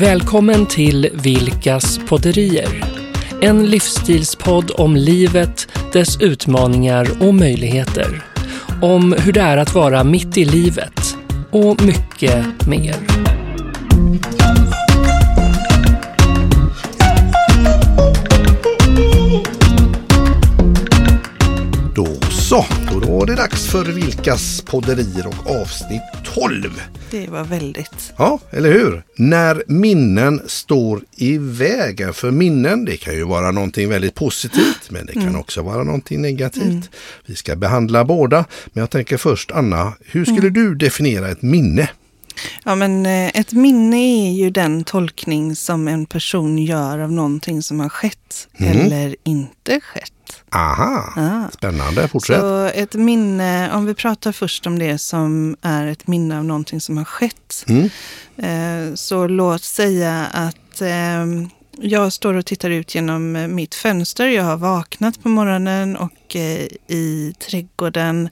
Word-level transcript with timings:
Välkommen 0.00 0.66
till 0.66 1.08
Vilkas 1.12 1.98
podderier. 2.08 2.84
En 3.42 3.66
livsstilspodd 3.66 4.70
om 4.74 4.96
livet, 4.96 5.68
dess 5.92 6.20
utmaningar 6.20 7.08
och 7.20 7.34
möjligheter. 7.34 8.22
Om 8.82 9.14
hur 9.18 9.32
det 9.32 9.40
är 9.40 9.56
att 9.56 9.74
vara 9.74 10.04
mitt 10.04 10.38
i 10.38 10.44
livet 10.44 11.16
och 11.50 11.82
mycket 11.82 12.66
mer. 12.66 12.96
Så, 22.50 22.64
då 22.90 23.18
var 23.18 23.26
det 23.26 23.34
dags 23.34 23.66
för 23.66 23.84
Vilkas 23.84 24.62
podderier 24.62 25.26
och 25.26 25.60
avsnitt 25.60 26.02
12. 26.34 26.82
Det 27.10 27.28
var 27.28 27.44
väldigt. 27.44 28.12
Ja, 28.16 28.40
eller 28.50 28.72
hur? 28.72 29.02
När 29.16 29.62
minnen 29.66 30.42
står 30.46 31.00
i 31.16 31.38
vägen. 31.38 32.12
För 32.12 32.30
minnen, 32.30 32.84
det 32.84 32.96
kan 32.96 33.14
ju 33.14 33.24
vara 33.24 33.50
någonting 33.50 33.88
väldigt 33.88 34.14
positivt, 34.14 34.90
men 34.90 35.06
det 35.06 35.12
kan 35.12 35.36
också 35.36 35.62
vara 35.62 35.84
någonting 35.84 36.22
negativt. 36.22 36.90
Vi 37.26 37.34
ska 37.36 37.56
behandla 37.56 38.04
båda, 38.04 38.44
men 38.72 38.80
jag 38.80 38.90
tänker 38.90 39.16
först 39.16 39.50
Anna, 39.50 39.92
hur 40.06 40.24
skulle 40.24 40.50
du 40.50 40.74
definiera 40.74 41.28
ett 41.28 41.42
minne? 41.42 41.88
Ja, 42.64 42.74
men 42.74 43.06
eh, 43.06 43.28
ett 43.28 43.52
minne 43.52 43.96
är 43.96 44.32
ju 44.32 44.50
den 44.50 44.84
tolkning 44.84 45.56
som 45.56 45.88
en 45.88 46.06
person 46.06 46.58
gör 46.58 46.98
av 46.98 47.12
någonting 47.12 47.62
som 47.62 47.80
har 47.80 47.88
skett 47.88 48.48
eller 48.58 49.16
inte 49.24 49.80
skett. 49.80 50.12
Aha, 50.54 51.12
Ah. 51.16 51.50
spännande, 51.52 52.08
fortsätt. 52.08 52.40
Så 52.40 52.64
ett 52.64 52.94
minne, 52.94 53.72
om 53.72 53.86
vi 53.86 53.94
pratar 53.94 54.32
först 54.32 54.66
om 54.66 54.78
det 54.78 54.98
som 54.98 55.56
är 55.62 55.86
ett 55.86 56.06
minne 56.06 56.38
av 56.38 56.44
någonting 56.44 56.80
som 56.80 56.96
har 56.96 57.04
skett. 57.04 57.64
Mm. 57.68 57.90
Eh, 58.36 58.94
så 58.94 59.26
låt 59.26 59.62
säga 59.64 60.26
att 60.32 60.80
eh, 60.80 61.26
jag 61.80 62.12
står 62.12 62.34
och 62.34 62.46
tittar 62.46 62.70
ut 62.70 62.94
genom 62.94 63.46
mitt 63.54 63.74
fönster. 63.74 64.26
Jag 64.26 64.44
har 64.44 64.56
vaknat 64.56 65.22
på 65.22 65.28
morgonen 65.28 65.96
och 65.96 66.36
i 66.88 67.34
trädgården 67.48 68.28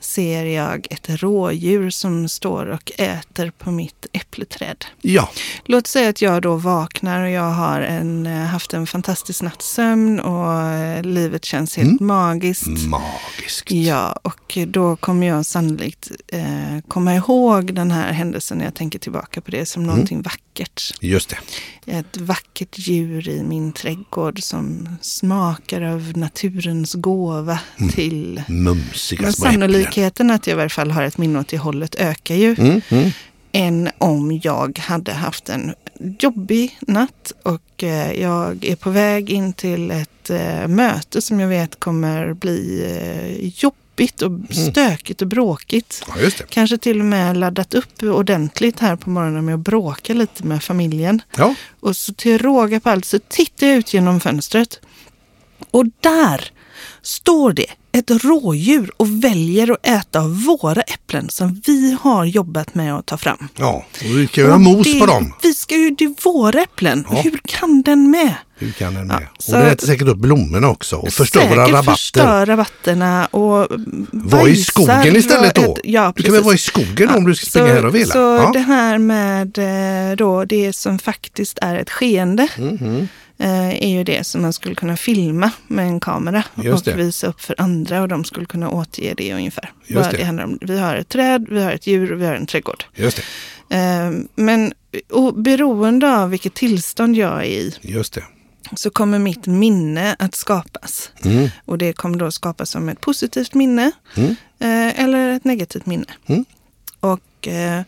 ser 0.00 0.44
jag 0.44 0.86
ett 0.90 1.08
rådjur 1.22 1.90
som 1.90 2.28
står 2.28 2.66
och 2.66 2.92
äter 2.98 3.52
på 3.58 3.70
mitt 3.70 4.06
äppleträd. 4.12 4.84
Ja, 5.00 5.30
Låt 5.64 5.86
säga 5.86 6.08
att 6.08 6.22
jag 6.22 6.42
då 6.42 6.56
vaknar 6.56 7.22
och 7.24 7.30
jag 7.30 7.50
har 7.50 7.80
en, 7.80 8.26
eh, 8.26 8.32
haft 8.32 8.72
en 8.74 8.86
fantastisk 8.86 9.42
natts 9.42 9.66
sömn 9.74 10.20
och 10.20 10.62
eh, 10.62 11.02
livet 11.02 11.44
känns 11.44 11.76
helt 11.76 12.00
magiskt. 12.00 12.66
magiskt. 12.88 13.70
Ja, 13.70 14.12
och 14.22 14.39
då 14.56 14.96
kommer 14.96 15.26
jag 15.26 15.46
sannolikt 15.46 16.10
eh, 16.28 16.80
komma 16.88 17.14
ihåg 17.14 17.74
den 17.74 17.90
här 17.90 18.12
händelsen 18.12 18.58
när 18.58 18.64
jag 18.64 18.74
tänker 18.74 18.98
tillbaka 18.98 19.40
på 19.40 19.50
det 19.50 19.66
som 19.66 19.82
någonting 19.82 20.22
vackert. 20.22 20.94
Just 21.00 21.28
det. 21.30 21.38
Ett 21.92 22.16
vackert 22.16 22.78
djur 22.78 23.28
i 23.28 23.42
min 23.42 23.72
trädgård 23.72 24.42
som 24.42 24.88
smakar 25.00 25.82
av 25.82 26.12
naturens 26.16 26.94
gåva 26.94 27.58
till... 27.92 28.42
Mumsiga 28.48 29.22
Men 29.22 29.32
sannolikheten 29.32 30.30
att 30.30 30.46
jag 30.46 30.54
i 30.54 30.56
varje 30.56 30.68
fall 30.68 30.90
har 30.90 31.02
ett 31.02 31.18
minne 31.18 31.38
åt 31.38 31.48
det 31.48 31.58
hållet 31.58 31.94
ökar 31.94 32.34
ju. 32.34 32.56
Mm, 32.58 32.80
mm. 32.88 33.10
än 33.52 33.90
om 33.98 34.40
jag 34.42 34.78
hade 34.78 35.12
haft 35.12 35.48
en 35.48 35.74
jobbig 36.18 36.78
natt 36.80 37.32
och 37.42 37.84
eh, 37.84 38.12
jag 38.12 38.64
är 38.64 38.76
på 38.76 38.90
väg 38.90 39.30
in 39.30 39.52
till 39.52 39.90
ett 39.90 40.30
eh, 40.30 40.68
möte 40.68 41.22
som 41.22 41.40
jag 41.40 41.48
vet 41.48 41.80
kommer 41.80 42.34
bli 42.34 42.84
eh, 42.86 43.48
jobbigt 43.48 43.79
och 44.22 44.32
stökigt 44.50 45.22
och 45.22 45.28
bråkigt. 45.28 46.04
Ja. 46.22 46.30
Kanske 46.48 46.78
till 46.78 47.00
och 47.00 47.06
med 47.06 47.36
laddat 47.36 47.74
upp 47.74 48.02
ordentligt 48.02 48.80
här 48.80 48.96
på 48.96 49.10
morgonen 49.10 49.44
med 49.44 49.54
att 49.54 49.60
bråka 49.60 50.14
lite 50.14 50.46
med 50.46 50.62
familjen. 50.62 51.22
Ja, 51.36 51.54
Och 51.80 51.96
så 51.96 52.14
till 52.14 52.38
råga 52.38 52.80
på 52.80 52.90
allt 52.90 53.04
så 53.04 53.18
tittar 53.18 53.66
jag 53.66 53.76
ut 53.76 53.94
genom 53.94 54.20
fönstret. 54.20 54.80
Och 55.70 55.86
där 56.00 56.50
står 57.02 57.52
det 57.52 57.66
ett 57.92 58.10
rådjur 58.24 58.90
och 58.96 59.24
väljer 59.24 59.70
att 59.72 59.86
äta 59.86 60.20
av 60.20 60.42
våra 60.44 60.80
äpplen 60.82 61.28
som 61.28 61.60
vi 61.66 61.96
har 62.02 62.24
jobbat 62.24 62.74
med 62.74 62.94
att 62.96 63.06
ta 63.06 63.16
fram. 63.16 63.48
ja. 63.56 63.84
och 64.00 64.18
vi 64.18 64.26
kan 64.26 64.44
göra 64.44 64.54
Och 64.54 64.60
mos 64.60 64.84
det- 64.86 65.00
på 65.00 65.06
dem. 65.06 65.32
Vi 65.42 65.54
ska 65.54 65.76
ju, 65.76 65.90
det 65.90 66.04
är 66.04 66.14
våra 66.24 66.60
äpplen. 66.62 67.04
Ja. 67.10 67.16
Hur 67.20 67.40
kan 67.44 67.82
den 67.82 68.10
med? 68.10 68.34
Hur 68.56 68.72
kan 68.72 68.94
den 68.94 69.06
med? 69.06 69.26
så- 69.38 69.52
och 69.56 69.58
den 69.62 69.70
äter 69.72 69.86
säkert 69.86 70.08
upp 70.08 70.18
blommorna 70.18 70.68
också 70.68 70.96
och 70.96 71.12
förstöra 71.12 71.42
Säkert 71.42 71.56
rabatter. 71.58 71.90
förstöra 71.92 72.46
rabatterna 72.46 73.26
och 73.26 73.66
Var 74.12 74.48
i 74.48 74.56
skogen 74.56 75.16
istället 75.16 75.54
då? 75.54 75.62
ett- 75.74 75.80
Ja, 75.84 76.12
du 76.16 76.22
kan 76.22 76.32
väl 76.34 76.42
vara 76.42 76.54
i 76.54 76.58
skogen 76.58 77.08
då 77.08 77.14
om 77.14 77.24
du 77.24 77.34
ska 77.34 77.46
springa 77.46 77.66
så, 77.66 77.72
här 77.74 77.86
och 77.86 77.94
vila? 77.94 78.12
Så 78.12 78.18
ja. 78.18 78.50
det 78.52 78.58
här 78.58 78.98
med 78.98 79.58
eh, 79.58 80.16
då, 80.16 80.44
det 80.44 80.72
som 80.76 80.98
faktiskt 80.98 81.58
är 81.62 81.76
ett 81.76 81.90
skeende 81.90 82.48
Mhm. 82.58 83.08
Eh, 83.40 83.68
är 83.84 83.88
ju 83.88 84.04
det 84.04 84.24
som 84.26 84.42
man 84.42 84.52
skulle 84.52 84.74
kunna 84.74 84.96
filma 84.96 85.50
med 85.66 85.86
en 85.86 86.00
kamera 86.00 86.42
och 86.54 86.98
visa 86.98 87.26
upp 87.26 87.40
för 87.40 87.54
andra 87.60 88.02
och 88.02 88.08
de 88.08 88.24
skulle 88.24 88.46
kunna 88.46 88.70
återge 88.70 89.14
det 89.16 89.34
ungefär. 89.34 89.72
Just 89.86 90.06
Vad 90.10 90.14
det. 90.14 90.24
handlar 90.24 90.44
om. 90.44 90.58
Vi 90.60 90.78
har 90.78 90.96
ett 90.96 91.08
träd, 91.08 91.46
vi 91.50 91.62
har 91.62 91.72
ett 91.72 91.86
djur 91.86 92.12
och 92.12 92.20
vi 92.20 92.26
har 92.26 92.34
en 92.34 92.46
trädgård. 92.46 92.84
Just 92.94 93.16
det. 93.68 93.76
Eh, 93.76 94.10
men 94.34 94.72
och 95.10 95.34
beroende 95.34 96.16
av 96.16 96.30
vilket 96.30 96.54
tillstånd 96.54 97.16
jag 97.16 97.38
är 97.40 97.44
i 97.44 97.74
Just 97.80 98.12
det. 98.14 98.24
så 98.76 98.90
kommer 98.90 99.18
mitt 99.18 99.46
minne 99.46 100.16
att 100.18 100.34
skapas. 100.34 101.10
Mm. 101.24 101.48
Och 101.64 101.78
det 101.78 101.92
kommer 101.92 102.18
då 102.18 102.30
skapas 102.30 102.70
som 102.70 102.88
ett 102.88 103.00
positivt 103.00 103.54
minne 103.54 103.90
Mm. 104.16 104.30
eh, 104.58 105.00
eller 105.04 105.28
ett 105.32 105.44
negativt 105.44 105.86
minne. 105.86 106.04
Mm. 106.26 106.44
Och 107.00 107.48
eh, 107.48 107.82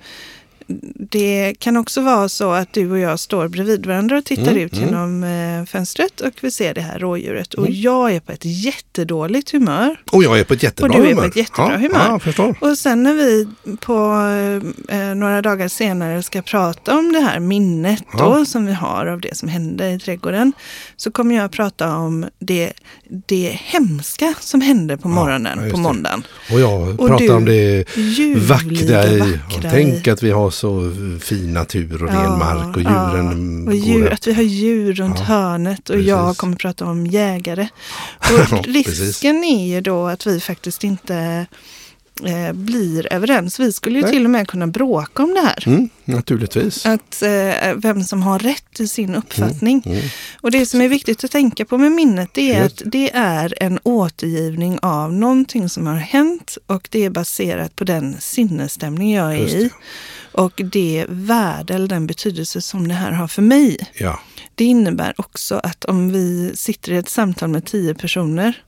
det 1.11 1.55
kan 1.59 1.77
också 1.77 2.01
vara 2.01 2.29
så 2.29 2.51
att 2.53 2.73
du 2.73 2.91
och 2.91 2.99
jag 2.99 3.21
står 3.21 3.49
bredvid 3.49 3.87
varandra 3.87 4.19
och 4.19 4.25
tittar 4.25 4.43
Mm, 4.53 4.59
ut 4.65 4.73
mm. 4.73 4.85
genom 4.89 5.25
eh, 5.25 5.65
fönstret 5.67 6.21
och 6.21 6.33
vi 6.41 6.51
ser 6.51 6.75
det 6.75 6.81
här 6.81 6.99
rådjuret. 6.99 7.55
Och 7.55 7.71
jag 7.71 8.13
är 8.13 8.21
på 8.21 8.33
ett 8.33 8.45
jättedåligt 8.45 9.51
humör. 9.53 9.97
Och 10.13 10.25
jag 10.25 10.39
är 10.39 10.45
på 10.45 10.55
ett 10.55 10.63
jättebra 10.63 10.91
Och 10.91 10.97
du 10.97 11.03
är 11.03 11.09
humör. 11.11 11.23
på 11.23 11.29
ett 11.29 11.37
jättebra 11.37 11.73
ja, 11.73 11.79
humör. 11.79 12.21
Ja. 12.61 12.69
Och 12.71 12.79
sen 12.79 13.03
när 13.03 13.15
vi 13.15 13.49
på 13.81 13.95
eh, 14.89 15.15
några 15.15 15.43
dagar 15.43 15.69
senare 15.69 16.23
ska 16.23 16.43
prata 16.43 16.99
om 16.99 17.13
det 17.13 17.21
här 17.21 17.41
minnet 17.41 18.03
då, 18.19 18.19
Ja. 18.39 18.45
som 18.45 18.67
vi 18.67 18.73
har 18.73 19.07
av 19.07 19.21
det 19.21 19.37
som 19.37 19.49
hände 19.49 19.91
i 19.93 19.99
trädgården, 19.99 20.53
så 20.97 21.11
kommer 21.11 21.35
jag 21.35 21.45
att 21.45 21.53
prata 21.53 21.97
om 21.97 22.27
det, 22.39 22.73
det 23.27 23.59
hemska 23.65 24.35
som 24.41 24.61
hände 24.61 24.97
på 24.97 25.09
morgonen 25.09 25.71
på 25.71 25.77
måndagen. 25.79 26.23
Och 26.53 26.61
jag 26.61 27.01
Och 27.01 27.09
pratar 27.09 27.25
du, 27.25 27.33
om 27.33 27.45
det 27.45 27.85
vackra 28.37 29.05
i. 29.07 29.19
vackra 29.19 29.59
Och 29.59 29.65
i. 29.65 29.69
tänk 29.71 30.09
att 30.09 30.23
vi 30.23 30.31
har 30.31 30.51
så 30.63 30.93
fin 31.21 31.53
natur 31.55 32.03
och 32.03 32.09
ren 32.09 32.39
mark 32.39 32.77
och 32.77 32.83
djuren 32.83 33.65
ja. 33.65 33.71
och 33.71 33.77
djur, 33.77 34.13
att 34.13 34.27
vi 34.27 34.33
har 34.33 34.43
djur 34.43 34.93
runt 34.93 35.19
Ja, 35.19 35.25
hörnet 35.25 35.91
och 35.91 35.95
precis. 35.95 36.09
jag 36.09 36.37
kommer 36.37 36.57
prata 36.57 36.85
om 36.87 37.07
jägare. 37.07 37.69
Ja, 38.51 38.59
Och 38.59 38.67
risken 38.67 39.45
är 39.45 39.67
ju 39.75 39.81
då 39.81 40.07
att 40.07 40.27
vi 40.27 40.41
faktiskt 40.41 40.85
inte 40.85 41.47
eh, 42.27 42.53
blir 42.53 43.13
överens. 43.13 43.61
Vi 43.61 43.73
skulle 43.73 43.99
ju 43.99 44.03
Nej. 44.03 44.13
till 44.13 44.25
och 44.25 44.31
med 44.31 44.49
kunna 44.49 44.67
bråka 44.67 45.23
om 45.23 45.35
det 45.35 45.41
här. 45.41 45.69
Mm, 45.69 45.89
naturligtvis. 46.05 46.87
Att 46.87 47.23
eh, 47.23 47.75
vem 47.77 48.05
som 48.05 48.23
har 48.23 48.39
rätt 48.39 48.81
i 48.81 48.89
sin 48.89 49.15
uppfattning. 49.15 49.83
Mm. 49.87 50.03
Och 50.41 50.51
det 50.51 50.67
som 50.67 50.81
är 50.81 50.89
viktigt 50.89 51.25
att 51.25 51.31
tänka 51.31 51.65
på 51.65 51.79
med 51.79 51.93
minnet 51.93 52.29
det 52.35 52.55
är 52.55 52.65
att 52.65 52.83
det 52.85 53.11
är 53.15 53.55
en 53.61 53.79
återgivning 53.83 54.79
av 54.83 55.13
någonting 55.13 55.69
som 55.69 55.87
har 55.87 55.97
hänt 55.97 56.59
och 56.67 56.89
det 56.91 57.05
är 57.05 57.11
baserat 57.11 57.77
på 57.77 57.85
den 57.85 58.17
sinnesstämning 58.21 59.15
jag 59.15 59.35
är 59.35 59.49
i. 59.49 59.71
Och 60.33 60.61
det 60.65 61.07
värde 61.09 61.75
eller 61.75 61.89
den 61.89 62.07
betydelse 62.07 62.61
som 62.61 62.89
det 62.89 62.95
här 62.95 63.13
har 63.13 63.29
för 63.29 63.43
mig. 63.43 63.77
Ja, 63.95 64.21
Det 64.55 64.65
innebär 64.65 65.15
också 65.17 65.61
att 65.63 65.85
om 65.85 66.13
vi 66.13 66.53
sitter 66.55 66.93
i 66.93 66.97
ett 66.97 67.09
samtal 67.09 67.49
med 67.49 67.65
tio 67.65 67.95
personer 67.95 68.63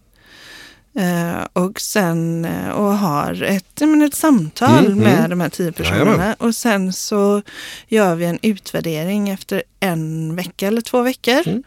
och 1.52 1.80
sen 1.80 2.44
eh, 2.44 2.68
och 2.68 2.98
har 2.98 3.42
ett, 3.42 3.80
menar, 3.80 4.06
ett 4.06 4.14
samtal 4.14 4.86
Mm, 4.86 4.98
med 4.98 5.18
mm. 5.18 5.30
de 5.30 5.40
här 5.40 5.48
tio 5.48 5.72
personerna 5.72 6.04
Jajamän. 6.04 6.34
och 6.38 6.54
sen 6.54 6.92
så 6.92 7.42
gör 7.88 8.14
vi 8.14 8.24
en 8.24 8.38
utvärdering 8.42 9.28
efter 9.28 9.62
en 9.80 10.36
vecka 10.36 10.66
eller 10.66 10.80
två 10.80 11.02
veckor. 11.02 11.42
Mm. 11.48 11.62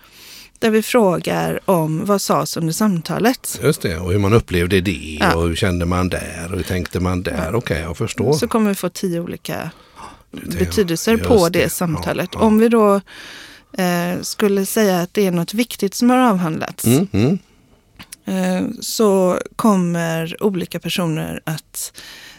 Där 0.60 0.70
vi 0.70 0.82
frågar 0.82 1.60
om 1.66 2.06
vad 2.06 2.22
sades 2.22 2.58
under 2.58 2.74
samtalet. 2.74 3.60
just 3.64 3.82
det. 3.82 3.98
Och 3.98 4.12
hur 4.12 4.20
man 4.20 4.34
upplevde 4.34 4.82
det 4.82 5.18
Ja. 5.20 5.36
och 5.36 5.48
hur 5.48 5.56
kände 5.56 5.86
man 5.86 6.10
där 6.10 6.48
och 6.52 6.58
hur 6.58 6.64
tänkte 6.64 7.00
man 7.00 7.24
där. 7.24 7.56
Okej, 7.56 7.82
jag 7.82 7.98
förstår. 7.98 8.34
Så 8.34 8.48
kommer 8.48 8.70
vi 8.70 8.76
få 8.76 8.90
tio 8.90 9.20
olika 9.20 9.70
betydelser 10.32 11.18
på 11.18 11.50
det. 11.50 11.60
det, 11.60 11.70
samtalet. 11.70 12.30
Ja, 12.34 12.40
ja. 12.40 12.46
Om 12.46 12.60
vi 12.60 12.70
då 12.70 13.02
eh, 13.78 14.22
skulle 14.22 14.66
säga 14.66 15.00
att 15.02 15.14
det 15.14 15.28
är 15.28 15.32
något 15.32 15.54
viktigt 15.54 15.94
som 15.94 16.10
har 16.10 16.18
avhandlats. 16.18 16.86
Mm, 16.86 17.08
mm. 17.12 17.32
eh, 17.34 17.40
så 18.82 19.40
kommer 19.56 20.44
olika 20.44 20.80
personer 20.80 21.42
att 21.44 21.92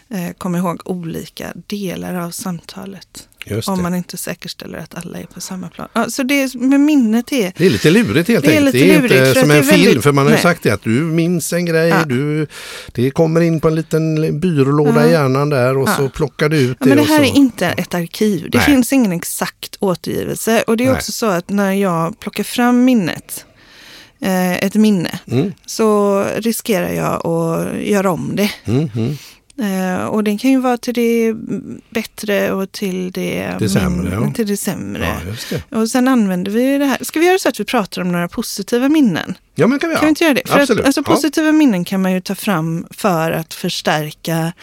eh, 0.09 0.33
komma 0.37 0.57
ihåg 0.57 0.81
olika 0.85 1.53
delar 1.67 2.15
av 2.15 2.31
samtalet. 2.31 3.25
Om 3.67 3.81
man 3.81 3.95
inte 3.95 4.17
säkerställer 4.17 4.77
att 4.77 4.95
alla 4.95 5.19
är 5.19 5.23
på 5.25 5.41
samma 5.41 5.69
plan. 5.69 5.87
Ja, 5.93 6.09
så 6.09 6.23
det 6.23 6.55
med 6.55 6.79
minnet 6.79 7.31
är... 7.31 7.53
Det 7.57 7.65
är 7.65 7.69
lite 7.69 7.89
lurigt 7.91 8.29
helt 8.29 8.45
Det 8.45 8.51
är 8.55 8.57
enkelt. 8.57 8.71
det 8.73 8.91
är 8.95 9.01
lurigt, 9.01 9.13
inte 9.13 9.33
för 9.33 9.41
som 9.41 9.51
en 9.51 9.63
film. 9.63 9.83
väldigt- 9.85 10.03
För 10.03 10.11
man 10.11 10.25
har 10.25 10.31
ju 10.33 10.39
sagt 10.39 10.63
det 10.63 10.69
att 10.71 10.81
du 10.83 10.89
minns 10.89 11.53
en 11.53 11.65
grej. 11.65 11.89
Ja. 11.89 12.03
Du, 12.05 12.47
det 12.91 13.11
kommer 13.11 13.41
in 13.41 13.59
på 13.59 13.67
en 13.67 13.75
liten 13.75 14.39
byrålåda 14.39 15.01
i 15.03 15.05
Ja. 15.05 15.11
hjärnan 15.11 15.49
där 15.49 15.77
och 15.77 15.89
så 15.89 16.09
plockar 16.09 16.49
du 16.49 16.57
ut 16.57 16.77
det. 16.79 16.85
men 16.89 16.97
det 16.97 17.03
här 17.03 17.17
så. 17.17 17.23
är 17.23 17.35
inte 17.37 17.67
ett 17.67 17.93
arkiv. 17.93 18.49
Det 18.51 18.57
Nej. 18.57 18.65
finns 18.65 18.93
ingen 18.93 19.11
exakt 19.11 19.75
återgivelse. 19.79 20.63
Och 20.67 20.77
det 20.77 20.83
är 20.83 20.87
Nej. 20.87 20.95
också 20.95 21.11
så 21.11 21.25
att 21.25 21.49
när 21.49 21.73
jag 21.73 22.19
plockar 22.19 22.43
fram 22.43 22.85
minnet, 22.85 23.45
eh, 23.47 23.48
ett 24.61 24.75
minne, 24.75 25.19
Mm, 25.31 25.53
så 25.65 26.23
riskerar 26.37 26.89
jag 26.89 27.27
att 27.27 27.81
göra 27.81 28.11
om 28.11 28.31
det. 28.35 28.51
mm, 28.65 28.89
mm. 28.95 29.17
Eh, 29.61 30.05
och 30.05 30.23
det 30.23 30.37
kan 30.37 30.51
ju 30.51 30.59
vara 30.59 30.77
till 30.77 30.93
det 30.93 31.33
bättre 31.89 32.51
och 32.51 32.71
till 32.71 33.11
det, 33.11 33.55
Det 33.59 33.69
sämre, 33.69 34.13
ja. 34.13 34.31
till 34.35 34.47
det 34.47 34.57
sämre. 34.57 35.07
Ja, 35.25 35.33
det. 35.69 35.75
Och 35.77 35.89
sen 35.89 36.07
använder 36.07 36.51
vi 36.51 36.77
det 36.77 36.85
här. 36.85 36.97
Ska 37.01 37.19
vi 37.19 37.25
göra 37.25 37.39
så 37.39 37.49
att 37.49 37.59
vi 37.59 37.63
pratar 37.65 38.01
om 38.01 38.11
några 38.11 38.27
positiva 38.27 38.89
minnen? 38.89 39.37
Ja, 39.55 39.67
men 39.67 39.79
kan 39.79 39.89
vi 39.89 39.95
Kan 39.95 40.05
vi 40.05 40.09
inte 40.09 40.23
göra 40.23 40.33
det? 40.33 40.41
För 40.47 40.59
Absolut. 40.59 40.79
att, 40.79 40.85
alltså, 40.85 41.03
positiva 41.03 41.51
minnen 41.51 41.85
kan 41.85 42.01
man 42.01 42.11
ju 42.13 42.21
ta 42.21 42.35
fram 42.35 42.85
för 42.91 43.31
att 43.31 43.53
förstärka 43.53 44.53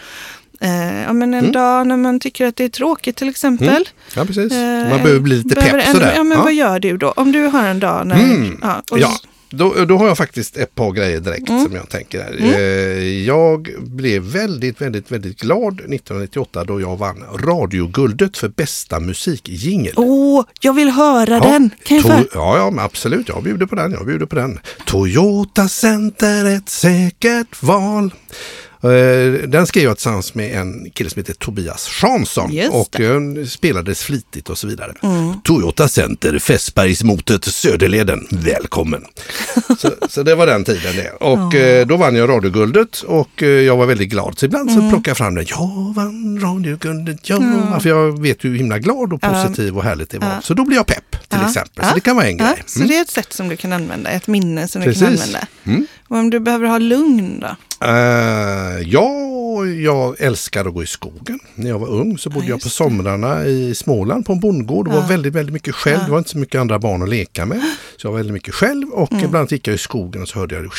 eh, 0.61 1.03
ja, 1.03 1.13
men 1.13 1.35
en 1.35 1.41
Mm. 1.41 1.53
dag 1.53 1.87
när 1.87 1.97
man 1.97 2.21
tycker 2.21 2.47
att 2.47 2.57
det 2.57 2.65
är 2.65 2.69
tråkigt 2.69 3.17
till 3.17 3.29
exempel. 3.29 3.69
Mm. 3.69 3.85
Ja, 4.15 4.25
precis. 4.25 4.53
Eh, 4.53 4.89
Man 4.91 5.03
behöver 5.03 5.21
bli 5.21 5.37
lite 5.37 5.55
pepp 5.55 5.87
sådär. 5.87 6.13
Ja, 6.17 6.23
men 6.25 6.39
Ja. 6.39 6.45
vad 6.45 6.55
gör 6.55 6.79
du 6.81 6.97
då? 6.97 7.11
Om 7.11 7.33
du 7.33 7.43
har 7.47 7.63
en 7.65 7.81
dag 7.81 8.07
när... 8.07 8.17
Mm. 8.23 8.59
Ja, 8.63 8.83
och 8.91 8.99
Ja, 8.99 9.13
då, 9.51 9.85
då 9.85 9.97
har 9.99 10.07
jag 10.09 10.17
faktiskt 10.17 10.57
ett 10.57 10.75
par 10.75 10.93
grejer 10.93 11.21
direkt 11.21 11.49
Mm. 11.49 11.65
som 11.65 11.75
jag 11.75 11.89
tänker. 11.89 12.23
här. 12.23 12.37
Eh, 12.59 13.25
Jag 13.27 13.69
blev 13.79 14.23
väldigt, 14.23 14.81
väldigt, 14.81 15.11
väldigt 15.13 15.41
glad 15.41 15.73
1998 15.75 16.65
då 16.65 16.81
jag 16.81 16.97
vann 16.97 17.25
radioguldet 17.45 18.37
för 18.37 18.49
bästa 18.49 19.01
musikjingel. 19.01 19.93
Åh, 19.97 20.45
jag 20.61 20.73
vill 20.73 20.91
höra 20.91 21.31
Ja, 21.37 21.41
den! 21.53 21.71
Kan 21.85 21.97
jag 21.97 22.07
ja, 22.35 22.57
ja, 22.75 22.83
absolut. 22.83 23.29
Jag 23.29 23.43
bjuder 23.43 23.67
på 23.67 23.75
den. 23.75 23.93
Jag 23.93 24.07
bjuder 24.07 24.27
på 24.27 24.37
den. 24.37 24.59
Toyota 24.87 25.69
Center, 25.69 26.45
ett 26.45 26.69
säkert 26.69 27.63
val. 27.63 28.11
Eh, 28.83 29.49
Den 29.49 29.67
skrev 29.67 29.85
jag 29.85 29.97
tillsammans 29.97 30.35
med 30.35 30.55
en 30.61 30.91
kille 30.91 31.11
som 31.11 31.21
heter 31.21 31.35
Tobias 31.35 31.91
Jansson 32.03 32.51
och 32.71 33.01
eh, 33.01 33.21
spelades 33.47 34.03
flitigt 34.03 34.51
och 34.51 34.59
så 34.59 34.67
vidare. 34.67 34.93
Mm. 35.03 35.41
Toyota 35.45 35.89
Center, 35.89 36.39
Fässbergsmotet, 36.39 37.45
Söderleden, 37.45 38.27
välkommen. 38.31 39.05
så, 39.79 39.91
så 40.09 40.23
det 40.23 40.35
var 40.35 40.47
den 40.47 40.65
tiden 40.65 40.97
det. 40.97 41.11
Och 41.11 41.55
eh, 41.55 41.87
då 41.87 41.97
vann 41.97 42.17
jag 42.17 42.29
radioguldet 42.31 43.01
och 43.01 43.43
jag 43.43 43.77
var 43.77 43.87
väldigt 43.87 44.09
glad. 44.09 44.39
Så 44.39 44.47
ibland 44.47 44.71
Mm. 44.71 44.83
så 44.83 44.91
plockar 44.91 45.11
jag 45.11 45.17
fram 45.17 45.35
den. 45.35 45.45
Jag 45.49 45.93
vann 45.97 46.41
radioguldet, 46.43 47.29
ja. 47.29 47.81
För 47.83 47.89
jag 47.89 48.23
vet 48.23 48.45
hur 48.45 48.57
himla 48.57 48.79
glad 48.79 49.13
och 49.13 49.21
positiv 49.21 49.77
och 49.77 49.85
härligt 49.85 50.11
det 50.11 50.19
var. 50.19 50.41
Så 50.43 50.55
då 50.55 50.65
blir 50.65 50.77
jag 50.77 50.87
pepp 50.87 51.29
till 51.29 51.39
exempel. 51.49 51.85
Så 51.89 51.95
det 51.95 52.01
kan 52.01 52.17
vara 52.17 52.27
en 52.27 52.37
grej. 52.37 52.63
så 52.67 52.79
Mm. 52.79 52.89
det 52.89 52.97
är 52.97 53.03
ett 53.03 53.11
sätt 53.11 53.33
som 53.33 53.49
du 53.49 53.57
kan 53.57 53.73
använda, 53.73 54.11
ett 54.11 54.27
minne 54.27 54.69
som 54.69 54.83
du 54.83 54.93
kan 54.95 55.03
Precis. 55.09 55.35
använda. 55.65 55.87
Mm. 56.11 56.19
Och 56.19 56.25
om 56.25 56.31
du 56.31 56.41
behöver 56.41 56.67
ha 56.67 56.79
lugn 56.79 57.41
då? 57.41 57.57
Eh, 57.87 58.81
ja, 58.89 59.13
jag 59.67 60.21
älskar 60.21 60.65
att 60.69 60.75
gå 60.75 60.83
i 60.83 60.87
skogen. 60.87 61.39
När 61.55 61.71
jag 61.71 61.79
var 61.79 61.89
ung 61.89 62.19
så 62.19 62.31
bodde 62.31 62.47
jag 62.47 62.55
just 62.55 62.65
på 62.65 62.71
somrarna 62.71 63.45
i 63.47 63.75
Småland 63.75 64.27
på 64.27 64.33
en 64.33 64.41
bondgård. 64.41 64.89
Var 64.89 64.95
Ja. 64.95 65.07
väldigt, 65.09 65.33
väldigt 65.35 65.53
mycket 65.53 65.75
själv. 65.75 65.99
Ja. 66.01 66.05
Det 66.05 66.11
var 66.11 66.19
inte 66.19 66.31
så 66.31 66.39
mycket 66.39 66.61
andra 66.61 66.79
barn 66.79 67.03
att 67.03 67.09
leka 67.09 67.47
med. 67.47 67.61
Så 67.97 68.07
jag 68.07 68.11
var 68.13 68.17
väldigt 68.19 68.35
mycket 68.35 68.55
själv 68.55 68.89
och 68.89 69.13
Mm. 69.13 69.25
ibland 69.25 69.53
gick 69.53 69.69
jag 69.69 69.75
i 69.75 69.79
skogen 69.79 70.23
och 70.23 70.29
så 70.29 70.39
hörde 70.39 70.55
jag 70.55 70.65
det 70.65 70.71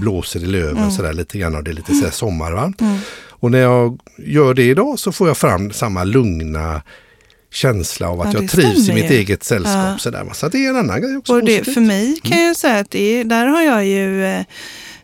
blåser 0.00 0.40
i 0.40 0.46
löven 0.46 0.92
sådär 0.92 1.12
lite 1.12 1.38
grann 1.38 1.54
och 1.54 1.64
det 1.64 1.70
är 1.70 1.74
lite 1.74 1.94
sådär 1.94 2.10
sommar. 2.10 2.52
Va? 2.52 2.72
Mm. 2.80 2.98
Och 3.30 3.50
när 3.50 3.58
jag 3.58 3.98
gör 4.18 4.54
det 4.54 4.62
idag 4.62 4.98
så 4.98 5.12
får 5.12 5.28
jag 5.28 5.36
fram 5.36 5.72
samma 5.72 6.04
lugna 6.04 6.82
känsla 7.56 8.08
av 8.08 8.20
att 8.20 8.34
Ja, 8.34 8.40
jag 8.40 8.50
trivs 8.50 8.78
i 8.78 8.82
stämmer 8.82 9.02
mitt 9.02 9.10
ju. 9.10 9.14
eget 9.16 9.44
sällskap. 9.44 9.74
Ja. 9.76 9.98
Sådär, 9.98 10.24
va? 10.24 10.34
Så 10.34 10.48
det 10.48 10.66
är 10.66 10.70
en 10.70 10.76
annan 10.76 11.00
grej 11.02 11.16
också. 11.16 11.32
Och 11.32 11.44
det, 11.44 11.58
positivt. 11.58 11.74
för 11.74 11.80
mig 11.80 12.16
kan 12.22 12.40
jag 12.42 12.56
säga 12.56 12.78
att 12.78 12.90
det, 12.90 13.22
där 13.24 13.46
har 13.46 13.62
jag 13.62 13.86
ju 13.86 14.24
eh, 14.26 14.40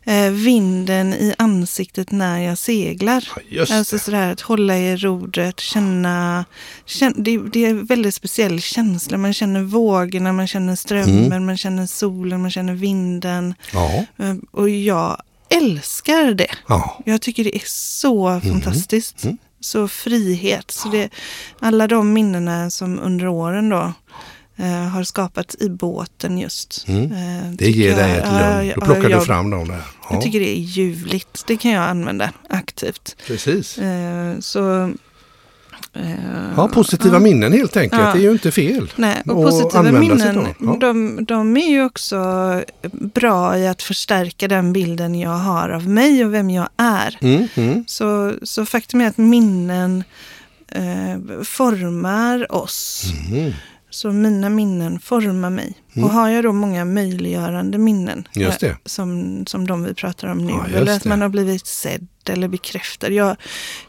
eh, 0.05 0.31
vinden 0.31 1.15
i 1.15 1.35
ansiktet 1.39 2.11
när 2.11 2.39
jag 2.41 2.59
seglar. 2.59 3.29
Ja, 3.49 3.67
Alltså 3.71 3.99
sådär 3.99 4.33
att 4.33 4.41
hålla 4.41 4.79
i 4.79 4.97
rodret, 4.97 5.61
känna, 5.61 6.45
känna 6.87 7.15
det, 7.19 7.39
det 7.53 7.65
är 7.65 7.71
en 7.71 7.85
väldigt 7.85 8.15
speciell 8.15 8.61
känsla. 8.61 9.19
Man 9.19 9.33
känner 9.35 9.63
vågorna, 9.63 10.33
man 10.33 10.47
känner 10.47 10.77
strömmen, 10.77 11.27
Mm. 11.27 11.47
man 11.47 11.57
känner 11.57 11.87
solen, 11.87 12.41
man 12.43 12.51
känner 12.51 12.75
vinden. 12.75 13.55
Ja, 13.73 14.05
Eh, 14.19 14.35
Och 14.51 14.69
jag 14.71 15.23
älskar 15.51 16.35
det. 16.35 16.47
ja. 16.69 17.03
Jag 17.07 17.21
tycker 17.23 17.45
det 17.45 17.57
är 17.57 17.63
så 17.67 18.41
fantastiskt. 18.41 19.25
Mm. 19.25 19.39
Så 19.63 19.89
frihet. 19.89 20.71
Så 20.71 20.89
det, 20.89 21.09
alla 21.61 21.87
de 21.87 22.13
minnena 22.13 22.71
som 22.71 22.99
under 23.01 23.27
åren 23.29 23.69
då 23.69 23.93
eh, 24.57 24.67
har 24.89 25.05
skapats 25.05 25.57
i 25.61 25.69
båten 25.69 26.39
just. 26.39 26.85
Mm. 26.89 27.13
eh, 27.13 27.51
Det 27.53 27.71
ger 27.71 27.97
dig 27.97 28.11
ett 28.19 28.25
lugn. 28.33 28.73
Då 28.75 28.81
plockar 28.81 29.11
jag, 29.11 29.21
du 29.21 29.25
fram 29.27 29.51
dem 29.51 29.69
där. 29.69 29.83
Ja, 30.03 30.09
Jag 30.11 30.23
tycker 30.23 30.41
det 30.41 30.59
är 30.59 30.61
ljuvligt. 30.61 31.45
Det 31.47 31.57
kan 31.57 31.71
jag 31.71 31.85
använda 31.85 32.31
aktivt. 32.49 33.17
precis. 33.27 33.79
Eh, 33.79 34.39
så... 34.41 34.93
eh, 35.95 36.03
Ja, 36.57 36.69
positiva 36.69 37.15
ja. 37.15 37.19
minnen 37.21 37.53
helt 37.53 37.77
enkelt. 37.77 38.03
Ja. 38.03 38.13
Det 38.13 38.19
är 38.19 38.23
ju 38.23 38.33
inte 38.33 38.51
fel. 38.51 38.93
Nej, 38.97 39.23
och 39.27 39.45
positiva 39.45 39.83
minnen, 39.83 40.47
ja. 40.59 40.77
de, 40.81 41.25
de 41.25 41.57
är 41.57 41.71
ju 41.71 41.85
också 41.85 42.63
bra 42.93 43.59
i 43.59 43.69
att 43.69 43.83
förstärka 43.83 44.49
den 44.49 44.73
bilden 44.73 45.15
jag 45.15 45.31
har 45.31 45.69
av 45.69 45.89
mig 45.89 46.25
och 46.25 46.35
vem 46.35 46.51
jag 46.51 46.69
är. 46.77 47.19
Mm, 47.21 47.49
mm. 47.55 47.85
Så, 47.87 48.33
så 48.43 48.67
faktum 48.67 49.01
är 49.01 49.07
att 49.07 49.19
minnen 49.19 50.05
eh, 50.69 51.43
formar 51.43 52.53
oss. 52.53 53.05
Mm. 53.31 53.53
Så 53.93 54.13
mina 54.13 54.49
minnen 54.49 55.01
formar 55.01 55.51
mig. 55.51 55.75
Mm. 55.93 56.05
Och 56.09 56.15
har 56.15 56.29
jag 56.29 56.45
då 56.45 56.53
många 56.53 56.85
möjliggörande 56.85 57.79
minnen, 57.79 58.29
eh, 58.37 58.75
som, 58.85 59.43
som 59.47 59.67
de 59.67 59.85
vi 59.85 59.95
pratar 59.95 60.29
om 60.29 60.39
nu, 60.47 60.53
Ja, 60.53 60.67
eller 60.79 60.93
att 60.97 61.03
det. 61.03 61.09
man 61.09 61.21
har 61.23 61.29
blivit 61.29 61.67
sedd 61.67 62.07
eller 62.29 62.49
bekräftad. 62.49 63.09
Jag, 63.09 63.37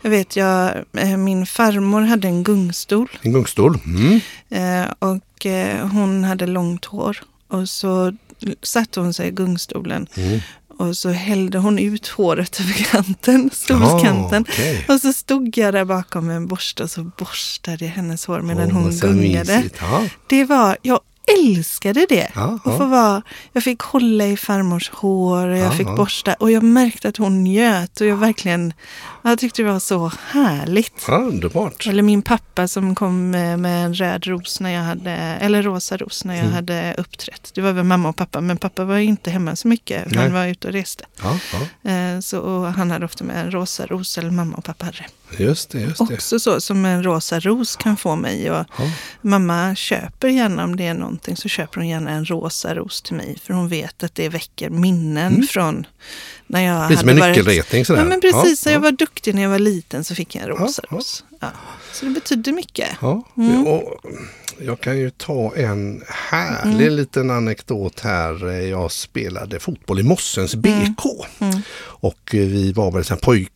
jag 0.01 0.09
vet, 0.09 0.35
jag, 0.35 0.71
eh, 0.97 1.17
min 1.17 1.45
farmor 1.45 2.01
hade 2.01 2.27
en 2.27 2.43
gungstol 2.43 3.09
En 3.21 3.33
gungstol. 3.33 3.77
Mm. 3.85 4.19
eh, 4.49 4.91
och 4.99 5.45
hon 5.91 6.23
hade 6.23 6.47
långt 6.47 6.85
hår. 6.85 7.17
Och 7.47 7.69
så 7.69 8.13
satte 8.61 8.99
hon 8.99 9.13
sig 9.13 9.27
i 9.27 9.31
gungstolen 9.31 10.07
Mm. 10.17 10.39
Och 10.77 10.97
så 10.97 11.09
hällde 11.09 11.57
hon 11.57 11.79
ut 11.79 12.07
håret 12.07 12.59
över 12.59 12.73
kanten, 12.73 13.49
stolskanten. 13.53 14.45
Ah, 14.49 14.51
okej. 14.51 14.85
Och 14.89 14.99
så 14.99 15.13
stod 15.13 15.57
jag 15.57 15.73
där 15.73 15.85
bakom 15.85 16.27
med 16.27 16.35
en 16.35 16.47
borste 16.47 16.83
och 16.83 16.91
så 16.91 17.03
borstade 17.03 17.85
jag 17.85 17.91
hennes 17.91 18.25
hår 18.25 18.41
medan 18.41 18.67
Åh, 18.71 18.73
hon 18.77 18.91
gungade. 18.97 19.63
Ja, 19.81 20.03
Det 20.27 20.45
var, 20.45 20.77
jag 20.81 20.99
älskade 21.39 22.05
det. 22.09 22.31
ja, 22.35 22.59
Och 22.63 22.77
få 22.77 22.83
ja. 22.83 22.87
vara, 22.87 23.21
jag 23.53 23.63
fick 23.63 23.79
hålla 23.81 24.25
i 24.25 24.37
farmors 24.37 24.89
hår 24.89 25.47
och 25.47 25.57
jag 25.57 25.65
Ja, 25.67 25.71
fick 25.71 25.87
ja. 25.87 25.95
borsta 25.95 26.33
och 26.33 26.51
jag 26.51 26.63
märkte 26.63 27.09
att 27.09 27.17
hon 27.17 27.43
njöt 27.43 28.01
och 28.01 28.07
jag 28.07 28.15
verkligen, 28.17 28.73
jag 29.21 29.39
tyckte 29.39 29.61
det 29.63 29.71
var 29.71 29.79
så 29.79 30.11
härligt. 30.29 31.05
ja, 31.07 31.17
underbart. 31.17 31.87
Eller 31.87 32.03
min 32.03 32.21
pappa 32.21 32.67
som 32.67 32.95
kom 32.95 33.29
med, 33.29 33.65
en 33.85 33.93
röd 33.93 34.27
ros 34.27 34.59
när 34.59 34.69
jag 34.69 34.81
hade, 34.83 35.11
eller 35.11 35.63
rosa 35.63 35.97
ros 35.97 36.25
när 36.25 36.33
jag 36.35 36.43
Mm. 36.43 36.53
hade 36.55 36.95
uppträtt. 36.97 37.51
Det 37.55 37.61
var 37.61 37.71
väl 37.71 37.83
mamma 37.85 38.09
och 38.09 38.15
pappa, 38.15 38.41
men 38.41 38.57
pappa 38.57 38.83
var 38.83 38.97
inte 38.97 39.31
hemma 39.31 39.55
så 39.55 39.67
mycket. 39.67 40.11
Nej. 40.11 40.23
Han 40.23 40.33
var 40.33 40.45
ute 40.45 40.67
och 40.67 40.73
reste. 40.73 41.05
Ja, 41.23 41.39
ja. 41.83 41.91
Eh, 41.91 42.19
så, 42.19 42.39
och 42.39 42.73
han 42.73 42.91
hade 42.91 43.05
ofta 43.05 43.23
med 43.23 43.45
en 43.45 43.51
rosa 43.51 43.85
ros, 43.85 44.17
eller 44.17 44.31
mamma 44.31 44.57
och 44.57 44.63
pappa 44.63 44.85
hade 44.85 44.97
det. 44.97 45.05
Just 45.37 45.69
det, 45.69 45.79
just 45.79 46.07
det. 46.07 46.13
Också 46.13 46.39
så 46.39 46.61
som 46.61 46.85
en 46.85 47.03
rosa 47.03 47.39
ros 47.39 47.75
kan 47.75 47.97
få 47.97 48.15
mig. 48.15 48.51
Och 48.51 48.65
Ja. 48.77 48.91
mamma 49.21 49.75
köper 49.75 50.27
gärna, 50.27 50.63
om 50.63 50.75
det 50.75 50.87
är 50.87 50.93
någonting, 50.93 51.37
så 51.37 51.49
köper 51.49 51.75
hon 51.79 51.87
gärna 51.89 52.11
en 52.11 52.25
rosa 52.25 52.75
ros 52.75 53.01
till 53.01 53.15
mig. 53.15 53.37
För 53.43 53.53
hon 53.53 53.67
vet 53.67 54.03
att 54.03 54.15
det 54.15 54.29
väcker 54.29 54.69
minnen 54.69 55.47
från 55.49 55.85
när 56.47 56.61
jag 56.61 56.85
Mm. 56.85 56.97
Som 56.97 57.09
en 57.09 57.15
hade 57.17 57.19
varit... 57.21 57.37
nyckelretning 57.37 57.85
sådär. 57.85 57.99
Ja, 58.01 58.05
men 58.05 58.21
precis. 58.21 58.65
Ja, 58.65 58.69
när 58.69 58.73
jag 58.73 58.79
ja. 58.79 58.83
var 58.83 58.91
duktig 58.91 59.35
när 59.35 59.41
jag 59.41 59.49
var 59.49 59.59
liten 59.59 60.03
så 60.03 60.15
fick 60.15 60.35
jag 60.35 60.43
en 60.43 60.49
Ja, 60.49 60.55
rosa 60.55 60.81
ja. 60.89 60.97
ros. 60.97 61.23
Ja. 61.39 61.47
Så 61.93 62.05
det 62.05 62.11
betyder 62.11 62.51
mycket. 62.51 62.89
Ja, 63.01 63.23
Mm. 63.37 63.67
och 63.67 63.93
jag 64.61 64.79
kan 64.81 64.97
ju 64.97 65.09
ta 65.09 65.53
en 65.55 66.03
härlig 66.07 66.85
Mm. 66.87 66.95
liten 66.95 67.31
anekdot 67.31 67.99
här. 67.99 68.51
Jag 68.51 68.91
spelade 68.91 69.59
fotboll 69.59 69.99
i 69.99 70.03
Mossens 70.03 70.55
BK. 70.55 71.05
Mm. 71.39 71.61
Och 71.81 72.19
vi 72.31 72.71
var 72.73 72.91
väl 72.91 73.03
sen 73.05 73.17
pojk 73.17 73.51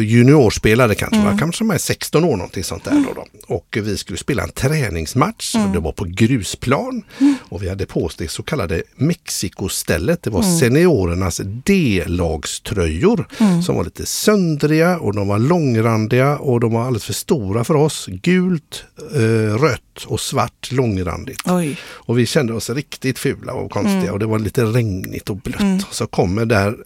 juniorspelare 0.00 0.94
kanske, 0.94 1.16
Mm. 1.16 1.32
va? 1.32 1.38
kanske 1.38 1.64
med 1.64 1.80
16 1.80 2.24
år 2.24 2.36
någonting 2.36 2.64
sånt 2.64 2.84
där. 2.84 3.04
Då, 3.06 3.12
då. 3.14 3.54
Och 3.54 3.78
vi 3.82 3.96
skulle 3.96 4.18
spela 4.18 4.42
en 4.42 4.50
träningsmatch. 4.50 5.54
Mm. 5.54 5.72
Det 5.72 5.78
var 5.80 5.92
på 5.92 6.04
grusplan. 6.04 7.02
Och 7.40 7.62
vi 7.62 7.68
hade 7.68 7.86
på 7.86 8.04
oss 8.04 8.16
det 8.16 8.30
så 8.30 8.42
kallade 8.42 8.82
Mexikostället. 8.96 10.22
Det 10.22 10.30
var 10.30 10.42
Mm. 10.42 10.58
seniorernas 10.58 11.40
D-lagströjor 11.64 13.26
Mm. 13.40 13.62
som 13.62 13.76
var 13.76 13.84
lite 13.84 14.06
söndriga 14.06 14.98
och 14.98 15.14
de 15.14 15.28
var 15.28 15.38
långrandiga 15.38 16.38
och 16.38 16.60
de 16.60 16.72
var 16.72 16.82
alldeles 16.86 17.04
för 17.04 17.12
stora 17.12 17.64
för 17.64 17.74
oss. 17.76 18.06
Gult, 18.10 18.84
eh, 19.14 19.54
rött 19.58 20.04
och 20.06 20.20
svart 20.20 20.72
långrandigt. 20.72 21.40
Oj. 21.46 21.78
Och 21.84 22.18
vi 22.18 22.26
kände 22.26 22.52
oss 22.54 22.70
riktigt 22.70 23.18
fula 23.18 23.52
och 23.52 23.70
konstiga 23.70 23.98
Mm. 24.02 24.12
och 24.12 24.18
det 24.18 24.26
var 24.26 24.38
lite 24.38 24.64
regnigt 24.64 25.30
och 25.30 25.36
blött. 25.36 25.86
Och 25.88 25.94
så 25.94 26.06
kommer 26.06 26.44
där 26.46 26.76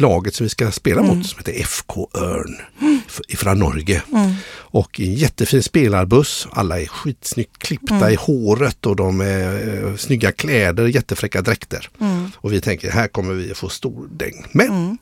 laget 0.00 0.34
som 0.34 0.44
vi 0.44 0.50
ska 0.50 0.70
spela 0.70 1.00
Mm. 1.00 1.16
mot 1.16 1.26
som 1.26 1.38
heter 1.38 1.52
FK 1.62 2.08
Örn 2.14 2.56
ifrån 3.28 3.58
Norge. 3.58 4.02
Och 4.56 5.00
en 5.00 5.14
jättefin 5.14 5.62
spelarbuss. 5.62 6.48
Alla 6.50 6.80
är 6.80 6.86
skitsnyggt 6.86 7.58
klippta 7.58 7.94
Mm. 7.94 8.12
i 8.12 8.14
håret 8.14 8.86
och 8.86 8.96
de 8.96 9.20
är 9.20 9.84
eh, 9.84 9.96
snygga 9.96 10.32
kläder, 10.32 10.86
jättefräcka 10.86 11.42
dräkter. 11.42 11.88
Mm. 12.00 12.30
Och 12.36 12.52
vi 12.52 12.60
tänker 12.60 12.90
här 12.90 13.08
kommer 13.08 13.34
vi 13.34 13.50
att 13.50 13.58
få 13.58 13.68
stor 13.68 14.08
däng. 14.12 14.44
Men 14.52 14.98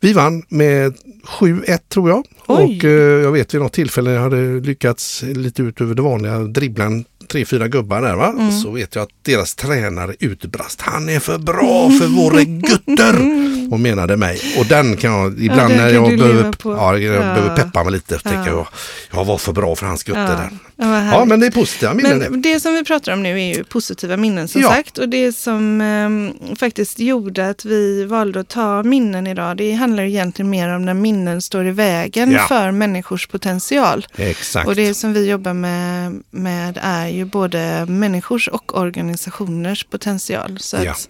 vi 0.00 0.12
vann 0.12 0.42
med 0.48 0.94
7-1 1.24 1.78
tror 1.88 2.10
jag. 2.10 2.26
Oj. 2.46 2.64
Och 2.78 2.84
eh, 2.84 2.90
jag 3.22 3.32
vet 3.32 3.54
vid 3.54 3.60
något 3.60 3.72
tillfälle 3.72 4.10
jag 4.10 4.22
hade 4.22 4.60
lyckats 4.60 5.22
lite 5.22 5.62
utöver 5.62 5.94
det 5.94 6.02
vanliga 6.02 6.38
dribbla 6.38 6.84
en 6.84 7.04
tre, 7.32 7.44
fyra 7.44 7.68
gubbar 7.68 8.02
där 8.02 8.16
va. 8.16 8.28
Mm. 8.28 8.52
Så 8.52 8.70
vet 8.70 8.94
jag 8.94 9.02
att 9.02 9.10
deras 9.22 9.54
tränare 9.54 10.14
utbrast. 10.20 10.80
Han 10.80 11.08
är 11.08 11.20
för 11.20 11.38
bra 11.38 11.90
för 11.90 12.06
våra 12.06 12.42
gutter! 12.44 13.42
Och 13.70 13.80
menade 13.80 14.16
mig. 14.16 14.40
Och 14.58 14.66
den 14.66 14.96
kan 14.96 15.12
jag 15.12 15.40
ibland 15.44 15.70
den 15.72 15.78
när 15.78 15.88
jag 15.88 16.18
behöver, 16.18 16.54
ja, 16.64 16.98
jag 16.98 17.14
Ja. 17.14 17.20
behöver 17.20 17.56
peppa 17.56 17.84
mig 17.84 17.92
lite. 17.92 18.14
Ja. 18.24 18.30
Tänker 18.30 18.50
jag, 18.50 18.66
jag 19.10 19.24
var 19.24 19.38
för 19.38 19.52
bra 19.52 19.76
för 19.76 19.86
hans 19.86 20.02
gutter 20.02 20.20
Ja. 20.20 20.26
där. 20.28 20.50
Ja, 20.76 21.04
Ja 21.04 21.24
men 21.24 21.40
det 21.40 21.46
är 21.46 21.50
positiva 21.50 21.94
minnen. 21.94 22.18
Men 22.30 22.42
det 22.42 22.60
som 22.60 22.74
vi 22.74 22.84
pratar 22.84 23.12
om 23.12 23.22
nu 23.22 23.40
är 23.40 23.54
ju 23.56 23.64
positiva 23.64 24.16
minnen 24.16 24.48
som 24.48 24.60
Ja. 24.60 24.68
sagt. 24.68 24.98
Och 24.98 25.08
det 25.08 25.32
som 25.32 25.80
ehm, 25.80 26.32
faktiskt 26.56 26.98
gjorde 26.98 27.48
att 27.48 27.64
vi 27.64 28.04
valde 28.04 28.40
att 28.40 28.48
ta 28.48 28.82
minnen 28.82 29.26
idag, 29.26 29.56
det 29.56 29.72
handlar 29.72 30.02
egentligen 30.02 30.50
mer 30.50 30.68
om 30.68 30.84
när 30.84 30.94
minnen 30.94 31.42
står 31.42 31.66
i 31.66 31.70
vägen 31.70 32.30
Ja. 32.32 32.46
för 32.48 32.70
människors 32.70 33.26
potential. 33.26 34.06
Exakt. 34.16 34.68
Och 34.68 34.74
det 34.74 34.94
som 34.94 35.12
vi 35.12 35.30
jobbar 35.30 35.52
med, 35.52 36.22
med 36.30 36.78
är 36.82 37.08
ju 37.08 37.24
både 37.24 37.86
människors 37.86 38.48
och 38.48 38.78
organisationers 38.78 39.84
potential. 39.84 40.58
Så 40.60 40.76
Ja. 40.84 40.90
att, 40.92 41.08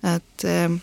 att 0.00 0.44
ehm, 0.44 0.80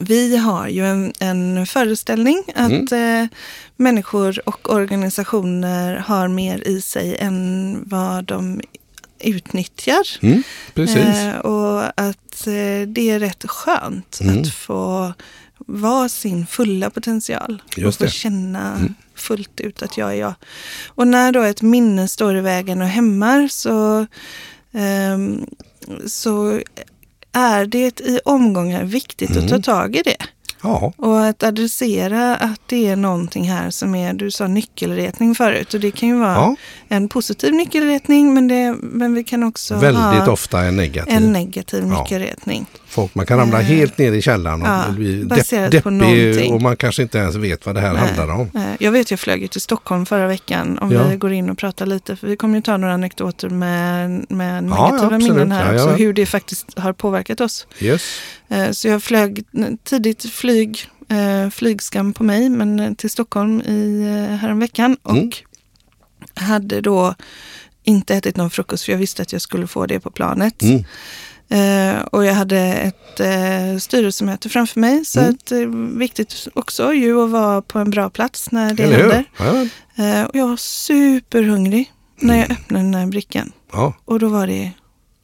vi 0.00 0.36
har 0.36 0.68
ju 0.68 0.86
en, 0.86 1.12
en 1.20 1.66
föreställning 1.66 2.42
att 2.54 2.92
Mm. 2.92 3.22
eh, 3.22 3.28
människor 3.76 4.48
och 4.48 4.72
organisationer 4.74 5.96
har 5.96 6.28
mer 6.28 6.68
i 6.68 6.80
sig 6.80 7.16
än 7.18 7.78
vad 7.86 8.24
de 8.24 8.60
utnyttjar. 9.20 10.02
Mm. 10.22 10.42
Eh, 10.76 11.36
och 11.38 11.84
att 12.00 12.46
eh, 12.46 12.88
det 12.88 13.10
är 13.10 13.18
rätt 13.18 13.44
skönt 13.50 14.18
Mm. 14.20 14.40
att 14.40 14.48
få 14.54 15.12
vara 15.66 16.08
sin 16.08 16.46
fulla 16.46 16.90
potential. 16.90 17.62
Just 17.76 17.86
och 17.88 17.94
få 17.98 18.04
det. 18.04 18.10
känna 18.10 18.78
fullt 19.14 19.60
ut 19.60 19.82
att 19.82 19.98
jag 19.98 20.10
är 20.10 20.14
jag. 20.14 20.34
Och 20.88 21.08
när 21.08 21.32
då 21.32 21.42
ett 21.42 21.62
minne 21.62 22.08
står 22.08 22.36
i 22.36 22.40
vägen 22.40 22.80
och 22.82 22.88
hämmar 22.88 23.48
så, 23.48 24.06
ehm, 24.72 25.46
så 26.06 26.60
är 27.34 27.66
det 27.66 28.00
i 28.00 28.20
omgångar 28.24 28.84
viktigt 28.84 29.30
att 29.30 29.48
ta 29.48 29.54
Mm. 29.54 29.62
tag 29.62 29.96
i 29.96 30.02
det. 30.02 30.16
Ja, 30.62 30.92
Och 30.96 31.24
att 31.26 31.42
adressera 31.42 32.36
att 32.36 32.60
det 32.66 32.86
är 32.86 32.96
någonting 32.96 33.50
här 33.50 33.70
som 33.70 33.94
är, 33.94 34.12
du 34.12 34.30
sa 34.30 34.46
nyckelretning 34.46 35.34
förut. 35.34 35.74
Och 35.74 35.80
det 35.80 35.90
kan 35.90 36.08
ju 36.08 36.18
vara 36.18 36.34
ja. 36.34 36.56
en 36.88 37.08
positiv 37.08 37.52
nyckelretning 37.52 38.34
men, 38.34 38.48
det, 38.48 38.76
men 38.80 39.14
vi 39.14 39.24
kan 39.24 39.42
också 39.42 39.74
väldigt 39.74 40.02
ha 40.02 40.32
ofta 40.32 40.60
en 40.60 40.76
negativ. 40.76 41.16
en 41.16 41.32
negativ 41.32 41.84
Ja. 41.88 41.96
Folk, 42.94 43.14
man 43.14 43.26
kan 43.26 43.38
ramla 43.38 43.60
Eh, 43.60 43.64
helt 43.66 43.98
ner 43.98 44.12
i 44.12 44.22
källaren 44.22 44.62
och 44.62 44.68
ja, 44.68 44.84
bli 44.90 45.24
depp, 45.24 45.82
på 45.84 45.90
deppig 45.90 46.52
och 46.52 46.62
man 46.62 46.76
kanske 46.76 47.02
inte 47.02 47.18
ens 47.18 47.34
vet 47.36 47.66
vad 47.66 47.74
det 47.74 47.80
här 47.80 47.92
Nej. 47.92 48.02
handlar 48.02 48.28
om. 48.34 48.50
Jag 48.80 48.92
vet 48.92 49.10
jag 49.10 49.20
flög 49.20 49.42
ju 49.42 49.48
till 49.48 49.60
Stockholm 49.60 50.06
förra 50.06 50.26
veckan 50.26 50.78
om 50.78 50.92
Ja. 50.92 51.08
vi 51.08 51.16
går 51.16 51.32
in 51.32 51.50
och 51.50 51.58
pratar 51.58 51.86
lite. 51.86 52.16
För 52.16 52.26
vi 52.26 52.36
kommer 52.36 52.56
ju 52.56 52.62
ta 52.62 52.76
några 52.76 52.94
anekdoter 52.94 53.48
med, 53.48 54.10
med 54.28 54.56
Ja, 54.56 54.60
negativa 54.60 55.06
absolut. 55.16 55.22
minnen 55.22 55.52
här 55.52 55.66
Ja, 55.74 55.74
också. 55.74 55.90
ja. 55.90 55.96
Hur 55.96 56.12
det 56.12 56.26
faktiskt 56.26 56.78
har 56.78 56.92
påverkat 56.92 57.40
oss. 57.40 57.66
Yes. 57.80 58.02
Eh, 58.48 58.70
Så 58.70 58.88
jag 58.88 59.02
flög 59.02 59.44
tidigt 59.84 60.30
flyg, 60.30 60.86
eh, 61.08 61.50
flygskam 61.50 62.12
på 62.12 62.24
mig, 62.24 62.48
men 62.48 62.80
eh, 62.80 62.92
till 62.94 63.10
Stockholm 63.10 63.60
i 63.60 64.02
häromveckan. 64.40 64.96
Och 65.02 65.10
Mm. 65.16 65.30
hade 66.34 66.80
då 66.80 67.14
inte 67.86 68.14
ätit 68.14 68.36
någon 68.36 68.50
frukost 68.50 68.84
för 68.84 68.92
jag 68.92 68.98
visste 68.98 69.22
att 69.22 69.32
jag 69.32 69.42
skulle 69.42 69.66
få 69.66 69.86
det 69.86 70.00
på 70.00 70.10
planet. 70.10 70.62
Mm. 70.62 70.84
Eh, 71.48 72.02
och 72.02 72.24
jag 72.24 72.34
hade 72.34 72.58
ett 72.58 73.20
eh, 73.20 73.78
styrelsemöte 73.78 74.48
framför 74.48 74.80
mig. 74.80 75.04
Så 75.04 75.20
Mm. 75.20 75.30
att, 75.34 75.52
eh, 75.52 75.58
viktigt 75.98 76.48
också 76.54 76.92
ju 76.92 77.24
att 77.24 77.30
vara 77.30 77.62
på 77.62 77.78
en 77.78 77.90
bra 77.90 78.10
plats 78.10 78.50
när 78.50 78.74
det 78.74 78.82
Eller 78.82 78.98
händer. 78.98 79.24
Ja, 79.38 79.66
Eh, 79.96 80.22
och 80.24 80.36
jag 80.36 80.48
var 80.48 80.56
superhungrig 80.56 81.92
när 82.20 82.34
Mm. 82.34 82.40
jag 82.48 82.50
öppnade 82.58 82.84
den 82.84 82.94
här 82.94 83.06
brickan. 83.06 83.52
ja, 83.72 83.94
Och 84.04 84.18
då 84.18 84.28
var 84.28 84.46
det 84.46 84.70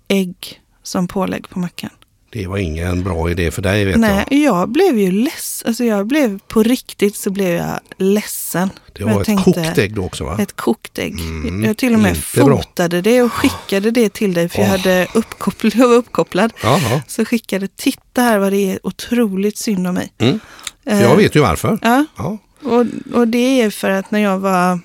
ägg 0.08 0.60
som 0.82 1.08
pålägg 1.08 1.48
på 1.48 1.58
mackan. 1.58 1.90
Det 2.32 2.46
var 2.46 2.58
ingen 2.58 3.02
bra 3.04 3.30
idé 3.30 3.50
för 3.50 3.62
dig 3.62 3.84
vet 3.84 3.96
Nej, 3.96 4.24
jag. 4.30 4.38
jag 4.40 4.68
blev 4.68 4.98
ju 4.98 5.10
ledsen. 5.10 5.68
Alltså 5.68 5.84
jag 5.84 6.06
blev 6.06 6.38
på 6.48 6.62
riktigt 6.62 7.16
så 7.16 7.30
blev 7.30 7.48
jag 7.56 7.80
ledsen. 7.98 8.70
Det 8.92 9.00
jag 9.00 9.14
var 9.14 9.20
ett 9.20 9.26
tänkte, 9.26 9.52
kokt 9.52 9.78
ägg 9.78 9.94
då 9.94 10.02
också 10.04 10.24
va? 10.24 10.36
Ett 10.40 10.56
kokt 10.56 10.98
ägg. 10.98 11.20
Mm, 11.20 11.64
jag 11.64 11.76
till 11.76 11.94
och 11.94 12.00
med 12.00 12.16
inte 12.16 12.44
bra. 12.44 12.56
fotade 12.62 13.00
det 13.00 13.22
och 13.22 13.32
skickade 13.32 13.90
det 13.90 14.12
till 14.12 14.34
dig 14.34 14.48
för 14.48 14.58
jag 14.58 14.66
Åh. 14.66 14.70
hade 14.76 15.04
uppkoppl- 15.14 15.72
jag 15.78 15.88
var 15.88 15.96
uppkopplad. 15.96 16.52
Ja. 16.62 16.80
Så 17.06 17.24
skickade, 17.24 17.68
titta 17.68 18.22
här 18.22 18.38
vad 18.38 18.52
det 18.52 18.72
är 18.72 18.86
otroligt 18.86 19.58
synd 19.58 19.86
om 19.86 19.94
mig. 19.94 20.12
Mm. 20.18 20.40
Eh, 20.86 21.02
Jag 21.02 21.16
vet 21.16 21.34
ju 21.36 21.40
varför. 21.40 21.78
Ja, 21.82 22.04
Ja. 22.16 22.38
och, 22.62 22.86
och 23.14 23.28
det 23.28 23.60
är 23.62 23.70
för 23.70 23.90
att 23.90 24.10
när 24.10 24.20
jag 24.20 24.38
var, 24.38 24.80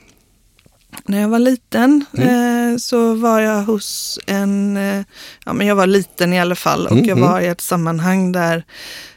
när 1.05 1.21
jag 1.21 1.29
var 1.29 1.39
liten 1.39 2.05
Mm. 2.17 2.29
eh, 2.73 2.77
så 2.77 3.13
var 3.13 3.39
jag 3.39 3.63
hos 3.63 4.19
en, 4.27 4.77
eh, 4.77 5.03
ja 5.45 5.53
men 5.53 5.67
jag 5.67 5.75
var 5.75 5.87
liten 5.87 6.33
i 6.33 6.39
alla 6.39 6.55
fall 6.55 6.85
och 6.85 6.91
Mm, 6.91 7.05
jag 7.05 7.17
mm. 7.17 7.29
var 7.29 7.41
i 7.41 7.47
ett 7.47 7.61
sammanhang 7.61 8.31
där, 8.31 8.63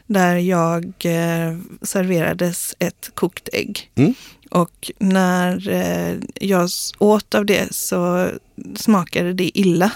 där 0.07 0.35
jag 0.35 0.83
eh, 1.03 1.57
serverades 1.81 2.75
ett 2.79 3.11
kokt 3.13 3.49
ägg. 3.53 3.91
Mm. 3.95 4.13
Och 4.51 4.91
när 4.99 5.69
eh, 5.69 6.15
jag 6.41 6.69
åt 6.97 7.35
av 7.35 7.45
det 7.45 7.75
så 7.75 8.29
smakade 8.75 9.33
det 9.33 9.59
illa. 9.59 9.91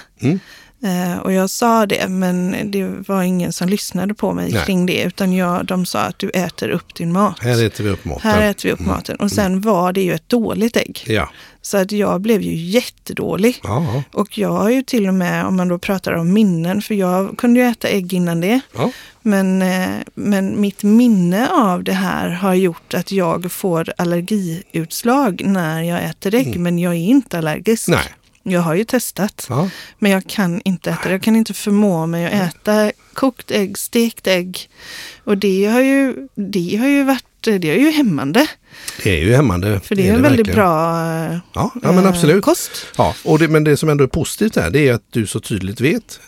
Mm. 0.83 1.11
Eh, 1.11 1.17
och 1.17 1.33
jag 1.33 1.49
sa 1.49 1.85
det, 1.85 2.07
men 2.07 2.71
det 2.71 2.87
var 3.07 3.23
ingen 3.23 3.53
som 3.53 3.69
lyssnade 3.69 4.13
på 4.13 4.33
mig 4.33 4.51
Nej. 4.51 4.65
kring 4.65 4.85
det. 4.85 5.03
Utan 5.03 5.33
jag, 5.33 5.65
de 5.65 5.85
sa 5.85 5.99
att 5.99 6.19
du 6.19 6.29
äter 6.29 6.69
upp 6.69 6.95
din 6.95 7.11
mat. 7.11 7.39
Här 7.39 7.63
äter 7.65 7.83
vi 7.83 7.89
upp 7.89 8.05
maten. 8.05 8.31
Här 8.31 8.49
äter 8.49 8.69
vi 8.69 8.73
upp 8.73 8.79
maten. 8.79 9.15
Och 9.15 9.31
sen 9.31 9.61
var 9.61 9.93
det 9.93 10.01
ju 10.01 10.13
ett 10.13 10.29
dåligt 10.29 10.77
ägg. 10.77 11.03
Ja. 11.07 11.29
Så 11.61 11.77
att 11.77 11.91
jag 11.91 12.21
blev 12.21 12.41
ju 12.41 12.55
jättedålig. 12.55 13.59
Ja. 13.63 14.03
Och 14.11 14.37
jag 14.37 14.51
har 14.51 14.69
ju 14.69 14.83
till 14.83 15.07
och 15.07 15.13
med, 15.13 15.45
om 15.45 15.55
man 15.55 15.67
då 15.67 15.79
pratar 15.79 16.13
om 16.13 16.33
minnen, 16.33 16.81
för 16.81 16.95
jag 16.95 17.37
kunde 17.37 17.59
ju 17.59 17.65
äta 17.65 17.87
ägg 17.87 18.13
innan 18.13 18.41
det. 18.41 18.59
ja. 18.75 18.91
Men, 19.21 19.61
eh, 19.61 19.89
men 20.13 20.61
mitt 20.61 20.83
minne 20.83 21.49
av 21.49 21.83
det 21.83 21.93
här 21.93 22.29
har 22.29 22.53
gjort 22.53 22.93
att 22.93 23.11
jag 23.11 23.51
får 23.51 23.93
allergiutslag 23.97 25.41
när 25.45 25.81
jag 25.81 26.03
äter 26.03 26.35
ägg. 26.35 26.59
Men 26.59 26.79
jag 26.79 26.93
är 26.93 26.97
inte 26.97 27.37
allergisk. 27.37 27.87
Mm. 27.87 27.99
Nej. 27.99 28.13
Jag 28.43 28.61
har 28.61 28.75
ju 28.75 28.83
testat. 28.83 29.45
Ja. 29.49 29.69
Men 29.99 30.11
jag 30.11 30.27
kan 30.27 30.61
inte 30.65 30.91
äta 30.91 31.01
det. 31.03 31.11
Jag 31.11 31.21
kan 31.21 31.35
inte 31.35 31.53
förmå 31.53 32.05
mig 32.05 32.25
att 32.25 32.33
äta 32.33 32.91
kokt 33.13 33.51
ägg, 33.51 33.77
stekt 33.77 34.27
ägg. 34.27 34.69
Och 35.23 35.37
det 35.37 35.65
har 35.65 35.81
ju, 35.81 36.27
det 36.35 36.75
har 36.75 36.87
ju 36.87 37.03
varit, 37.03 37.25
det 37.41 37.51
är 37.65 37.77
ju 37.79 37.91
hämmande. 37.91 38.47
Det 39.03 39.09
är 39.19 39.25
ju 39.25 39.35
hämmande. 39.35 39.79
För 39.79 39.95
det 39.95 40.09
är 40.09 40.13
en 40.13 40.21
väldigt 40.21 40.39
verkligen. 40.39 40.55
bra 40.55 41.41
Ja, 41.53 41.71
ja 41.81 41.91
men 41.91 42.03
eh, 42.03 42.09
absolut. 42.09 42.43
kost. 42.43 42.71
Ja, 42.97 43.15
och 43.23 43.39
det, 43.39 43.47
men 43.47 43.63
det 43.63 43.77
som 43.77 43.89
ändå 43.89 44.03
är 44.03 44.07
positivt 44.07 44.55
här 44.55 44.69
det 44.69 44.87
är 44.87 44.93
att 44.93 45.05
du 45.09 45.27
så 45.27 45.39
tydligt 45.39 45.81
vet 45.81 46.19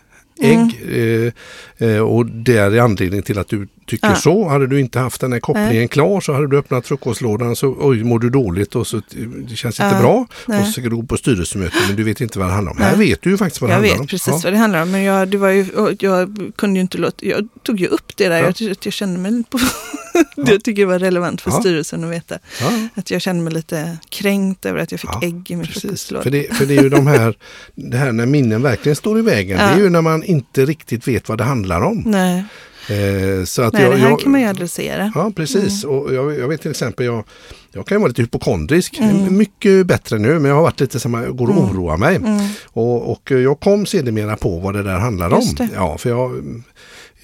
ägg. 0.42 0.82
Mm. 0.88 1.32
Eh, 1.78 2.00
och 2.02 2.26
det 2.26 2.58
är 2.58 2.80
anledningen 2.80 3.24
till 3.24 3.40
att 3.40 3.48
du 3.48 3.68
tycker 3.88 4.08
Ja. 4.08 4.16
så. 4.16 4.48
Hade 4.48 4.68
du 4.68 4.80
inte 4.80 5.00
haft 5.00 5.22
den 5.22 5.32
här 5.34 5.40
kopplingen 5.40 5.74
Nej. 5.76 5.88
klar 5.88 6.22
så 6.22 6.34
hade 6.34 6.48
du 6.48 6.58
öppnat 6.58 6.88
frukostlådan 6.88 7.56
så 7.56 7.76
oj 7.80 8.04
mår 8.04 8.20
du 8.20 8.30
dåligt 8.30 8.76
och 8.76 8.88
så 8.88 9.02
det 9.50 9.56
känns 9.56 9.80
inte 9.80 9.96
Ja. 9.96 10.02
bra. 10.02 10.28
Nej. 10.48 10.60
Och 10.60 10.66
så 10.66 10.72
ska 10.72 10.82
du 10.82 10.96
gå 10.96 11.04
på 11.04 11.18
styrelsemöte 11.18 11.76
men 11.88 11.96
du 11.96 12.04
vet 12.04 12.22
inte 12.22 12.40
vad 12.40 12.48
det 12.48 12.54
handlar 12.54 12.72
om. 12.72 12.78
Nej. 12.80 12.88
Här 12.90 12.98
vet 12.98 13.22
du 13.22 13.30
ju 13.30 13.38
faktiskt 13.38 13.62
vad 13.62 13.70
det 13.70 13.74
Jag 13.74 13.80
handlar 13.80 13.94
vet 13.96 14.02
om. 14.02 14.08
precis 14.08 14.28
Ja. 14.28 14.40
vad 14.44 14.54
det 14.54 14.58
handlar 14.58 14.82
om. 14.82 14.92
Men 14.92 15.04
jag, 15.04 15.28
det 15.28 15.38
var 15.38 15.50
ju, 15.50 15.66
jag 16.00 16.52
kunde 16.56 16.78
ju 16.78 16.82
inte 16.82 16.98
låta, 16.98 17.26
jag 17.26 17.48
tog 17.64 17.80
ju 17.80 17.88
upp 17.88 18.18
det 18.18 18.30
där. 18.30 18.44
Ja. 18.44 18.54
Jag, 18.60 18.76
jag 18.84 18.94
kände 18.94 19.20
mig 19.20 19.44
på, 19.50 19.60
jag 20.36 20.64
tycker 20.64 20.82
det 20.82 20.86
var 20.86 21.00
relevant 21.00 21.42
för 21.42 21.52
Ja. 21.52 21.60
styrelsen 21.60 22.04
att 22.04 22.12
veta. 22.12 22.40
Ja. 22.62 22.72
Att 22.96 23.12
jag 23.12 23.22
kände 23.22 23.44
mig 23.44 23.54
lite 23.54 23.98
kränkt 24.10 24.66
över 24.66 24.80
att 24.80 24.92
jag 24.92 25.00
fick 25.00 25.10
Ja, 25.14 25.20
ägg 25.24 25.52
i 25.52 25.56
min 25.56 25.68
frukostlåda. 25.68 26.24
för 26.24 26.30
det, 26.32 26.56
för 26.56 26.66
det 26.66 26.78
är 26.78 26.84
ju 26.84 26.90
de 26.90 27.08
här, 27.08 27.38
det 27.76 27.98
här 27.98 28.12
när 28.12 28.26
minnen 28.26 28.62
verkligen 28.62 28.96
står 28.96 29.20
i 29.20 29.22
vägen. 29.22 29.60
Ja. 29.60 29.68
Det 29.68 29.74
är 29.74 29.78
ju 29.84 29.90
när 29.90 30.02
man 30.02 30.24
inte 30.24 30.66
riktigt 30.66 31.08
vet 31.08 31.30
vad 31.30 31.38
det 31.38 31.44
handlar 31.44 31.82
om. 31.82 32.04
Nej, 32.06 32.44
Eh, 32.90 33.44
så 33.46 33.62
att 33.62 33.74
nej 33.74 33.82
jag, 33.84 33.92
det 33.92 33.98
här 33.98 34.10
jag, 34.10 34.20
kan 34.20 34.32
man 34.32 34.42
ju 34.42 34.48
adressera. 34.48 35.12
Ja, 35.16 35.32
precis. 35.36 35.84
Och 35.84 36.14
jag, 36.14 36.40
jag 36.40 36.48
vet 36.48 36.62
till 36.62 36.72
exempel, 36.72 37.06
jag, 37.06 37.24
jag 37.72 37.86
kan 37.88 37.96
ju 37.96 38.00
vara 38.00 38.08
lite 38.08 38.22
hypokondrisk. 38.22 39.00
Mm. 39.00 39.38
Mycket 39.38 39.86
bättre 39.86 40.18
nu, 40.20 40.34
men 40.40 40.46
jag 40.46 40.56
har 40.56 40.62
varit 40.64 40.80
lite 40.80 41.00
som 41.00 41.14
jag 41.14 41.38
går 41.38 41.48
och 41.50 41.54
Mm. 41.58 41.70
oroar 41.70 41.98
mig. 41.98 42.16
Mm. 42.16 42.48
Och, 42.66 43.12
och 43.12 43.32
jag 43.32 43.60
kom 43.60 43.86
sedermera 43.86 44.36
på 44.38 44.60
vad 44.60 44.74
det 44.74 44.84
där 44.84 44.98
handlar 45.00 45.34
om. 45.34 45.44
Det. 45.58 45.70
Ja, 45.76 45.98
för 45.98 46.10
jag, 46.10 46.32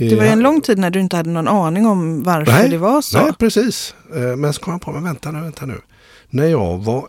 Det 0.10 0.16
var 0.16 0.24
ju 0.24 0.28
eh, 0.28 0.34
en 0.34 0.40
lång 0.40 0.62
tid 0.62 0.78
när 0.78 0.90
du 0.90 1.00
inte 1.00 1.16
hade 1.18 1.30
någon 1.30 1.48
aning 1.48 1.86
om 1.88 2.24
varför 2.24 2.52
Nej, 2.52 2.70
det 2.70 2.78
var 2.78 3.02
så. 3.02 3.18
Nej, 3.22 3.32
precis. 3.40 3.96
Eh, 4.16 4.36
Men 4.36 4.54
så 4.54 4.62
kom 4.62 4.72
jag 4.74 4.82
på, 4.82 4.92
men 4.92 5.04
vänta 5.04 5.32
nu, 5.32 5.42
vänta 5.42 5.66
nu. 5.66 5.82
När 6.30 6.46
jag 6.48 6.78
var 6.78 7.08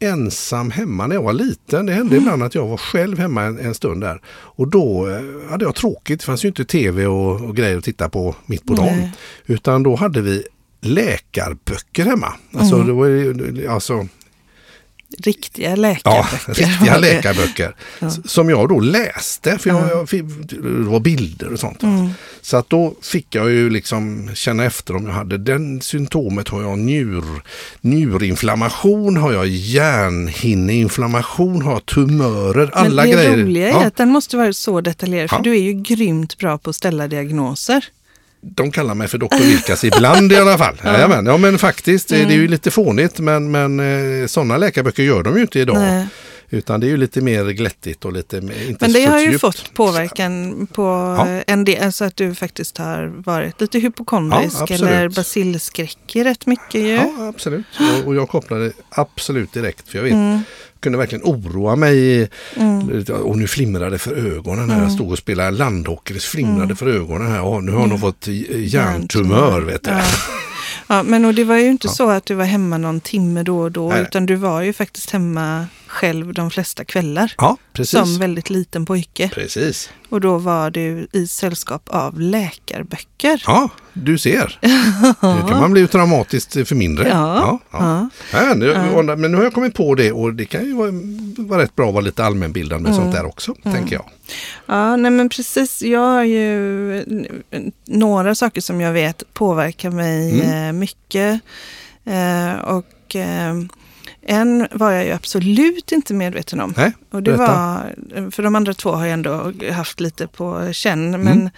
ensam 0.00 0.70
hemma 0.70 1.06
när 1.06 1.14
jag 1.14 1.22
var 1.22 1.32
liten. 1.32 1.86
Det 1.86 1.92
hände 1.92 2.16
ibland 2.16 2.42
att 2.42 2.54
jag 2.54 2.66
var 2.66 2.76
själv 2.76 3.18
hemma 3.18 3.42
en, 3.42 3.58
en 3.58 3.74
stund 3.74 4.00
där. 4.00 4.20
Och 4.28 4.68
då 4.68 5.08
eh, 5.10 5.50
hade 5.50 5.64
jag 5.64 5.74
tråkigt. 5.74 6.20
Det 6.20 6.26
fanns 6.26 6.44
ju 6.44 6.48
inte 6.48 6.64
tv 6.64 7.06
och, 7.06 7.40
och 7.40 7.56
grejer 7.56 7.78
att 7.78 7.84
titta 7.84 8.08
på 8.08 8.34
mitt 8.46 8.66
på 8.66 8.74
dagen. 8.74 9.08
Utan 9.46 9.82
då 9.82 9.94
hade 9.96 10.20
vi 10.20 10.44
läkarböcker 10.80 12.04
hemma. 12.04 12.32
Alltså, 12.54 12.74
Mm. 12.74 12.86
det 12.86 12.92
var, 12.92 13.74
alltså 13.74 14.06
Riktiga 15.18 15.70
Ja, 15.70 15.76
läkarböcker. 15.76 16.54
riktiga 16.54 16.96
läkarböcker. 16.98 17.74
Ja. 17.98 18.10
Som 18.24 18.50
jag 18.50 18.68
då 18.68 18.80
läste, 18.80 19.58
för 19.58 19.70
jag, 19.70 19.82
Ja. 19.82 19.88
jag, 19.90 20.08
fick- 20.08 20.24
det 20.50 20.58
var 20.90 21.00
bilder 21.00 21.52
och 21.52 21.58
sånt. 21.60 21.82
Mm. 21.82 22.10
Så 22.40 22.56
att 22.56 22.70
då 22.70 22.94
fick 23.02 23.34
jag 23.34 23.50
ju 23.50 23.70
liksom 23.70 24.30
känna 24.34 24.64
efter 24.64 24.96
om 24.96 25.06
jag 25.06 25.12
hade 25.12 25.38
den 25.38 25.80
symptomet. 25.80 26.48
Har 26.48 26.62
jag 26.62 26.78
njur, 26.78 27.24
njurinflammation? 27.80 29.16
Har 29.16 29.32
jag 29.32 29.46
hjärnhinneinflammation? 29.46 31.62
Har 31.62 31.72
jag 31.72 31.86
tumörer? 31.86 32.70
Alla 32.74 33.02
Men 33.02 33.10
det 33.10 33.16
grejer. 33.16 33.36
roliga 33.44 33.68
är 33.68 33.72
Ja, 33.72 33.84
att 33.84 33.96
den 33.96 34.10
måste 34.10 34.36
vara 34.36 34.52
så 34.52 34.80
detaljerad, 34.80 35.30
för 35.30 35.36
Ja. 35.36 35.42
du 35.42 35.50
är 35.56 35.60
ju 35.62 35.72
grymt 35.72 36.38
bra 36.38 36.58
på 36.58 36.70
att 36.70 36.76
ställa 36.76 37.08
diagnoser. 37.08 37.84
De 38.56 38.70
kallar 38.72 38.94
mig 38.94 39.08
för 39.08 39.18
Dr. 39.18 39.42
Vilkas 39.42 39.84
ibland 39.84 40.32
i 40.32 40.36
alla 40.36 40.58
fall. 40.58 40.74
Ja. 40.82 40.98
Ja, 41.00 41.22
ja 41.26 41.36
men 41.36 41.58
faktiskt, 41.58 42.08
det- 42.08 42.24
det 42.24 42.32
är 42.34 42.36
ju 42.36 42.48
lite 42.48 42.70
fånigt 42.70 43.18
men, 43.18 43.50
men 43.50 43.80
eh, 44.22 44.26
sådana 44.26 44.56
läkarböcker 44.56 45.02
gör 45.02 45.22
de 45.22 45.34
ju 45.36 45.40
inte 45.42 45.60
idag. 45.60 45.76
Nej. 45.78 46.06
Utan 46.54 46.80
det 46.80 46.86
är 46.86 46.88
ju 46.88 46.96
lite 46.96 47.20
mer 47.20 47.44
glättigt 47.50 48.04
och 48.04 48.12
lite 48.12 48.36
inte 48.36 48.76
Men 48.80 48.92
det 48.92 49.04
har 49.04 49.18
ju 49.20 49.28
djupt. 49.30 49.40
fått 49.40 49.74
påverkan 49.74 50.66
på 50.66 50.82
Ja. 51.18 51.26
en 51.46 51.64
del, 51.64 51.84
alltså 51.84 52.04
att 52.04 52.16
du 52.16 52.34
faktiskt 52.34 52.78
har 52.78 53.06
varit 53.24 53.60
lite 53.60 53.78
hypokondrisk 53.78 54.56
Ja, 54.68 54.74
eller 54.74 55.08
basilskräckig 55.08 56.24
rätt 56.24 56.46
mycket 56.46 56.74
ju. 56.80 56.88
Ja, 56.94 57.28
absolut. 57.34 57.64
Och, 58.02 58.06
och 58.08 58.14
jag 58.14 58.28
kopplade 58.28 58.72
absolut 58.90 59.52
direkt. 59.52 59.88
För 59.88 59.98
jag 59.98 60.02
vet, 60.04 60.12
Mm. 60.12 60.38
kunde 60.80 60.98
verkligen 60.98 61.24
oroa 61.24 61.76
mig. 61.76 62.28
Mm. 62.56 63.04
Och 63.08 63.38
nu 63.38 63.46
flimrade 63.46 63.90
det 63.90 63.98
för 63.98 64.16
ögonen 64.36 64.68
när 64.68 64.82
jag 64.82 64.92
stod 64.92 65.10
och 65.10 65.18
spelade 65.18 65.50
landhockey. 65.50 66.14
Det 66.14 66.20
flimrade 66.20 66.76
för 66.76 66.86
ögonen 66.86 67.32
här. 67.32 67.40
Och 67.42 67.64
nu 67.64 67.72
har 67.72 67.80
jag 67.80 67.88
nog 67.88 68.00
fått 68.00 68.28
eh, 68.28 68.34
hjärntumör. 68.64 69.60
Vet 69.60 69.84
du. 69.84 69.90
Ja. 69.90 70.02
ja, 70.86 71.02
men 71.02 71.24
och 71.24 71.34
det 71.34 71.44
var 71.44 71.56
ju 71.56 71.68
inte 71.70 71.88
så 71.88 72.10
att 72.10 72.26
du 72.26 72.34
var 72.34 72.44
hemma 72.44 72.78
någon 72.78 73.00
timme 73.00 73.42
då 73.42 73.58
och 73.60 73.72
då, 73.72 73.88
Nej. 73.88 74.02
utan 74.02 74.26
du 74.26 74.34
var 74.34 74.62
ju 74.62 74.72
faktiskt 74.72 75.10
hemma 75.10 75.66
själv 75.94 76.34
de 76.34 76.50
flesta 76.50 76.84
kvällar. 76.84 77.32
Ja, 77.38 77.56
precis. 77.72 77.90
Som 78.00 78.18
väldigt 78.18 78.50
liten 78.50 78.86
pojke. 78.86 79.30
Precis. 79.34 79.90
Och 80.08 80.20
då 80.20 80.38
var 80.38 80.70
du 80.70 81.06
i 81.12 81.26
sällskap 81.26 81.88
av 81.88 82.20
läkarböcker. 82.20 83.42
Ja, 83.46 83.68
du 83.92 84.18
ser. 84.18 84.58
Nu 85.22 85.48
kan 85.48 85.60
man 85.60 85.72
bli 85.72 85.88
traumatiskt 85.88 86.52
för 86.68 86.74
mindre. 86.74 87.08
Ja, 87.08 87.58
ja. 87.70 88.08
Ja, 88.32 88.54
nu, 88.54 88.92
Men 89.16 89.30
nu 89.32 89.36
har 89.36 89.44
jag 89.44 89.54
kommit 89.54 89.74
på 89.74 89.94
det 89.94 90.12
och 90.12 90.34
det 90.34 90.44
kan 90.44 90.64
ju 90.64 90.72
vara, 90.74 90.90
vara 91.38 91.62
rätt 91.62 91.76
bra 91.76 91.88
att 91.88 91.94
vara 91.94 92.04
lite 92.04 92.24
allmänbildande 92.24 92.90
Mm. 92.90 93.02
sånt 93.02 93.14
där 93.14 93.26
också, 93.26 93.54
tänker 93.62 93.94
jag. 93.94 94.04
Ja, 94.66 94.96
nej 94.96 95.10
men 95.10 95.28
precis. 95.28 95.82
Jag 95.82 96.00
har 96.00 96.24
ju 96.24 97.04
några 97.86 98.34
saker 98.34 98.60
som 98.60 98.80
jag 98.80 98.92
vet 98.92 99.22
påverkar 99.34 99.90
mig 99.90 100.40
Mm. 100.40 100.66
eh, 100.68 100.72
mycket. 100.72 101.40
Eh, 102.04 102.54
och 102.64 103.16
eh, 103.16 103.54
en 104.26 104.68
var 104.70 104.90
jag 104.90 105.04
ju 105.04 105.10
absolut 105.12 105.92
inte 105.92 106.14
medveten 106.14 106.60
om. 106.60 106.74
Nej, 106.76 106.92
Och 107.10 107.22
det 107.22 107.36
var, 107.36 107.94
för 108.30 108.42
de 108.42 108.54
andra 108.54 108.74
två 108.74 108.90
har 108.90 109.04
jag 109.04 109.12
ändå 109.12 109.52
haft 109.72 110.00
lite 110.00 110.26
på 110.26 110.72
känn. 110.72 111.14
Mm. 111.14 111.20
Men, 111.22 111.50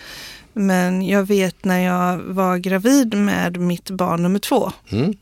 men 0.52 1.06
jag 1.06 1.22
vet 1.24 1.64
när 1.64 1.78
jag 1.78 2.18
var 2.18 2.56
gravid 2.56 3.14
med 3.14 3.60
mitt 3.60 3.90
barn 3.90 4.22
nummer 4.22 4.38
två. 4.38 4.72
Mm. 4.88 5.14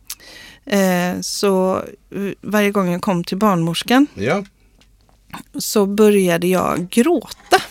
Eh, 0.66 1.20
så 1.20 1.76
eh, 2.10 2.32
varje 2.40 2.70
gång 2.70 2.92
jag 2.92 3.02
kom 3.02 3.24
till 3.24 3.36
barnmorskan 3.36 4.06
Ja, 4.14 4.44
så 5.58 5.86
började 5.86 6.46
jag 6.46 6.88
gråta. 6.88 7.62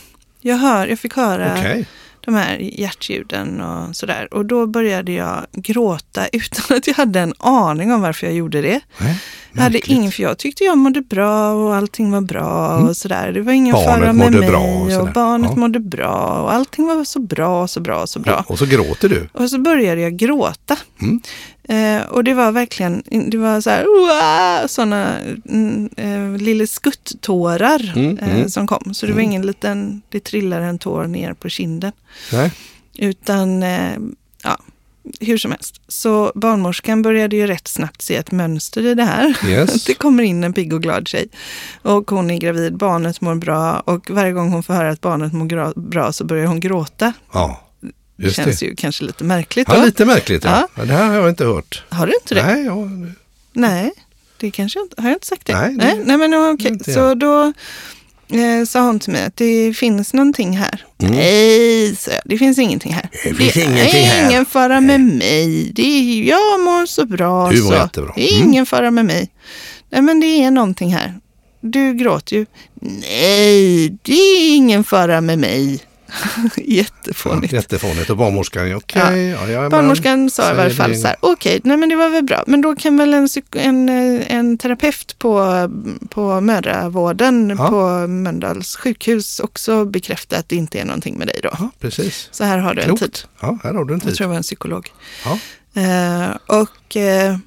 Jag, 0.41 0.55
hör, 0.55 0.87
jag 0.87 0.99
fick 0.99 1.15
höra 1.15 1.53
okej. 1.57 1.87
De 2.25 2.33
här 2.35 2.57
hjärtljuden 2.57 3.61
och 3.61 3.95
sådär. 3.95 4.33
Och 4.33 4.45
då 4.45 4.67
började 4.67 5.11
jag 5.11 5.45
gråta 5.53 6.27
utan 6.31 6.77
att 6.77 6.87
jag 6.87 6.93
hade 6.95 7.19
en 7.19 7.33
aning 7.39 7.91
om 7.93 8.01
varför 8.01 8.27
jag 8.27 8.35
gjorde 8.35 8.61
det. 8.61 8.79
Nej, 8.97 9.19
Jag 9.53 9.61
hade 9.61 9.91
ingen, 9.91 10.11
för 10.11 10.23
jag 10.23 10.37
tyckte 10.37 10.63
jag 10.63 10.77
mådde 10.77 11.01
bra 11.01 11.53
och 11.53 11.75
allting 11.75 12.11
var 12.11 12.21
bra 12.21 12.77
och 12.77 12.97
sådär. 12.97 13.31
Det 13.31 13.41
var 13.41 13.53
ingen 13.53 13.75
Mm. 13.75 13.85
Barnet 13.85 14.03
fara 14.03 14.13
med 14.13 14.31
mig 14.39 14.49
bra 14.49 14.59
och 14.59 15.01
och, 15.07 15.13
barnet 15.13 15.51
Ja. 15.53 15.59
mådde 15.59 15.79
bra 15.79 16.41
och 16.43 16.53
allting 16.53 16.87
var 16.87 17.03
så 17.03 17.19
bra, 17.19 17.67
så 17.67 17.79
bra, 17.79 18.07
så 18.07 18.19
bra. 18.19 18.45
Och 18.47 18.59
så 18.59 18.65
gråter 18.65 19.09
du. 19.09 19.29
Och 19.33 19.49
så 19.49 19.59
började 19.59 20.01
jag 20.01 20.13
gråta. 20.17 20.77
Mm. 21.01 21.21
Eh, 21.69 22.01
och 22.01 22.23
det 22.23 22.33
var 22.33 22.51
verkligen, 22.51 23.03
det 23.29 23.37
var 23.37 23.61
så 23.61 23.69
här, 23.69 24.67
sådana 24.67 25.19
mm, 25.49 25.89
eh, 25.97 26.41
lilla 26.41 26.67
skutt-tårar 26.67 27.93
Mm, 27.95 28.17
eh, 28.17 28.35
mm. 28.35 28.49
som 28.49 28.67
kom. 28.67 28.93
Så 28.93 29.05
det 29.05 29.13
var 29.13 29.21
ingen 29.21 29.41
liten, 29.41 30.01
det 30.09 30.19
trillade 30.19 30.65
en 30.65 30.79
tår 30.79 31.07
ner 31.07 31.33
på 31.33 31.49
kinden. 31.49 31.91
Nej. 32.31 32.51
Utan, 32.97 33.63
eh, 33.63 33.97
ja, 34.43 34.57
hur 35.19 35.37
som 35.37 35.51
helst. 35.51 35.81
Så 35.87 36.31
barnmorskan 36.35 37.01
började 37.01 37.35
ju 37.35 37.47
rätt 37.47 37.67
snabbt 37.67 38.01
se 38.01 38.15
ett 38.15 38.31
mönster 38.31 38.85
i 38.85 38.95
det 38.95 39.03
här. 39.03 39.37
Yes. 39.47 39.83
Det 39.85 39.93
kommer 39.93 40.23
in 40.23 40.43
en 40.43 40.53
pigg 40.53 40.73
och 40.73 40.81
glad 40.81 41.07
tjej. 41.07 41.27
Och 41.81 42.11
hon 42.11 42.31
är 42.31 42.37
gravid, 42.37 42.77
barnet 42.77 43.21
mår 43.21 43.35
bra 43.35 43.79
och 43.79 44.11
varje 44.11 44.31
gång 44.31 44.49
hon 44.49 44.63
får 44.63 44.73
höra 44.73 44.89
att 44.89 45.01
barnet 45.01 45.33
mår 45.33 45.79
bra 45.79 46.13
så 46.13 46.25
börjar 46.25 46.45
hon 46.45 46.59
gråta. 46.59 47.13
Ja, 47.33 47.62
just 48.17 48.35
känns 48.35 48.59
det. 48.59 48.65
ju 48.65 48.75
kanske 48.75 49.03
lite 49.03 49.23
märkligt. 49.23 49.67
Ja, 49.71 49.77
då. 49.79 49.85
lite 49.85 50.05
märkligt. 50.05 50.43
Ja. 50.43 50.67
Ja. 50.75 50.85
Det 50.85 50.93
här 50.93 51.07
har 51.07 51.15
jag 51.15 51.29
inte 51.29 51.45
hört. 51.45 51.83
Har 51.89 52.07
du 52.07 52.13
inte 52.21 52.35
det? 52.35 52.45
Nej, 52.45 52.65
ja, 52.65 52.75
Nej, 53.53 53.91
det 54.37 54.51
kanske 54.51 54.79
jag 54.79 54.85
inte, 54.85 55.01
har 55.01 55.09
jag 55.09 55.15
inte 55.15 55.27
sagt 55.27 55.45
det? 55.47 55.53
Nej, 55.59 55.69
det- 55.69 55.77
nej, 55.85 56.01
nej 56.05 56.17
men 56.17 56.33
okej. 56.53 56.67
inte 56.71 56.93
Så 56.93 57.13
då 57.15 57.53
eh, 58.29 58.65
sa 58.67 58.81
hon 58.81 58.99
till 58.99 59.11
mig 59.13 59.25
att 59.25 59.35
det 59.37 59.73
finns 59.73 60.13
någonting 60.13 60.57
här. 60.57 60.85
Mm. 61.01 61.13
Nej, 61.15 61.95
jag, 61.95 62.19
det 62.25 62.37
finns 62.37 62.59
ingenting 62.59 62.93
här. 62.93 63.09
Det 63.23 63.33
finns 63.33 63.55
är 63.57 63.63
ingenting 63.63 64.03
här. 64.05 64.29
ingen 64.29 64.45
fara 64.45 64.81
med 64.81 65.01
mig. 65.01 65.71
Det 65.75 65.81
är, 65.81 66.23
jag 66.23 66.59
mår 66.61 66.85
så 66.85 67.05
bra. 67.05 67.51
Du 67.51 67.63
mår 67.63 67.71
så. 67.71 67.77
jättebra. 67.77 68.13
Det 68.15 68.31
är 68.33 68.35
Mm. 68.37 68.47
ingen 68.49 68.65
fara 68.65 68.91
med 68.91 69.05
mig. 69.05 69.29
Nej, 69.89 70.01
men 70.01 70.19
det 70.19 70.25
är 70.43 70.51
någonting 70.51 70.93
här. 70.93 71.13
Du 71.61 71.93
gråter 71.93 72.35
ju. 72.35 72.45
Nej, 72.81 73.89
det 74.01 74.13
är 74.13 74.55
ingen 74.55 74.83
fara 74.83 75.21
med 75.21 75.39
mig. 75.39 75.79
Jättefånigt. 76.57 77.53
Jättefånigt. 77.53 78.09
Och 78.09 78.17
barnmorskan, 78.17 78.75
okej. 78.75 79.27
Ja. 79.29 79.47
Ja, 79.47 79.69
Barnmorskan 79.69 80.29
sa 80.29 80.51
i 80.51 80.55
varje 80.55 80.73
fall 80.73 80.95
så 80.95 81.07
här, 81.07 81.15
okej, 81.19 81.61
nej 81.63 81.77
men 81.77 81.89
det 81.89 81.95
var 81.95 82.09
väl 82.09 82.23
bra. 82.23 82.43
Men 82.47 82.61
då 82.61 82.75
kan 82.75 82.97
väl 82.97 83.13
en, 83.13 83.27
en, 83.55 83.89
eh, 83.89 84.35
en 84.35 84.57
terapeut 84.57 85.19
på, 85.19 85.43
på 86.09 86.41
mödravården 86.41 87.57
på 87.57 88.07
Mölndals 88.07 88.75
sjukhus 88.75 89.39
också 89.39 89.85
bekräfta 89.85 90.37
att 90.37 90.49
det 90.49 90.55
inte 90.55 90.79
är 90.79 90.85
någonting 90.85 91.17
med 91.17 91.27
dig 91.27 91.39
då. 91.43 91.49
Ja, 91.59 91.69
precis. 91.79 92.27
Så 92.31 92.43
här 92.43 92.57
har 92.57 92.73
du 92.73 92.81
en 92.81 92.87
Klokt. 92.87 93.01
tid. 93.01 93.19
Ja, 93.39 93.57
här 93.63 93.73
har 93.73 93.85
du 93.85 93.93
en 93.93 93.99
Jag 93.99 94.07
tid. 94.09 94.15
tror 94.17 94.25
det 94.27 94.29
var 94.29 94.37
en 94.37 94.43
psykolog. 94.43 94.91
Eh, 95.75 96.59
och 96.59 96.95
eh, 96.97 97.37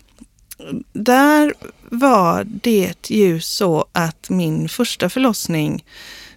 där 0.93 1.55
var 1.91 2.45
det 2.63 3.11
ju 3.11 3.41
så 3.41 3.87
att 3.93 4.31
min 4.31 4.69
första 4.69 5.09
förlossning 5.09 5.85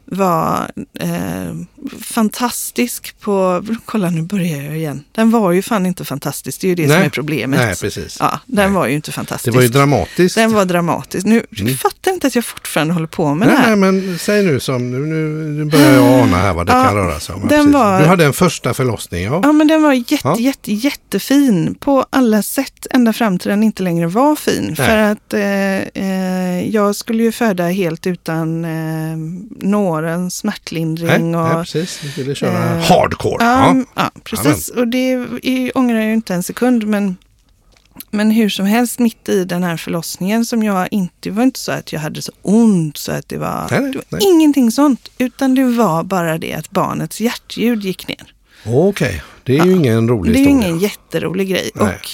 var 0.05 0.71
eh, 0.99 1.53
fantastisk 2.01 3.15
på... 3.19 3.63
Kolla 3.85 4.09
nu 4.09 4.21
börjar 4.21 4.61
jag 4.63 4.77
igen. 4.77 5.03
Den 5.11 5.31
var 5.31 5.51
ju 5.51 5.61
fan 5.61 5.85
inte 5.85 6.05
fantastisk. 6.05 6.61
Det 6.61 6.67
är 6.67 6.69
ju 6.69 6.75
det 6.75 6.87
som 6.87 6.97
Nej. 6.97 7.05
är 7.05 7.09
problemet. 7.09 7.59
Nej, 7.59 7.75
precis. 7.81 8.17
Ja, 8.19 8.39
den 8.45 8.65
Nej. 8.65 8.73
var 8.75 8.87
ju 8.87 8.95
inte 8.95 9.11
fantastisk. 9.11 9.45
Det 9.53 9.57
var 9.57 9.61
ju 9.61 9.67
dramatiskt. 9.67 10.35
Den 10.35 10.53
var 10.53 10.65
dramatisk. 10.65 11.25
Nu 11.25 11.43
Mm. 11.59 11.77
fattar 11.77 12.11
inte 12.11 12.27
att 12.27 12.35
jag 12.35 12.45
fortfarande 12.45 12.93
håller 12.93 13.07
på 13.07 13.33
med 13.33 13.47
nej, 13.47 13.57
det 13.57 13.63
här. 13.63 13.75
nej, 13.75 13.91
men 14.03 14.19
säg 14.19 14.43
nu 14.45 14.59
som, 14.59 14.91
nu, 14.91 14.97
nu, 15.49 15.65
börjar 15.65 15.93
jag 15.93 16.03
ana 16.21 16.37
här 16.37 16.53
vad 16.53 16.65
det 16.67 16.71
Ja, 16.73 16.83
kan 16.83 16.95
röra 16.95 17.19
sig 17.19 17.35
om. 17.35 17.41
Ja, 17.49 17.57
den 17.57 17.71
var- 17.71 17.99
Du 18.01 18.05
hade 18.05 18.25
en 18.25 18.33
första 18.33 18.73
förlossning, 18.73 19.23
ja. 19.23 19.39
Ja, 19.43 19.51
men 19.51 19.67
den 19.67 19.83
var 19.83 19.93
jätte, 19.93 20.17
Ja. 20.23 20.37
jätte, 20.39 20.73
jättefin 20.73 21.75
på 21.79 22.05
alla 22.09 22.41
sätt. 22.41 22.87
Ända 22.91 23.13
fram 23.13 23.39
till 23.39 23.49
den 23.49 23.63
inte 23.63 23.83
längre 23.83 24.07
var 24.07 24.35
fin. 24.35 24.75
För 24.75 24.97
att 24.97 25.33
eh, 25.33 26.03
eh, 26.03 26.69
jag 26.69 26.95
skulle 26.95 27.23
ju 27.23 27.31
föda 27.31 27.67
helt 27.67 28.07
utan 28.07 28.65
eh, 28.65 29.17
nåren, 29.67 30.31
smärtlindring 30.31 31.31
Nej, 31.31 31.41
och... 31.41 31.67
precis. 31.73 31.99
Du 32.15 32.23
ville 32.23 32.35
köra 32.35 32.75
eh, 32.75 32.81
hardcore. 32.81 33.45
Ja, 33.45 33.75
Ja. 33.75 33.83
ja, 33.95 34.11
precis. 34.23 34.69
Och 34.69 34.87
det 34.87 35.11
är, 35.43 35.77
ångrar 35.77 35.95
jag 35.95 36.05
ju 36.07 36.13
inte 36.13 36.33
en 36.33 36.43
sekund. 36.43 36.87
Men, 36.87 37.17
men 38.11 38.31
hur 38.31 38.49
som 38.49 38.65
helst, 38.65 38.99
mitt 38.99 39.29
i 39.29 39.43
den 39.45 39.63
här 39.63 39.77
förlossningen 39.77 40.45
som 40.45 40.63
jag 40.63 40.87
inte... 40.91 41.13
Det 41.19 41.29
var 41.31 41.43
inte 41.43 41.59
så 41.59 41.71
att 41.71 41.93
jag 41.93 41.99
hade 41.99 42.21
så 42.21 42.31
ont 42.41 42.97
så 42.97 43.11
att 43.11 43.29
det 43.29 43.37
var... 43.37 43.67
Nej, 43.71 43.81
nej, 43.81 43.91
det 43.91 43.97
var 43.97 44.19
nej. 44.19 44.21
ingenting 44.31 44.71
sånt. 44.71 45.09
Utan 45.17 45.55
det 45.55 45.63
var 45.63 46.03
bara 46.03 46.37
det 46.37 46.53
att 46.53 46.69
barnets 46.71 47.21
hjärtljud 47.21 47.83
gick 47.83 48.07
ner. 48.07 48.33
Okej, 48.65 49.21
det 49.43 49.57
är 49.57 49.65
ju 49.65 49.71
ingen 49.71 50.07
rolig 50.09 50.33
Det 50.33 50.39
är 50.39 50.41
ju 50.41 50.47
historia. 50.49 50.67
ingen 50.67 50.79
jätterolig 50.79 51.49
grej. 51.49 51.71
Nej. 51.75 51.95
Och 51.95 52.07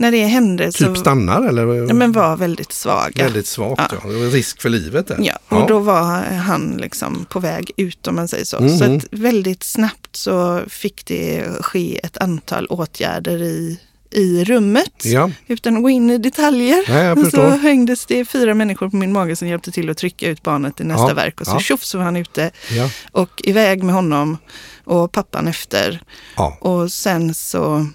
när 0.00 0.12
det 0.12 0.24
hände 0.24 0.72
så 0.72 0.84
Typ 0.86 0.98
stannar 0.98 1.48
eller? 1.48 1.74
ja, 1.88 1.94
men 1.94 2.12
var 2.12 2.36
väldigt 2.36 2.72
svaga. 2.72 3.24
Väldigt 3.24 3.46
svagt, 3.46 3.82
ja. 3.92 3.98
Ja. 4.04 4.10
Det 4.10 4.18
var 4.18 4.26
risk 4.30 4.62
för 4.62 4.68
livet 4.68 5.06
där. 5.06 5.18
Ja, 5.22 5.38
och 5.48 5.66
då 5.68 5.78
var 5.78 6.02
han 6.22 6.76
liksom 6.80 7.26
på 7.30 7.40
väg 7.40 7.70
ut 7.76 8.06
om 8.06 8.14
man 8.14 8.28
säger 8.28 8.44
så. 8.44 8.56
Så 8.78 8.84
Mhm. 8.84 9.00
väldigt 9.10 9.62
snabbt 9.62 10.16
så 10.16 10.60
fick 10.68 11.06
det 11.06 11.44
ske 11.60 12.00
ett 12.04 12.16
antal 12.18 12.66
åtgärder 12.66 13.42
i, 13.42 13.80
i 14.10 14.44
rummet. 14.44 15.04
Ja, 15.04 15.30
Utan 15.46 15.76
att 15.76 15.82
gå 15.82 15.90
in 15.90 16.10
i 16.10 16.18
detaljer. 16.18 16.84
Nej, 16.88 17.30
så 17.30 17.48
hängdes 17.48 18.06
det 18.06 18.24
fyra 18.24 18.54
människor 18.54 18.90
på 18.90 18.96
min 18.96 19.12
mage 19.12 19.36
som 19.36 19.48
hjälpte 19.48 19.70
till 19.70 19.90
att 19.90 19.96
trycka 19.98 20.28
ut 20.28 20.42
barnet 20.42 20.80
i 20.80 20.84
nästa 20.84 21.08
Ja, 21.08 21.14
verk. 21.14 21.40
Och 21.40 21.46
så 21.46 21.52
ja. 21.54 21.60
tjoff 21.60 21.84
så 21.84 21.98
var 21.98 22.04
han 22.04 22.16
ute 22.16 22.50
ja, 22.70 22.90
och 23.12 23.40
iväg 23.44 23.82
med 23.82 23.94
honom 23.94 24.38
och 24.84 25.12
pappan 25.12 25.48
efter. 25.48 26.02
ja. 26.36 26.58
Och 26.60 26.92
sen 26.92 27.34
så 27.34 27.86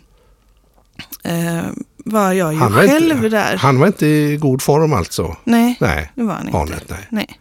eh, 1.23 1.65
var 2.07 2.31
jag 2.33 2.53
ju 2.53 2.59
Han 2.59 2.73
var, 2.73 2.81
själv 2.87 3.11
inte, 3.15 3.29
där. 3.29 3.57
han 3.57 3.79
var 3.79 3.87
inte 3.87 4.05
i 4.05 4.37
god 4.37 4.61
form 4.61 4.93
alltså? 4.93 5.35
Nej, 5.43 5.77
Nej, 5.79 6.11
det 6.15 6.23
var 6.23 6.33
han 6.33 6.41
inte. 6.41 6.51
barnet 6.51 6.83
nej. 6.89 7.07
Nej. 7.09 7.39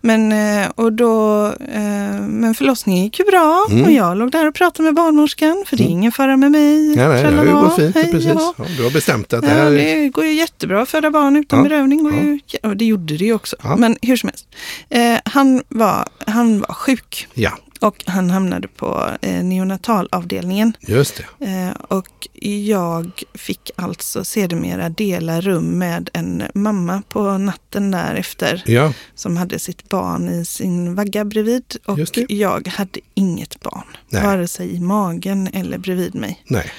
Men, 0.00 0.32
eh, 0.32 0.70
och 0.74 0.92
då, 0.92 1.46
eh, 1.46 2.20
men 2.28 2.54
förlossningen 2.54 3.04
gick 3.04 3.18
ju 3.18 3.24
bra 3.24 3.66
Mm. 3.70 3.84
och 3.84 3.90
jag 3.92 4.16
låg 4.18 4.30
där 4.30 4.48
och 4.48 4.54
pratade 4.54 4.82
med 4.84 4.94
barnmorskan 4.94 5.64
för 5.66 5.76
det 5.76 5.82
är 5.82 5.88
ingen 5.88 6.12
fara 6.12 6.36
med 6.36 6.50
mig. 6.50 6.96
Nej, 6.96 7.08
nej, 7.08 7.22
det 7.22 7.36
har 7.36 7.44
ju 7.44 7.52
gått 7.52 7.76
fint. 7.76 7.94
hej, 7.94 8.10
precis. 8.12 8.30
ja. 8.34 8.54
Ja, 8.58 8.64
du 8.76 8.84
har 8.84 8.90
bestämt 8.90 9.32
att 9.32 9.42
det 9.42 9.48
Ja, 9.48 9.54
här 9.54 9.66
är... 9.72 9.96
det 10.02 10.08
går 10.08 10.24
ju 10.24 10.32
jättebra 10.32 10.82
att 10.82 10.88
föda 10.88 11.10
barn 11.10 11.36
utan 11.36 11.58
Ja, 11.58 11.62
bedövning. 11.62 12.02
Går 12.04 12.12
ja. 12.14 12.20
ju, 12.22 12.40
ja, 12.46 12.68
och 12.68 12.76
det 12.76 12.84
gjorde 12.84 13.16
det 13.16 13.24
ju 13.24 13.34
också. 13.34 13.56
Ja. 13.62 13.76
Men 13.76 13.96
hur 14.02 14.16
som 14.16 14.28
helst. 14.28 14.46
Eh, 14.90 15.30
han, 15.32 15.62
var, 15.68 16.08
han 16.26 16.60
var 16.60 16.74
sjuk 16.74 17.28
Ja, 17.34 17.50
och 17.82 18.02
han 18.06 18.30
hamnade 18.30 18.68
på 18.68 19.10
eh, 19.22 19.44
neonatalavdelningen. 19.44 20.72
just 20.80 21.22
det. 21.38 21.46
Eh, 21.46 21.70
och 21.88 22.28
jag 22.66 23.22
fick 23.34 23.70
alltså 23.76 24.24
sedermera 24.24 24.88
dela 24.88 25.40
rum 25.40 25.64
med 25.78 26.10
en 26.12 26.42
mamma 26.54 27.02
på 27.08 27.38
natten 27.38 27.90
därefter 27.90 28.62
Ja, 28.66 28.92
som 29.14 29.36
hade 29.36 29.58
sitt 29.58 29.88
barn 29.88 30.28
i 30.28 30.44
sin 30.44 30.94
vagga 30.94 31.24
bredvid. 31.24 31.76
Och 31.84 31.98
jag 32.28 32.68
hade 32.68 33.00
inget 33.14 33.60
barn, 33.60 33.84
Nej. 34.08 34.22
vare 34.22 34.48
sig 34.48 34.74
i 34.74 34.80
magen 34.80 35.48
eller 35.52 35.78
bredvid 35.78 36.14
mig. 36.14 36.42
nej. 36.46 36.70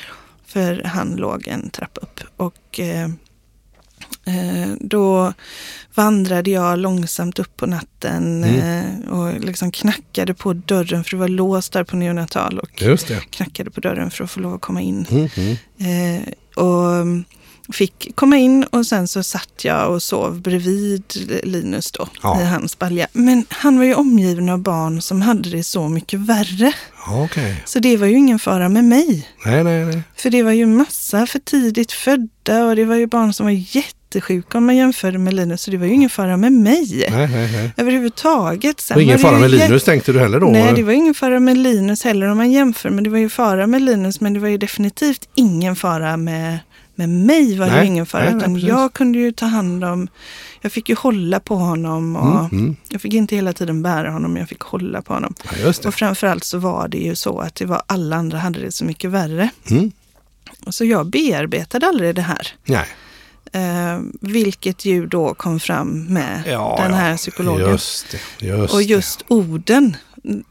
För 0.45 0.83
han 0.85 1.15
låg 1.15 1.47
en 1.47 1.69
trappa 1.69 2.01
upp. 2.01 2.19
Och 2.37 2.79
eh, 2.79 3.09
då 4.79 5.33
vandrade 5.95 6.51
jag 6.51 6.79
långsamt 6.79 7.39
upp 7.39 7.57
på 7.57 7.65
natten 7.65 8.43
Mm. 8.43 8.85
eh, 9.03 9.09
och 9.11 9.39
liksom 9.39 9.71
knackade 9.71 10.33
på 10.33 10.53
dörren, 10.53 11.03
för 11.03 11.11
det 11.11 11.17
var 11.17 11.27
låst 11.27 11.73
där 11.73 11.83
på 11.83 11.95
neonatal. 11.95 12.59
Och 12.59 12.69
knackade 13.29 13.71
på 13.71 13.81
dörren 13.81 14.11
för 14.11 14.23
att 14.23 14.31
få 14.31 14.39
lov 14.39 14.53
att 14.53 14.61
komma 14.61 14.81
in. 14.81 15.05
Mm, 15.11 15.29
mm. 15.35 16.23
Eh, 16.23 16.29
och 16.63 16.95
mm, 16.95 17.23
fick 17.73 18.15
komma 18.15 18.37
in 18.37 18.63
och 18.63 18.85
sen 18.85 19.07
så 19.07 19.23
satt 19.23 19.65
jag 19.65 19.91
och 19.91 20.03
sov 20.03 20.41
bredvid 20.41 21.03
Linus 21.43 21.91
då 21.91 22.07
Ja. 22.23 22.41
i 22.41 22.45
hans 22.45 22.79
balja. 22.79 23.07
Men 23.13 23.45
han 23.49 23.77
var 23.77 23.85
ju 23.85 23.93
omgiven 23.93 24.49
av 24.49 24.59
barn 24.59 25.01
som 25.01 25.21
hade 25.21 25.49
det 25.49 25.63
så 25.63 25.89
mycket 25.89 26.19
värre. 26.19 26.73
Okej. 27.07 27.63
Så 27.65 27.79
det 27.79 27.97
var 27.97 28.07
ju 28.07 28.17
ingen 28.17 28.39
fara 28.39 28.69
med 28.69 28.83
mig. 28.85 29.27
Nej, 29.45 29.63
nej, 29.63 29.85
nej. 29.85 30.01
För 30.15 30.29
det 30.29 30.43
var 30.43 30.51
ju 30.51 30.65
massa 30.65 31.27
för 31.27 31.39
tidigt 31.39 31.91
födda 31.91 32.65
och 32.65 32.75
det 32.75 32.85
var 32.85 32.95
ju 32.95 33.07
barn 33.07 33.33
som 33.33 33.45
var 33.45 33.51
jättesjuka 34.15 34.57
om 34.57 34.65
man 34.65 34.75
jämförde 34.75 35.17
med 35.17 35.33
Linus. 35.33 35.61
Så 35.61 35.71
det 35.71 35.77
var 35.77 35.85
ju 35.85 35.93
ingen 35.93 36.09
fara 36.09 36.37
med 36.37 36.51
mig. 36.53 37.07
nej, 37.11 37.27
nej, 37.27 37.51
nej. 37.51 37.71
Överhuvudtaget. 37.77 38.81
Sen 38.81 38.95
Och 38.97 39.01
ingen 39.03 39.19
fara 39.19 39.39
med 39.39 39.49
jä- 39.49 39.67
Linus 39.67 39.83
tänkte 39.83 40.11
du 40.11 40.19
heller 40.19 40.39
då? 40.39 40.47
Nej, 40.47 40.73
det 40.75 40.83
var 40.83 40.93
ingen 40.93 41.13
fara 41.13 41.39
med 41.39 41.57
Linus 41.57 42.03
heller 42.03 42.27
om 42.27 42.37
man 42.37 42.51
jämför. 42.51 42.89
Men 42.89 43.03
det 43.03 43.09
var 43.09 43.17
ju 43.17 43.29
fara 43.29 43.67
med 43.67 43.81
Linus, 43.81 44.21
men 44.21 44.33
det 44.33 44.39
var 44.39 44.47
ju 44.47 44.57
definitivt 44.57 45.29
ingen 45.35 45.75
fara 45.75 46.17
med, 46.17 46.59
med 46.95 47.09
mig. 47.09 47.57
var 47.57 47.65
det 47.65 47.71
Nej, 47.75 47.87
ingen 47.87 48.05
fara. 48.05 48.21
nej, 48.23 48.31
nej, 48.33 48.37
utan 48.41 48.53
precis. 48.53 48.69
jag 48.69 48.93
kunde 48.93 49.19
ju 49.19 49.31
ta 49.31 49.45
hand 49.45 49.83
om, 49.83 50.07
jag 50.61 50.71
fick 50.71 50.89
ju 50.89 50.95
hålla 50.95 51.39
på 51.39 51.55
honom. 51.55 52.15
Och 52.15 52.39
Mm, 52.53 52.59
mm. 52.65 52.75
Jag 52.89 53.01
fick 53.01 53.13
inte 53.13 53.35
hela 53.35 53.53
tiden 53.53 53.81
bära 53.83 54.11
honom, 54.11 54.37
jag 54.37 54.49
fick 54.49 54.61
hålla 54.61 55.01
på 55.01 55.13
honom. 55.13 55.33
Ja. 55.63 55.73
Och 55.87 55.93
framförallt 55.93 56.43
så 56.43 56.57
var 56.57 56.87
det 56.87 56.97
ju 56.97 57.15
så 57.15 57.39
att 57.39 57.55
det 57.55 57.65
var 57.65 57.81
alla 57.85 58.15
andra 58.15 58.37
hade 58.37 58.59
det 58.59 58.71
så 58.71 58.85
mycket 58.85 59.09
värre. 59.09 59.49
Mm. 59.71 59.91
Så 60.69 60.85
jag 60.85 61.05
bearbetade 61.09 61.87
aldrig 61.87 62.15
det 62.15 62.21
här. 62.21 62.47
Nej. 62.65 62.85
Eh, 63.53 63.99
vilket 64.21 64.85
ju 64.85 65.05
då 65.05 65.33
kom 65.33 65.59
fram 65.59 66.05
med 66.09 66.43
Ja, 66.47 66.79
den 66.81 66.93
här 66.93 67.17
psykologen. 67.17 67.71
Just 67.71 68.15
det. 68.39 68.45
Just 68.47 68.73
och 68.73 68.83
just 68.83 69.23
orden, 69.27 69.97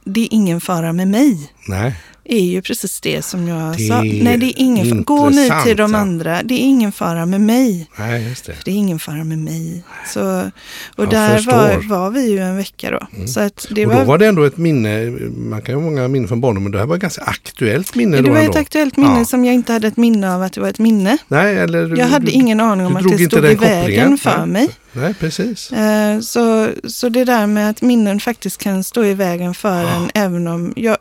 det 0.05 0.21
är 0.21 0.29
ingen 0.31 0.61
fara 0.61 0.93
med 0.93 1.09
mig. 1.09 1.53
det. 1.67 1.73
Nej. 1.75 1.95
Är 2.25 2.41
ju 2.45 2.63
precis 2.63 3.01
det 3.01 3.23
som 3.23 3.49
jag 3.49 3.77
Det 3.77 3.83
sa. 3.89 4.03
Nej, 4.03 4.37
det 4.37 4.47
är 4.47 4.55
ingen 4.57 4.87
fara. 4.89 5.01
Gå 5.03 5.31
nu 5.31 5.49
till 5.65 5.77
de 5.77 5.95
ja. 5.95 5.99
andra. 6.01 6.43
Det 6.43 6.55
är 6.55 6.59
ingen 6.59 6.93
fara 6.93 7.27
med 7.27 7.41
mig. 7.41 7.89
Nej, 7.99 8.29
just 8.29 8.45
det. 8.47 8.55
Det 8.65 8.71
är 8.71 8.75
ingen 8.75 8.99
fara 8.99 9.25
med 9.25 9.39
mig. 9.39 9.83
Så, 10.07 10.51
och 10.97 11.05
Jag 11.05 11.11
där 11.11 11.41
var, 11.47 11.89
var 11.89 12.11
vi 12.11 12.31
ju 12.31 12.39
en 12.39 12.57
vecka 12.57 12.91
då. 12.91 13.27
Så 13.27 13.41
att 13.41 13.67
det 13.71 13.87
och 13.87 13.93
var, 13.93 14.01
då 14.01 14.07
var 14.07 14.19
det 14.19 14.27
ändå 14.27 14.45
ett 14.45 14.57
minne, 14.57 15.11
man 15.37 15.63
kan 15.63 15.75
ju 15.75 15.81
ha 15.81 15.91
många 15.91 16.09
minnen 16.09 16.29
från 16.29 16.41
barndomen, 16.41 16.63
men 16.63 16.73
det 16.73 16.79
här 16.79 16.87
var 16.87 16.95
ett 16.97 17.03
ganska 17.03 17.23
aktuellt 17.23 17.95
minne 17.95 18.17
det 18.17 18.23
då 18.23 18.31
var 18.33 18.39
ändå. 18.39 18.51
ett 18.53 18.57
aktuellt 18.59 18.97
minne 18.97 19.19
Ja. 19.19 19.25
som 19.25 19.45
jag 19.45 19.55
inte 19.55 19.73
hade 19.73 19.89
ett 19.89 19.97
minne 19.97 20.35
av 20.35 20.43
att 20.43 20.53
det 20.53 20.61
var 20.61 20.69
ett 20.69 20.79
minne. 20.79 21.19
Nej, 21.29 21.57
eller 21.59 21.87
du- 21.87 21.97
Jag 21.97 22.07
hade 22.07 22.27
du, 22.27 22.33
ingen 22.33 22.61
aning 22.61 22.87
om 22.87 22.97
att 22.97 23.03
det 23.19 23.25
stod 23.27 23.45
i 23.45 23.55
vägen 23.55 24.19
för 24.19 24.39
Nej. 24.39 24.47
mig. 24.47 24.69
Nej, 24.93 25.15
precis. 25.15 25.73
Eh, 25.73 26.21
Så, 26.21 26.69
så 26.85 27.09
det 27.09 27.25
där 27.25 27.47
med 27.47 27.71
att 27.71 27.83
minnen 27.83 28.21
faktiskt 28.21 28.59
kan 28.59 28.85
stå 28.85 29.05
i 29.05 29.15
vägen 29.15 29.55
för 29.55 29.83
en, 29.85 30.11
även 30.15 30.47
om 30.49 30.73
jag, 30.77 30.97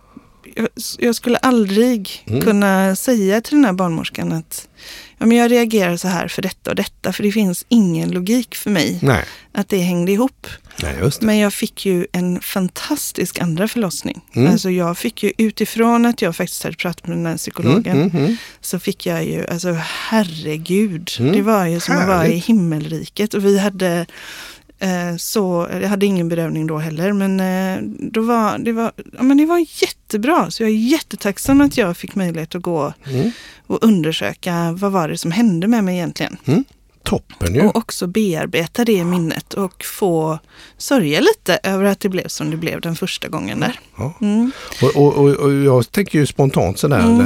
jag, 1.00 1.16
skulle 1.16 1.38
aldrig 1.38 2.24
Mm. 2.28 2.42
kunna 2.42 2.96
säga 2.96 3.42
till 3.42 3.56
den 3.56 3.66
här 3.66 3.74
barnmorskan 3.74 4.32
att 4.32 4.68
ja, 5.18 5.26
men 5.26 5.38
jag 5.38 5.52
reagerar 5.52 5.98
så 5.98 6.08
här 6.08 6.28
för 6.28 6.42
detta 6.42 6.70
och 6.70 6.76
detta, 6.76 7.14
för 7.14 7.24
det 7.24 7.32
finns 7.32 7.66
ingen 7.70 8.12
logik 8.12 8.56
för 8.56 8.70
mig 8.70 9.00
Nej, 9.02 9.24
att 9.54 9.70
det 9.70 9.78
hängde 9.78 10.12
ihop. 10.12 10.48
nej 10.84 10.96
det. 11.02 11.22
Men 11.22 11.38
jag 11.38 11.54
fick 11.54 11.86
ju 11.86 12.08
en 12.12 12.42
fantastisk 12.42 13.40
andra 13.40 13.68
förlossning. 13.68 14.22
Mm. 14.36 14.52
Alltså 14.52 14.70
jag 14.70 14.98
fick 14.98 15.24
ju 15.24 15.32
utifrån 15.38 16.06
att 16.06 16.22
jag 16.22 16.36
faktiskt 16.36 16.64
hade 16.64 16.76
pratat 16.76 17.08
med 17.08 17.18
den 17.18 17.26
här 17.26 17.38
psykologen, 17.38 17.96
Mm, 17.98 18.10
mm, 18.10 18.24
mm. 18.26 18.38
så 18.62 18.80
fick 18.80 19.06
jag 19.06 19.26
ju, 19.26 19.48
alltså 19.48 19.78
herregud, 20.10 21.12
Mm, 21.20 21.32
det 21.32 21.42
var 21.42 21.66
ju 21.66 21.80
som 21.80 21.98
att 21.98 22.08
vara 22.08 22.26
i 22.26 22.30
härligt. 22.30 22.46
himmelriket. 22.46 23.34
Och 23.34 23.46
vi 23.46 23.60
hade 23.60 24.06
så, 25.18 25.68
jag 25.82 25.90
hade 25.90 26.06
ingen 26.06 26.30
bedövning 26.30 26.68
då 26.68 26.78
heller, 26.78 27.14
men 27.14 27.40
eh, 27.40 27.84
då 28.12 28.22
var, 28.22 28.58
det, 28.58 28.72
var, 28.72 28.92
ja, 29.18 29.24
men 29.24 29.38
det 29.38 29.46
var 29.46 29.66
jättebra. 29.84 30.52
Så 30.52 30.64
jag 30.64 30.70
är 30.70 30.76
jättetacksam 30.76 31.62
att 31.62 31.78
jag 31.78 31.98
fick 31.98 32.16
möjlighet 32.16 32.56
att 32.56 32.62
gå 32.62 32.94
Mm. 33.12 33.32
och 33.68 33.84
undersöka 33.84 34.72
vad 34.80 34.92
var 34.92 35.10
det 35.10 35.18
som 35.18 35.32
hände 35.32 35.68
med 35.68 35.84
mig 35.84 35.96
egentligen. 35.96 36.38
Toppen 37.04 37.56
ju. 37.56 37.62
Och 37.62 37.76
också 37.76 38.08
bearbeta 38.08 38.86
det 38.86 39.04
minnet 39.04 39.54
och 39.54 39.84
få 39.84 40.40
sörja 40.78 41.20
lite 41.20 41.60
över 41.64 41.84
att 41.84 42.00
det 42.00 42.10
blev 42.10 42.28
som 42.28 42.52
det 42.52 42.58
blev 42.58 42.82
den 42.82 42.96
första 42.96 43.28
gången 43.28 43.60
där. 43.60 43.80
Ja. 43.98 44.14
Mm. 44.22 44.52
Och, 44.82 44.96
och, 44.96 45.14
och, 45.18 45.30
och 45.30 45.54
jag 45.54 45.92
tänker 45.92 46.20
ju 46.20 46.26
spontant 46.26 46.80
sådär 46.80 47.00
Mm. 47.00 47.20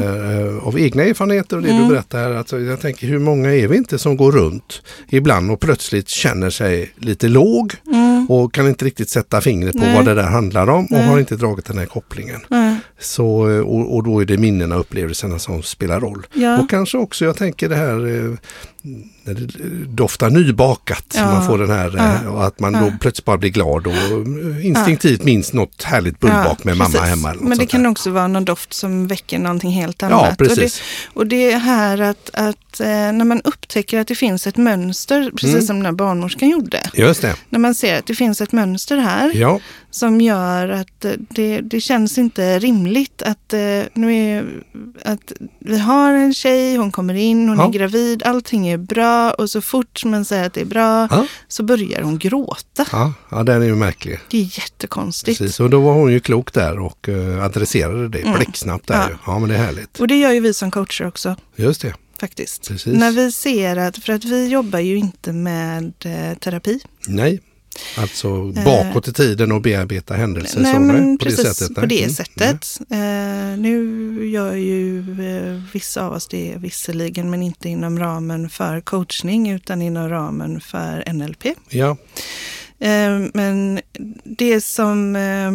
eh, 0.58 0.68
av 0.68 0.80
egna 0.80 1.04
erfarenheter 1.04 1.56
och 1.58 1.64
det 1.64 1.70
Mm. 1.70 1.84
du 1.84 1.90
berättar. 1.90 2.32
Alltså, 2.36 2.60
jag 2.60 2.82
tänker 2.82 3.08
hur 3.08 3.20
många 3.20 3.54
är 3.56 3.68
vi 3.68 3.78
inte 3.78 4.00
som 4.00 4.18
går 4.18 4.32
runt 4.32 4.82
ibland 5.10 5.52
och 5.52 5.60
plötsligt 5.60 6.10
känner 6.10 6.50
sig 6.50 6.92
lite 6.98 7.28
låg 7.28 7.74
Mm. 7.88 8.26
och 8.30 8.54
kan 8.54 8.68
inte 8.68 8.86
riktigt 8.86 9.10
sätta 9.10 9.42
fingret 9.42 9.72
på 9.74 9.80
Nej. 9.80 9.96
vad 9.96 10.06
det 10.06 10.14
där 10.14 10.24
handlar 10.24 10.70
om 10.70 10.86
och 10.86 10.92
Nej. 10.92 11.08
har 11.08 11.20
inte 11.20 11.36
dragit 11.36 11.66
den 11.66 11.78
här 11.78 11.86
kopplingen. 11.86 12.42
Ja. 12.50 12.76
Så, 13.00 13.28
och, 13.62 13.96
och 13.96 14.04
då 14.04 14.20
är 14.22 14.26
det 14.26 14.38
minnena 14.38 14.76
och 14.76 14.82
upplevelserna 14.82 15.40
som 15.40 15.64
spelar 15.64 16.00
roll. 16.00 16.28
Ja. 16.34 16.60
Och 16.60 16.70
kanske 16.70 16.98
också, 16.98 17.26
jag 17.26 17.38
tänker 17.38 17.70
det 17.70 17.76
här 17.76 18.26
eh, 18.26 18.38
när 19.24 19.34
det 19.34 19.48
doftar 19.86 20.30
nybakat, 20.30 21.06
Ja. 21.16 21.26
man 21.32 21.46
får 21.48 21.58
den 21.58 21.70
här 21.70 21.98
eh, 21.98 22.20
Ja. 22.24 22.30
och 22.30 22.46
att 22.46 22.60
man 22.60 22.74
då 22.74 22.80
Ja. 22.80 22.92
plötsligt 23.02 23.26
bara 23.26 23.38
blir 23.38 23.50
glad 23.50 23.88
och 23.88 23.94
eh, 23.94 24.66
instinktivt 24.66 25.24
minns 25.24 25.54
något 25.54 25.84
härligt 25.84 26.20
bullbak 26.20 26.64
med 26.64 26.78
mamma 26.78 26.90
precis. 26.90 27.10
hemma. 27.10 27.30
Eller 27.30 27.40
något 27.42 27.50
Men 27.50 27.58
det 27.58 27.66
kan 27.66 27.84
där. 27.84 27.90
också 27.90 28.12
vara 28.12 28.28
någon 28.28 28.46
doft 28.46 28.74
som 28.74 29.08
väcker 29.08 29.40
någonting 29.40 29.72
helt 29.72 30.02
Ja, 30.02 30.08
annat. 30.08 30.42
och, 30.42 30.48
det, 30.48 30.56
precis. 30.56 30.82
och 31.14 31.28
det 31.28 31.52
är 31.52 31.58
här 31.60 32.02
att, 32.02 32.30
att 32.34 32.80
eh, 32.80 32.88
när 32.88 33.26
man 33.26 33.42
upptäcker 33.42 34.00
att 34.00 34.08
det 34.08 34.16
finns 34.16 34.48
ett 34.48 34.58
mönster, 34.58 35.32
precis 35.32 35.54
Mm. 35.56 35.66
som 35.66 35.76
den 35.76 35.86
här 35.86 35.94
barnmorskan 35.94 36.50
gjorde. 36.50 36.82
Just 36.94 37.22
det. 37.22 37.36
När 37.50 37.60
man 37.60 37.76
ser 37.76 38.00
att 38.00 38.06
det 38.06 38.16
finns 38.16 38.42
ett 38.42 38.52
mönster 38.52 38.98
här 38.98 39.32
Ja, 39.36 39.60
som 39.92 40.22
gör 40.22 40.70
att 40.70 41.06
eh, 41.06 41.12
det, 41.30 41.62
det 41.62 41.82
känns 41.82 42.18
inte 42.18 42.60
rimligt 42.60 43.22
att, 43.22 43.54
eh, 43.54 43.60
nu 43.94 44.14
är, 44.16 44.46
att 45.06 45.32
vi 45.60 45.78
har 45.80 46.14
en 46.14 46.34
tjej, 46.34 46.76
hon 46.76 46.92
kommer 46.92 47.14
in, 47.14 47.50
hon 47.50 47.58
Ja. 47.58 47.66
är 47.68 47.70
gravid, 47.72 48.24
allting 48.24 48.68
är 48.68 48.75
bra 48.78 49.32
och 49.32 49.50
så 49.50 49.62
fort 49.62 50.06
man 50.06 50.26
säger 50.26 50.46
att 50.46 50.54
det 50.54 50.62
är 50.62 50.66
bra 50.66 51.08
Ja. 51.12 51.28
så 51.48 51.64
börjar 51.64 52.02
hon 52.02 52.18
gråta. 52.18 52.86
ja, 52.92 53.14
ja 53.32 53.44
den 53.44 53.62
är 53.62 53.66
ju 53.66 53.76
märklig. 53.76 54.20
Det 54.30 54.38
är 54.38 54.60
jättekonstigt. 54.60 55.38
Precis, 55.40 55.60
och 55.60 55.70
då 55.70 55.80
var 55.82 55.94
hon 55.94 56.12
ju 56.12 56.20
klok 56.20 56.54
där 56.54 56.80
och 56.80 57.08
uh, 57.08 57.44
adresserade 57.44 58.10
det 58.10 58.20
Mm. 58.22 58.38
blixtsnabbt 58.38 58.88
där 58.88 59.10
Ja. 59.10 59.18
Ja, 59.34 59.40
men 59.40 59.50
det 59.50 59.56
är 59.56 59.64
härligt. 59.64 60.00
Och 60.00 60.08
det 60.08 60.16
gör 60.16 60.32
ju 60.32 60.40
vi 60.40 60.54
som 60.54 60.72
coacher 60.72 61.08
också. 61.08 61.36
Just 61.56 61.82
det. 61.82 61.94
faktiskt. 62.20 62.68
Precis. 62.68 62.94
När 62.94 63.12
vi 63.12 63.32
ser 63.32 63.76
att, 63.76 63.98
för 63.98 64.14
att 64.14 64.24
vi 64.24 64.48
jobbar 64.48 64.80
ju 64.80 64.98
inte 64.98 65.34
med 65.34 65.94
eh, 66.06 66.38
terapi. 66.38 66.80
Nej, 67.08 67.40
alltså 67.98 68.44
bakåt 68.52 69.08
i 69.08 69.14
tiden 69.14 69.52
och 69.52 69.62
bearbeta 69.62 70.14
händelser 70.14 70.58
Eh. 70.60 70.64
Nej, 70.64 70.80
men 70.80 71.18
på 71.18 71.26
precis 71.26 71.44
det 71.44 71.54
sättet. 71.54 71.76
på 71.76 71.86
det 71.86 72.00
Mm. 72.04 72.14
sättet. 72.16 72.80
Eh, 72.90 73.60
nu 73.60 74.30
gör 74.30 74.54
ju 74.56 75.00
eh, 75.00 75.62
vissa 75.74 76.06
av 76.06 76.14
oss 76.14 76.28
det 76.28 76.54
visserligen, 76.58 77.30
men 77.30 77.44
inte 77.44 77.70
inom 77.70 78.00
ramen 78.00 78.50
för 78.50 78.82
coachning 78.82 79.50
utan 79.50 79.82
inom 79.82 80.10
ramen 80.10 80.62
för 80.62 81.14
NLP. 81.14 81.46
Ja, 81.70 81.98
Eh, 82.80 83.20
men 83.34 83.82
det 84.24 84.62
som, 84.62 85.16
eh, 85.16 85.52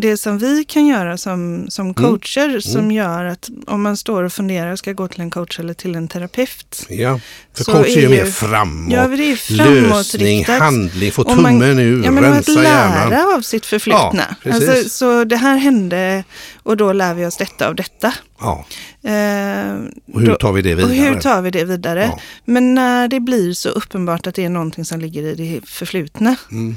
det 0.00 0.16
som 0.16 0.38
vi 0.38 0.64
kan 0.64 0.86
göra 0.86 1.16
som, 1.16 1.66
som 1.68 1.94
coacher 1.94 2.60
som 2.60 2.90
gör 2.92 3.24
att 3.24 3.48
om 3.66 3.82
man 3.82 3.96
står 3.96 4.22
och 4.22 4.32
funderar, 4.32 4.76
ska 4.76 4.90
jag 4.90 4.96
gå 4.96 5.08
till 5.08 5.20
en 5.20 5.30
coach 5.30 5.58
eller 5.60 5.74
till 5.74 5.94
en 5.94 6.08
terapeut? 6.08 6.86
Ja, 6.88 7.20
för 7.56 7.64
Så 7.64 7.72
coach 7.72 7.96
är 7.96 8.00
ju 8.00 8.08
mer 8.08 8.24
framåt. 8.24 8.92
Ja, 8.92 9.06
det 9.08 9.14
är 9.14 9.52
Lösning, 9.56 9.88
framåtriktat. 9.88 10.58
handling, 10.58 11.12
få 11.12 11.22
Och 11.22 11.28
tummen 11.28 11.58
man- 11.58 11.78
ur, 11.78 12.04
Ja, 12.04 12.10
men 12.10 12.24
att 12.24 12.34
rensa 12.48 12.62
hjärnan. 12.62 13.10
lära 13.10 13.36
av 13.36 13.40
sitt 13.40 13.66
förflutna. 13.66 14.36
Ja, 14.42 14.52
alltså, 14.54 14.88
så 14.88 15.24
det 15.24 15.36
här 15.36 15.56
hände 15.56 16.24
och 16.62 16.76
då 16.76 16.92
lär 16.92 17.14
vi 17.14 17.26
oss 17.26 17.36
detta 17.36 17.68
av 17.68 17.74
detta. 17.74 18.14
Ja, 18.40 18.66
Eh, 19.02 19.74
och 20.12 20.20
hur 20.20 20.34
tar 20.34 20.52
vi 20.52 20.62
det 20.62 20.72
och 20.74 20.78
vidare? 20.90 20.94
hur 21.08 21.20
tar 21.20 21.42
vi 21.42 21.50
det 21.50 21.64
vidare? 21.64 22.04
Ja. 22.12 22.20
Men 22.44 22.74
när 22.74 23.08
det 23.08 23.20
blir 23.20 23.52
så 23.52 23.68
uppenbart 23.68 24.26
att 24.26 24.34
det 24.34 24.44
är 24.44 24.48
någonting 24.48 24.84
som 24.84 25.00
ligger 25.00 25.22
i 25.22 25.34
det 25.34 25.60
förflutna. 25.68 26.36
Mm. 26.50 26.76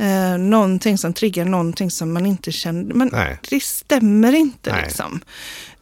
Eh, 0.00 0.38
någonting 0.38 0.98
som 0.98 1.12
triggar 1.12 1.44
någonting 1.44 1.90
som 1.90 2.12
man 2.12 2.26
inte 2.26 2.52
känner. 2.52 2.94
Man, 2.94 3.10
Nej. 3.12 3.38
det 3.50 3.62
stämmer 3.62 4.32
inte 4.32 4.72
Nej. 4.72 4.82
liksom. 4.84 5.20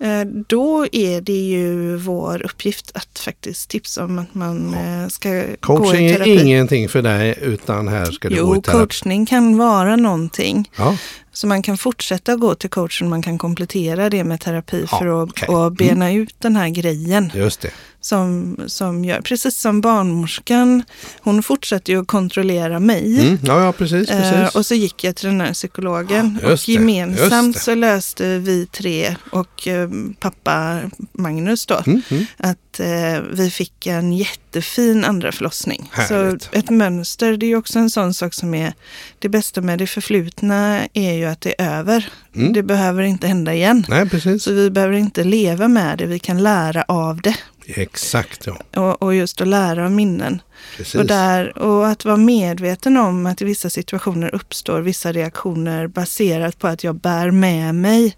Eh, 0.01 0.21
då 0.49 0.87
är 0.93 1.21
det 1.21 1.33
ju 1.49 1.97
vår 1.97 2.43
uppgift 2.45 2.91
att 2.95 3.19
faktiskt 3.19 3.71
tipsa 3.71 4.05
om 4.05 4.19
att 4.19 4.35
man 4.35 4.75
eh, 4.75 5.09
ska 5.09 5.29
gå 5.61 5.77
Coaching 5.77 6.07
i 6.07 6.11
är 6.11 6.15
terapi. 6.15 6.41
ingenting 6.43 6.89
för 6.89 7.03
dig 7.03 7.35
utan 7.43 7.89
här 7.89 8.05
ska 8.05 8.29
du 8.29 8.35
gå 8.35 8.41
Jo, 8.41 8.57
i 8.59 8.63
terapi. 8.63 8.79
coachning 8.79 9.27
kan 9.27 9.57
vara 9.59 9.97
någonting. 9.97 10.71
Ja, 10.77 10.97
Så 11.39 11.47
man 11.47 11.63
kan 11.63 11.79
fortsätta 11.79 12.37
gå 12.37 12.55
till 12.55 12.71
coachen, 12.71 13.09
man 13.09 13.23
kan 13.23 13.39
komplettera 13.39 14.11
det 14.11 14.25
med 14.25 14.41
terapi 14.41 14.87
Ja, 14.91 14.99
för 14.99 15.23
att 15.23 15.29
okej. 15.31 15.49
och 15.49 15.73
bena 15.73 16.13
ut 16.13 16.35
den 16.39 16.57
här 16.57 16.69
grejen. 16.69 17.31
just 17.35 17.61
det. 17.61 17.71
Som, 18.01 18.57
som 18.67 19.05
gör, 19.05 19.21
precis 19.21 19.57
som 19.61 19.81
barnmorskan, 19.81 20.83
hon 21.21 21.43
fortsatte 21.43 21.93
ju 21.93 22.01
att 22.01 22.07
kontrollera 22.07 22.81
mig. 22.81 23.21
Mm. 23.21 23.39
Ja, 23.45 23.65
ja, 23.65 23.73
precis. 23.73 24.11
Eh, 24.11 24.21
precis. 24.33 24.55
och 24.57 24.67
så 24.67 24.75
gick 24.75 25.05
jag 25.05 25.17
till 25.17 25.27
den 25.27 25.41
här 25.41 25.53
psykologen 25.53 26.39
Ja, 26.43 26.53
och 26.53 26.69
gemensamt 26.69 27.59
så 27.59 27.75
löste 27.75 28.39
vi 28.39 28.67
tre 28.67 29.17
och 29.31 29.69
eh, 29.69 29.89
pappa 30.21 30.81
Magnus 31.13 31.67
då 31.67 31.83
Mm, 31.87 32.03
mm. 32.11 32.27
att 32.37 32.81
eh, 32.81 33.21
vi 33.33 33.51
fick 33.51 33.87
en 33.87 34.13
jättefin 34.49 35.05
andra 35.05 35.33
förlossning. 35.33 35.91
Härligt. 35.93 36.43
Så 36.43 36.49
ett 36.53 36.71
mönster, 36.71 37.37
det 37.37 37.47
är 37.47 37.57
också 37.57 37.79
en 37.79 37.91
sån 37.91 38.15
sak 38.15 38.35
som 38.35 38.55
är 38.55 38.73
det 39.19 39.29
bästa 39.29 39.61
med 39.61 39.79
det 39.79 39.87
förflutna 39.87 40.87
är 40.93 41.13
ju 41.13 41.25
att 41.25 41.41
det 41.41 41.55
är 41.59 41.79
över. 41.79 42.09
Mm. 42.35 42.53
Det 42.53 42.63
behöver 42.63 43.03
inte 43.03 43.27
hända 43.27 43.55
igen. 43.55 43.87
Nej, 43.89 44.09
precis. 44.09 44.43
Så 44.43 44.53
vi 44.53 44.71
behöver 44.71 44.95
inte 44.95 45.25
leva 45.25 45.69
med 45.69 45.99
det, 45.99 46.07
vi 46.07 46.19
kan 46.19 46.43
lära 46.43 46.85
av 46.89 47.21
det. 47.21 47.37
Exakt, 47.67 48.47
ja. 48.47 48.83
Och, 48.83 49.03
och 49.03 49.15
just 49.15 49.41
att 49.41 49.49
lära 49.49 49.85
av 49.85 49.93
minnen. 49.93 50.43
Precis. 50.77 50.95
Och, 50.95 51.07
där, 51.07 51.59
och 51.59 51.89
att 51.89 52.05
vara 52.05 52.17
medveten 52.17 52.97
om 52.97 53.27
att 53.27 53.43
i 53.43 53.45
vissa 53.45 53.71
situationer 53.71 54.35
uppstår 54.35 54.81
vissa 54.81 55.13
reaktioner 55.13 55.87
baserat 55.87 56.59
på 56.59 56.69
att 56.69 56.85
jag 56.85 56.95
bär 56.95 57.31
med 57.31 57.75
mig. 57.75 58.17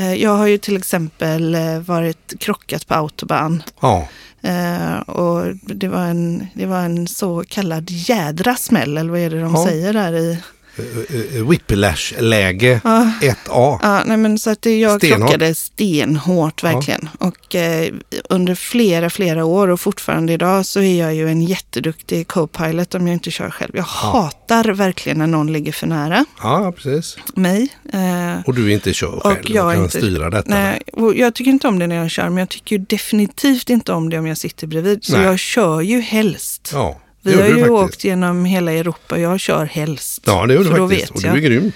Eh, 0.00 0.14
Jag 0.14 0.36
har 0.36 0.46
ju 0.46 0.58
till 0.58 0.76
exempel 0.76 1.54
eh, 1.54 1.78
varit 1.78 2.32
krockat 2.40 2.86
på 2.86 2.94
autobahn. 2.94 3.62
Ja, 3.80 4.08
Eh, 4.42 4.98
och 5.00 5.54
det 5.54 5.88
var, 5.88 6.02
en, 6.04 6.46
det 6.54 6.66
var 6.66 6.78
en 6.80 7.06
så 7.08 7.44
kallad 7.48 7.90
jädra 7.90 8.56
smäll, 8.56 8.98
eller 8.98 9.10
vad 9.10 9.20
är 9.20 9.30
det 9.30 9.40
de 9.40 9.54
Ja. 9.54 9.66
säger 9.66 9.92
där 9.92 10.12
i? 10.12 10.38
Eh, 10.76 11.36
eh, 11.36 11.48
whiplash-läge 11.48 12.80
Ja. 12.84 13.12
1A. 13.22 13.78
Ja, 13.82 14.02
nej 14.06 14.16
men 14.16 14.38
så 14.38 14.50
att 14.50 14.66
jag 14.66 14.98
Stenhårt. 15.00 15.18
krockade 15.28 15.54
stenhårt 15.54 16.62
verkligen. 16.64 17.08
Och 17.18 17.54
eh, 17.54 17.92
under 18.28 18.54
flera, 18.54 19.10
flera 19.10 19.44
år 19.44 19.68
och 19.68 19.80
fortfarande 19.80 20.32
idag 20.32 20.66
så 20.66 20.80
är 20.80 21.00
jag 21.00 21.14
ju 21.14 21.28
en 21.28 21.42
jätteduktig 21.42 22.28
co-pilot 22.28 22.94
om 22.94 23.06
jag 23.06 23.14
inte 23.14 23.30
kör 23.30 23.50
själv. 23.50 23.70
Jag 23.74 23.82
hatar 23.82 24.64
verkligen 24.64 25.18
när 25.18 25.26
någon 25.26 25.52
ligger 25.52 25.72
för 25.72 25.86
nära 25.86 26.24
Ja, 26.42 26.72
precis. 26.76 27.16
mig. 27.34 27.68
Eh, 27.92 28.40
Och 28.46 28.54
du 28.54 28.72
inte 28.72 28.92
kör 28.92 29.08
och 29.14 29.22
själv 29.22 29.38
och, 29.44 29.50
jag 29.50 29.74
kan 29.74 29.82
inte, 29.84 29.98
styra 29.98 30.30
detta. 30.30 30.50
Nej, 30.50 30.82
och 30.92 31.14
jag 31.16 31.34
tycker 31.34 31.50
inte 31.50 31.68
om 31.68 31.78
det 31.78 31.86
när 31.86 31.96
jag 31.96 32.10
kör, 32.10 32.28
men 32.28 32.36
jag 32.38 32.48
tycker 32.48 32.76
ju 32.78 32.84
definitivt 32.88 33.70
inte 33.70 33.92
om 33.92 34.10
det 34.10 34.18
om 34.18 34.26
jag 34.26 34.38
sitter 34.38 34.66
bredvid. 34.66 35.04
Så 35.04 35.16
Nej. 35.16 35.24
jag 35.26 35.38
kör 35.38 35.80
ju 35.80 36.00
helst. 36.00 36.70
Ja, 36.72 37.00
Vi 37.22 37.34
har 37.34 37.46
ju 37.46 37.52
faktiskt. 37.52 37.70
åkt 37.70 38.04
genom 38.04 38.44
hela 38.44 38.72
Europa 38.72 39.14
och 39.14 39.20
jag 39.20 39.40
kör 39.40 39.64
helst. 39.64 40.22
Ja, 40.26 40.46
det 40.46 40.54
gör 40.54 40.64
du 40.64 40.88
faktiskt. 40.88 41.10
Och 41.10 41.22
du 41.22 41.28
är 41.28 41.36
grym. 41.36 41.72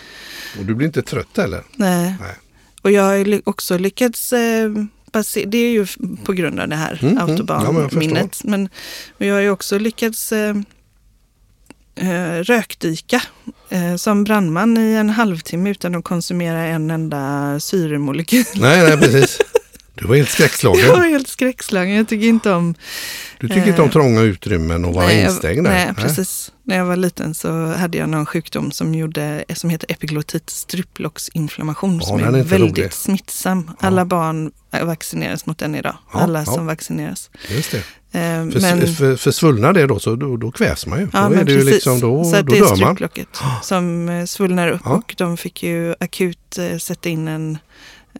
Och 0.58 0.64
du 0.64 0.74
blir 0.74 0.86
inte 0.86 1.02
trött 1.02 1.36
heller. 1.36 1.62
Nej. 1.76 2.14
Nej. 2.20 2.34
Och 2.82 2.90
jag 2.90 3.02
har 3.02 3.14
ju 3.14 3.42
också 3.44 3.78
lyckats 3.78 4.32
eh, 4.32 4.70
det 5.46 5.58
är 5.58 5.70
ju 5.70 5.86
på 6.24 6.32
grund 6.32 6.60
av 6.60 6.68
det 6.68 6.76
här 6.76 6.98
Mm, 7.02 7.18
mm. 7.18 7.18
Ja, 7.18 7.26
men 7.26 7.36
jag 7.36 7.40
autobahnminnet. 7.40 8.44
men 8.44 8.68
jag 9.18 9.34
har 9.34 9.40
ju 9.40 9.50
också 9.50 9.78
lyckats 9.78 10.32
eh, 10.32 10.56
eh, 11.94 12.42
rökdyka 12.42 13.22
eh, 13.68 13.96
som 13.96 14.24
brandman 14.24 14.76
i 14.78 14.92
en 14.94 15.10
halvtimme 15.10 15.70
utan 15.70 15.94
att 15.94 16.04
konsumera 16.04 16.58
en 16.66 16.90
enda 16.90 17.60
syremolekyl. 17.60 18.44
Nej, 18.54 18.82
nej, 18.82 18.98
precis. 18.98 19.38
Du 19.94 20.06
var 20.06 20.16
helt 20.16 20.30
skräckslagen. 20.30 20.80
Jag 20.86 20.96
var 20.96 21.04
helt 21.08 21.28
skräckslagen. 21.28 21.94
Jag 21.96 22.08
tycker 22.08 22.26
inte 22.26 22.52
om... 22.52 22.74
Du 23.40 23.48
tycker 23.48 23.66
inte 23.68 23.82
om 23.82 23.90
trånga 23.90 24.20
utrymmen 24.20 24.84
och 24.84 24.94
vara 24.94 25.06
Nej, 25.06 25.22
instängd 25.24 25.64
där? 25.64 25.70
Nej, 25.70 25.94
precis. 25.96 26.52
När 26.62 26.76
jag 26.76 26.84
var 26.84 26.96
liten 26.96 27.34
så 27.34 27.66
hade 27.66 27.98
jag 27.98 28.08
någon 28.08 28.26
sjukdom 28.26 28.72
som, 28.72 28.94
gjorde, 28.94 29.44
som 29.54 29.70
heter 29.70 29.92
epiglotit 29.92 30.50
struplocksinflammation 30.50 31.98
Ja, 32.00 32.06
som 32.06 32.20
är, 32.20 32.26
är 32.26 32.30
väldigt 32.42 32.78
rolig. 32.78 32.92
smittsam. 32.92 33.70
Alla 33.80 34.04
barn 34.04 34.50
vaccineras 34.82 35.46
mot 35.46 35.58
den 35.58 35.74
idag. 35.74 35.96
Ja, 36.12 36.20
Alla 36.20 36.38
ja. 36.38 36.44
som 36.44 36.66
vaccineras. 36.66 37.30
Just 37.48 37.70
det. 37.70 37.78
Eh, 38.18 38.50
För, 38.50 38.60
men, 38.60 38.94
för, 38.94 39.16
för 39.16 39.30
svullnar 39.30 39.72
det 39.72 39.86
då 39.86 39.98
så 39.98 40.16
då, 40.16 40.36
då 40.36 40.50
kvävs 40.50 40.86
man 40.86 41.00
ju. 41.00 41.08
ja, 41.12 41.22
då 41.22 41.28
men 41.28 41.46
precis. 41.46 41.64
liksom, 41.64 42.00
då, 42.00 42.24
så 42.24 42.36
då 42.36 42.42
det 42.42 42.58
är 42.58 42.60
man. 42.62 42.76
struplocket 42.76 43.28
som 43.62 44.08
eh, 44.08 44.24
svullnar 44.24 44.68
upp 44.68 44.80
Ja. 44.84 44.90
och 44.90 45.14
de 45.18 45.36
fick 45.36 45.62
ju 45.62 45.94
akut 46.00 46.58
eh, 46.58 46.78
sätta 46.78 47.08
in 47.08 47.28
en, 47.28 47.58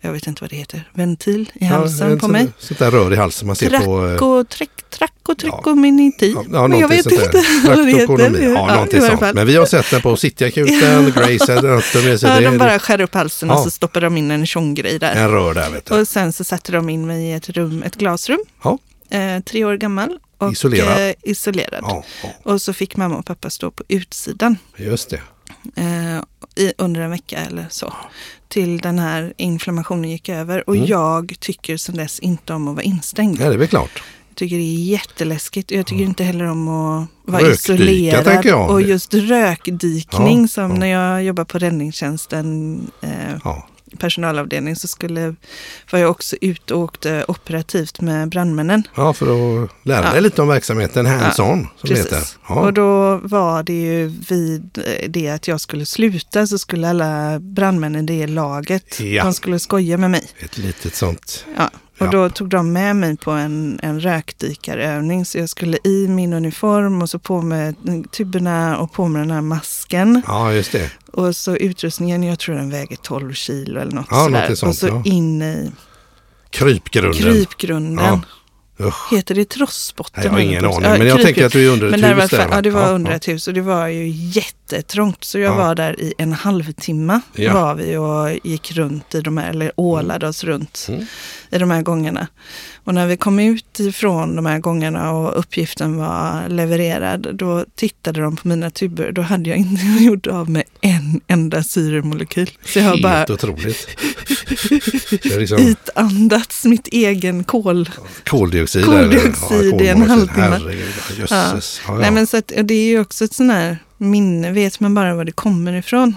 jag 0.00 0.12
vet 0.12 0.26
inte 0.26 0.42
vad 0.42 0.50
det 0.50 0.57
heter, 0.57 0.88
ventil 0.92 1.50
i 1.54 1.64
Ja, 1.64 1.66
halsen 1.66 2.11
en 2.11 2.18
på 2.18 2.24
sån- 2.26 2.33
mig. 2.33 2.48
Sånt 2.59 2.78
där 2.78 2.90
rör 2.90 3.12
i 3.12 3.16
halsen 3.16 3.46
man 3.46 3.57
ser 3.57 3.70
på... 3.80 4.07
eh, 4.07 4.11
Tracko, 4.12 4.44
track, 4.44 5.11
Ja. 5.28 5.35
trackominitiv. 5.35 6.33
Ja, 6.37 6.44
ja, 6.52 6.68
men 6.68 6.78
jag 6.80 6.88
vet 6.88 7.07
inte 7.07 7.16
vad 7.66 7.78
det 7.78 7.85
heter. 7.92 8.42
Ja, 8.42 8.66
någonting 8.74 9.00
varje 9.00 9.18
sånt. 9.18 9.35
Men 9.35 9.46
vi 9.46 9.57
har 9.57 9.66
sett 9.66 9.90
den 9.90 10.02
på 10.02 10.16
Cityakuten, 10.16 11.12
Grace 11.16 11.59
Anatomy. 11.59 12.16
Ja, 12.22 12.40
de 12.50 12.59
bara 12.59 12.78
skär 12.78 13.00
upp 13.00 13.14
halsen 13.14 13.50
och 13.50 13.57
Ja. 13.57 13.64
så 13.64 13.70
stoppar 13.70 14.00
de 14.00 14.16
in 14.16 14.30
en 14.30 14.46
tjonggrej 14.46 14.98
där. 14.98 15.14
en 15.14 15.30
rör 15.30 15.54
där 15.54 15.70
vet 15.70 15.85
du. 15.87 16.00
Och 16.00 16.09
sen 16.09 16.33
så 16.33 16.44
satte 16.44 16.72
de 16.72 16.88
in 16.88 17.07
mig 17.07 17.24
i 17.24 17.33
ett 17.33 17.48
rum, 17.48 17.83
ett 17.83 17.96
glasrum. 17.96 18.38
Ja. 18.64 18.78
Eh, 19.11 19.40
tre 19.40 19.64
år 19.64 19.74
gammal. 19.76 20.18
Och, 20.38 20.52
Isolerad. 20.52 21.09
Eh, 21.09 21.14
isolerad. 21.22 21.80
Ja, 21.83 22.04
ja, 22.22 22.28
Och 22.42 22.62
så 22.62 22.72
fick 22.72 22.96
mamma 22.96 23.16
och 23.16 23.26
pappa 23.26 23.50
stå 23.50 23.70
på 23.70 23.85
utsidan 23.88 24.57
just 24.76 25.11
det. 25.11 25.20
eh, 25.76 26.22
i, 26.64 26.72
under 26.78 27.00
en 27.00 27.11
vecka 27.11 27.38
eller 27.38 27.66
så. 27.70 27.92
Till 28.54 28.78
den 28.78 28.98
här 28.98 29.32
inflammationen 29.36 30.10
gick 30.10 30.28
över. 30.28 30.68
Och 30.68 30.76
Mm. 30.76 30.88
jag 30.88 31.34
tycker 31.40 31.76
sedan 31.76 31.96
dess 31.96 32.18
inte 32.18 32.52
om 32.54 32.68
att 32.68 32.74
vara 32.74 32.82
instängd. 32.84 33.40
Ja, 33.40 33.48
det 33.48 33.54
är 33.54 33.58
väl 33.58 33.68
klart. 33.68 34.02
Jag 34.28 34.36
tycker 34.36 34.56
det 34.56 34.62
är 34.62 34.84
jätteläskigt. 34.84 35.70
Jag 35.70 35.86
tycker 35.86 36.04
inte 36.04 36.24
heller 36.24 36.44
om 36.44 36.68
att 36.68 37.06
vara 37.24 37.42
Rökdyka, 37.42 37.74
isolerad. 37.74 38.70
Och 38.70 38.82
just 38.82 39.14
rökdykning 39.14 40.40
Ja, 40.42 40.48
som 40.48 40.70
ja. 40.70 40.76
när 40.76 40.86
jag 40.86 41.24
jobbar 41.24 41.44
på 41.44 41.58
räddningstjänsten 41.58 42.80
eh, 43.00 43.10
Ja, 43.44 43.68
personalavdelning 43.98 44.76
så 44.76 44.88
skulle, 44.88 45.35
var 45.92 45.98
jag 45.98 46.11
också 46.11 46.37
ute 46.40 46.74
och 46.74 46.80
åkte 46.80 47.24
operativt 47.28 48.00
med 48.00 48.28
brandmännen. 48.28 48.83
ja 48.96 49.12
för 49.12 49.26
att 49.64 49.70
lära 49.83 50.00
dig 50.02 50.11
Ja. 50.14 50.20
lite 50.20 50.42
om 50.42 50.48
verksamheten 50.48 51.07
hands-on 51.07 51.66
som 51.76 51.88
det 51.88 51.96
heter. 51.96 52.22
Ja. 52.48 52.54
Och 52.54 52.72
då 52.72 53.16
var 53.16 53.62
det 53.62 53.72
ju 53.83 54.07
vid 54.28 54.78
eh, 54.87 55.09
det 55.11 55.28
att 55.30 55.48
jag 55.48 55.61
skulle 55.61 55.87
sluta 55.87 56.46
så 56.46 56.59
skulle 56.59 56.88
alla 56.88 57.38
brandmän 57.40 57.96
i 57.96 58.02
det 58.02 58.26
laget, 58.26 59.00
Ja. 59.00 59.24
de 59.24 59.35
skulle 59.35 59.59
skoja 59.59 59.96
med 59.98 60.11
mig. 60.11 60.28
Ett 60.38 60.59
litet 60.59 60.94
sånt. 60.94 61.44
Ja. 61.57 61.70
Och 61.98 62.07
Ja. 62.07 62.11
då 62.11 62.28
tog 62.30 62.48
de 62.48 62.72
med 62.72 62.96
mig 62.96 63.16
på 63.16 63.30
en, 63.30 63.78
en 63.83 64.00
rökdykarövning. 64.00 65.24
Så 65.24 65.38
jag 65.38 65.48
skulle 65.48 65.78
i 65.85 66.09
min 66.09 66.33
uniform 66.33 67.02
och 67.02 67.11
så 67.11 67.18
på 67.18 67.42
med 67.42 67.74
tuberna 68.12 68.78
och 68.78 68.92
på 68.92 69.09
med 69.09 69.22
den 69.22 69.30
här 69.30 69.40
masken. 69.40 70.22
Ja, 70.26 70.52
just 70.52 70.72
det. 70.72 70.90
Och 71.12 71.37
så 71.37 71.57
utrustningen, 71.57 72.22
jag 72.22 72.38
tror 72.38 72.54
den 72.54 72.70
väger 72.70 72.96
12 72.96 73.33
kilo 73.33 73.80
eller 73.80 73.92
något 73.92 74.07
Ja, 74.11 74.24
sådär. 74.24 74.54
sånt, 74.54 74.70
och 74.70 74.76
så 74.76 74.87
ja. 74.87 75.02
in 75.04 75.42
i 75.42 75.72
Krypgrunden. 76.50 77.22
krypgrunden. 77.22 78.20
Usch. 78.80 79.12
Heter 79.12 79.35
det 79.35 79.44
trossbotten? 79.48 80.22
Jag 80.24 80.30
har 80.30 80.38
ingen 80.38 80.64
aning. 80.64 80.74
Ja, 80.74 80.80
Men 80.80 80.90
jag 80.90 80.98
krypgrund. 81.00 81.22
tänker 81.24 81.46
att 81.46 81.52
du 81.52 81.66
är 81.66 81.72
under 81.72 81.87
ett 81.87 82.00
Men 82.00 82.16
var, 82.16 82.22
hus 82.22 82.30
där, 82.30 82.38
fa- 82.38 82.48
va? 82.48 82.54
ja, 82.54 82.62
det 82.62 82.70
var 82.70 82.83
Ja, 82.83 82.88
under 82.88 83.11
ja. 83.11 83.16
ett 83.16 83.28
hus 83.28 83.48
och 83.48 83.54
det 83.54 83.61
var 83.61 83.87
ju 83.88 84.07
jättetrångt. 84.72 85.24
Så 85.24 85.38
jag 85.38 85.53
Ja. 85.53 85.57
var 85.57 85.74
där 85.74 86.00
i 86.00 86.14
en 86.18 86.33
halvtimme 86.33 87.20
Ja. 87.35 87.55
var 87.55 87.74
vi 87.74 87.96
och 87.96 88.46
gick 88.50 88.72
runt 88.72 89.14
i 89.14 89.20
de 89.20 89.37
här, 89.38 89.50
eller 89.50 89.72
ålade 89.77 90.29
oss 90.29 90.44
runt 90.44 90.87
Mm. 90.88 91.07
i 91.50 91.59
de 91.59 91.70
här 91.70 91.83
gångerna. 91.83 92.27
Och 92.85 92.94
när 92.94 93.07
vi 93.07 93.16
kom 93.16 93.38
ut 93.40 93.81
ifrån 93.81 94.37
de 94.37 94.46
här 94.46 94.59
gångerna 94.59 95.12
och 95.12 95.38
uppgiften 95.38 95.96
var 95.96 96.48
levererad, 96.48 97.27
då 97.35 97.64
tittade 97.77 98.20
de 98.20 98.37
på 98.37 98.48
mina 98.48 98.70
tuber. 98.70 99.12
Då 99.12 99.22
hade 99.22 99.50
jag 99.50 99.59
inte 99.59 99.83
gjort 100.05 100.27
av 100.27 100.50
med 100.50 100.62
en 100.81 101.20
enda 101.27 101.62
syremolekyl. 101.62 102.50
Så 102.64 102.79
jag 102.79 102.85
har 102.87 103.03
bara 103.03 103.12
Helt 103.12 103.31
otroligt. 103.31 103.88
Liksom 105.38 105.59
ytandats 105.59 106.64
mitt 106.64 106.88
egen 106.88 107.44
kol. 107.44 107.90
koldioxid. 108.27 108.85
Koldioxid 108.85 109.81
i 109.81 109.88
en 109.88 110.03
halvtimme. 110.11 110.42
Herregud, 110.46 110.85
jösses. 111.18 111.81
Ja. 111.87 111.94
Ja, 111.94 111.98
Nej, 112.00 112.11
men 112.11 112.27
så 112.27 112.37
att, 112.37 112.53
det 112.64 112.74
är 112.74 112.87
ju 112.87 113.00
också 113.00 113.24
ett 113.24 113.35
sånt 113.35 113.53
här 113.53 113.79
minne. 114.04 114.52
Vet 114.52 114.80
man 114.80 114.94
bara 114.94 115.14
var 115.14 115.24
det 115.24 115.32
kommer 115.32 115.72
ifrån? 115.72 116.14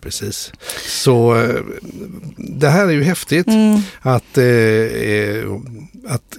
Precis. 0.00 0.52
Så 0.86 1.36
eh, 1.42 1.54
det 2.36 2.68
här 2.68 2.86
är 2.86 2.90
ju 2.92 3.02
häftigt 3.02 3.46
Mm. 3.46 3.80
att, 4.00 4.38
eh, 4.38 4.44
eh, 4.44 5.44
att 6.08 6.36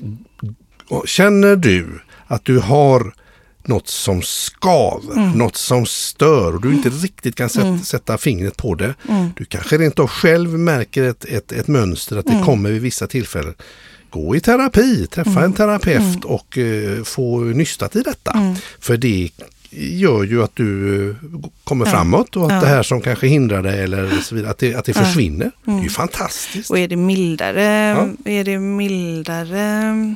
känner 1.05 1.55
du 1.55 2.01
att 2.27 2.45
du 2.45 2.59
har 2.59 3.13
något 3.65 3.87
som 3.87 4.21
skaver, 4.21 5.13
Mm. 5.15 5.31
något 5.31 5.55
som 5.57 5.85
stör 5.85 6.55
och 6.55 6.61
du 6.61 6.73
inte 6.73 6.89
riktigt 6.89 7.35
kan 7.35 7.49
sätta, 7.49 7.77
sätta 7.77 8.17
fingret 8.17 8.57
på 8.57 8.75
det. 8.75 8.93
Du 9.35 9.45
kanske 9.45 9.77
rent 9.77 9.99
av 9.99 10.07
själv 10.07 10.49
märker 10.59 11.03
ett, 11.03 11.25
ett, 11.25 11.51
ett 11.51 11.67
mönster 11.67 12.17
att 12.17 12.25
det 12.25 12.31
Mm. 12.33 12.45
kommer 12.45 12.71
vid 12.71 12.81
vissa 12.81 13.07
tillfällen. 13.07 13.53
Gå 14.09 14.35
i 14.35 14.39
terapi, 14.39 15.07
träffa 15.07 15.29
Mm. 15.31 15.43
en 15.43 15.53
terapeut 15.53 16.25
och 16.25 16.57
eh, 16.57 17.03
få 17.03 17.39
nystat 17.39 17.95
i 17.95 18.01
detta. 18.01 18.55
För 18.79 18.97
det 18.97 19.29
gör 19.73 20.23
ju 20.23 20.43
att 20.43 20.55
du 20.55 21.09
eh, 21.09 21.15
kommer 21.63 21.85
framåt 21.85 22.35
och 22.35 22.45
att 22.45 22.51
Ja. 22.51 22.59
det 22.61 22.67
här 22.67 22.83
som 22.83 23.01
kanske 23.01 23.27
hindrar 23.27 23.63
dig 23.63 23.81
eller 23.83 24.09
så 24.21 24.35
vidare, 24.35 24.51
att 24.51 24.57
det, 24.57 24.75
att 24.75 24.85
det 24.85 24.91
Ja. 24.91 24.97
Mm. 24.99 25.05
försvinner. 25.07 25.51
Det 25.65 25.71
är 25.71 25.83
ju 25.83 25.89
fantastiskt. 25.89 26.69
Och 26.71 26.79
är 26.79 26.87
det 26.87 26.95
mildare, 26.95 27.63
Ja. 28.23 28.31
är 28.31 28.43
det 28.43 28.59
mildare 28.59 30.15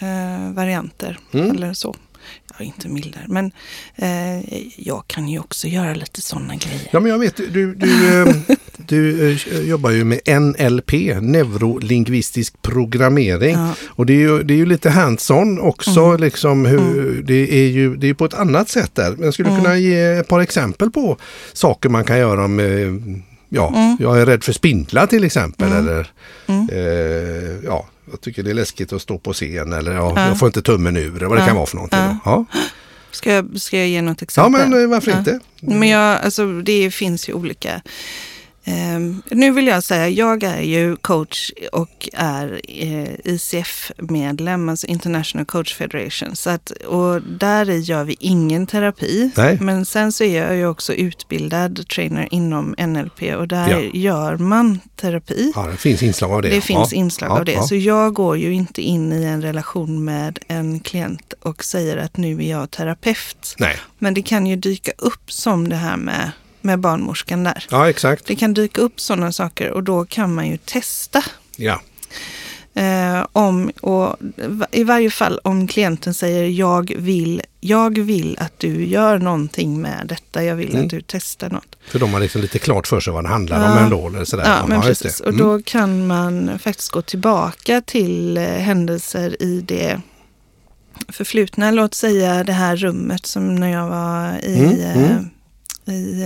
eh, 0.00 0.52
varianter 0.54 1.18
Mm. 1.32 1.50
eller 1.50 1.72
så. 1.72 1.94
Ja, 2.58 2.64
inte 2.64 2.88
mildare, 2.88 3.24
men 3.28 3.52
eh, 3.96 4.54
jag 4.76 5.04
kan 5.06 5.28
ju 5.28 5.38
också 5.38 5.68
göra 5.68 5.94
lite 5.94 6.22
sådana 6.22 6.56
grejer. 6.56 6.88
Ja 6.92 7.00
men 7.00 7.10
jag 7.12 7.18
vet, 7.18 7.36
du, 7.36 7.74
du, 7.74 8.22
eh, 8.22 8.34
du 8.86 9.30
eh, 9.32 9.60
jobbar 9.60 9.90
ju 9.90 10.04
med 10.04 10.20
NLP, 10.40 10.92
neurolingvistisk 11.20 12.62
programmering. 12.62 13.54
Ja. 13.54 13.74
Och 13.88 14.06
det 14.06 14.12
är, 14.12 14.18
ju, 14.18 14.42
det 14.42 14.54
är 14.54 14.58
ju 14.58 14.66
lite 14.66 14.90
hands-on 14.90 15.58
också, 15.60 16.00
Mm. 16.04 16.20
liksom 16.20 16.64
hur, 16.66 17.22
det 17.24 17.52
är 17.64 17.68
ju 17.68 17.96
det 17.96 18.08
är 18.08 18.14
på 18.14 18.24
ett 18.24 18.34
annat 18.34 18.68
sätt 18.68 18.94
där. 18.94 19.14
Men 19.18 19.32
skulle 19.32 19.48
Mm. 19.48 19.62
kunna 19.62 19.76
ge 19.76 20.00
ett 20.04 20.28
par 20.28 20.40
exempel 20.40 20.90
på 20.90 21.16
saker 21.52 21.88
man 21.88 22.04
kan 22.04 22.18
göra 22.18 22.48
med, 22.48 23.02
ja, 23.48 23.68
Mm. 23.76 23.96
jag 24.00 24.20
är 24.20 24.26
rädd 24.26 24.44
för 24.44 24.52
spindlar 24.52 25.06
till 25.06 25.24
exempel. 25.24 25.72
Eller, 25.72 26.10
eh, 26.72 27.64
ja, 27.64 27.86
jag 28.10 28.20
tycker 28.20 28.42
det 28.42 28.50
är 28.50 28.54
läskigt 28.54 28.92
att 28.92 29.02
stå 29.02 29.18
på 29.18 29.32
scen 29.32 29.72
eller 29.72 29.92
ja, 29.92 30.12
Ja. 30.16 30.26
jag 30.28 30.38
får 30.38 30.46
inte 30.46 30.62
tummen 30.62 30.96
ur 30.96 31.16
eller 31.16 31.26
vad 31.26 31.38
det 31.38 31.42
Ja. 31.42 31.46
kan 31.46 31.56
vara 31.56 31.66
för 31.66 31.76
någonting. 31.76 31.98
Ja. 31.98 32.18
Ja. 32.24 32.44
Ska, 33.10 33.32
jag, 33.32 33.60
ska 33.60 33.78
jag 33.78 33.88
ge 33.88 34.02
något 34.02 34.16
ja, 34.20 34.24
exempel? 34.24 34.68
men 34.68 34.82
eh, 34.82 34.88
varför 34.88 35.10
Ja. 35.10 35.18
inte? 35.18 35.40
Men 35.60 35.88
jag, 35.88 36.18
alltså, 36.20 36.60
det 36.60 36.90
finns 36.90 37.28
ju 37.28 37.32
olika. 37.32 37.80
Ehm, 38.68 39.22
nu 39.30 39.50
vill 39.50 39.66
jag 39.66 39.82
säga, 39.84 40.08
jag 40.08 40.42
är 40.42 40.60
ju 40.60 40.96
coach 40.96 41.50
och 41.72 42.08
är 42.12 42.60
eh, 42.68 43.08
ICF-medlem, 43.24 44.68
alltså 44.68 44.86
International 44.86 45.46
Coach 45.46 45.74
Federation. 45.74 46.36
Så 46.36 46.50
att, 46.50 46.70
och 46.70 47.22
där 47.22 47.64
gör 47.66 48.04
vi 48.04 48.16
ingen 48.20 48.66
terapi. 48.66 49.30
Nej. 49.36 49.58
Men 49.60 49.84
sen 49.86 50.12
så 50.12 50.24
är 50.24 50.42
jag 50.42 50.56
ju 50.56 50.66
också 50.66 50.94
utbildad 50.94 51.88
trainer 51.88 52.28
inom 52.30 52.74
NLP 52.78 53.22
och 53.36 53.48
där 53.48 53.68
Ja. 53.70 53.80
gör 53.94 54.36
man 54.36 54.80
terapi. 54.96 55.52
Ja, 55.54 55.66
det 55.70 55.76
finns 55.76 56.02
inslag 56.02 56.32
av 56.32 56.42
det. 56.42 56.48
Det 56.48 56.60
finns 56.60 56.92
ja. 56.92 56.98
inslag 56.98 57.30
Ja, 57.30 57.38
av 57.38 57.44
det. 57.44 57.62
Så 57.62 57.74
jag 57.74 58.14
går 58.14 58.36
ju 58.36 58.52
inte 58.52 58.82
in 58.82 59.12
i 59.12 59.24
en 59.24 59.42
relation 59.42 60.04
med 60.04 60.38
en 60.48 60.80
klient 60.80 61.32
och 61.40 61.64
säger 61.64 61.96
att 61.96 62.16
nu 62.16 62.44
är 62.44 62.50
jag 62.50 62.70
terapeut. 62.70 63.54
Nej, 63.58 63.76
Men 63.98 64.14
det 64.14 64.22
kan 64.22 64.46
ju 64.46 64.56
dyka 64.56 64.92
upp 64.98 65.32
som 65.32 65.68
det 65.68 65.76
här 65.76 65.96
med, 65.96 66.30
med 66.68 66.78
barnmorskan 66.80 67.44
där. 67.44 67.64
ja 67.70 67.88
exakt. 67.90 68.26
Det 68.26 68.36
kan 68.36 68.54
dyka 68.54 68.80
upp 68.80 69.00
sådana 69.00 69.32
saker 69.32 69.70
och 69.70 69.82
då 69.82 70.04
kan 70.04 70.34
man 70.34 70.46
ju 70.48 70.56
testa. 70.56 71.24
Ja. 71.56 71.80
Eh, 72.74 73.26
om, 73.32 73.70
och 73.80 74.16
I 74.70 74.84
varje 74.84 75.10
fall 75.10 75.40
om 75.44 75.66
klienten 75.68 76.14
säger 76.14 76.44
jag 76.48 76.92
vill, 76.96 77.42
jag 77.60 77.98
vill 77.98 78.36
att 78.40 78.58
du 78.58 78.84
gör 78.86 79.18
någonting 79.18 79.80
med 79.82 80.06
detta. 80.08 80.44
Jag 80.44 80.56
vill 80.56 80.70
Mm. 80.70 80.84
att 80.84 80.90
du 80.90 81.00
testar 81.06 81.50
något. 81.50 81.76
För 81.90 81.98
de 81.98 82.12
har 82.12 82.20
liksom 82.20 82.40
lite 82.40 82.58
klart 82.58 82.86
för 82.86 83.00
sig 83.00 83.12
vad 83.12 83.24
det 83.24 83.28
handlar 83.28 83.64
Ja. 83.64 83.72
om 83.72 83.78
ändå. 83.84 84.08
Eller 84.08 84.24
sådär. 84.24 84.44
Ja, 84.44 84.66
men 84.66 84.80
precis. 84.82 85.18
det. 85.18 85.24
Och 85.24 85.32
Mm. 85.34 85.46
då 85.46 85.62
kan 85.64 86.06
man 86.06 86.58
faktiskt 86.58 86.90
gå 86.90 87.02
tillbaka 87.02 87.80
till 87.80 88.36
eh, 88.36 88.42
händelser 88.44 89.42
i 89.42 89.60
det 89.60 90.00
förflutna. 91.08 91.70
Låt 91.70 91.94
säga 91.94 92.44
det 92.44 92.52
här 92.52 92.76
rummet 92.76 93.26
som 93.26 93.54
när 93.54 93.72
jag 93.72 93.88
var 93.88 94.44
i, 94.44 94.58
Mm, 94.58 94.80
eh, 94.80 94.96
mm. 95.10 95.30
I 95.90 96.22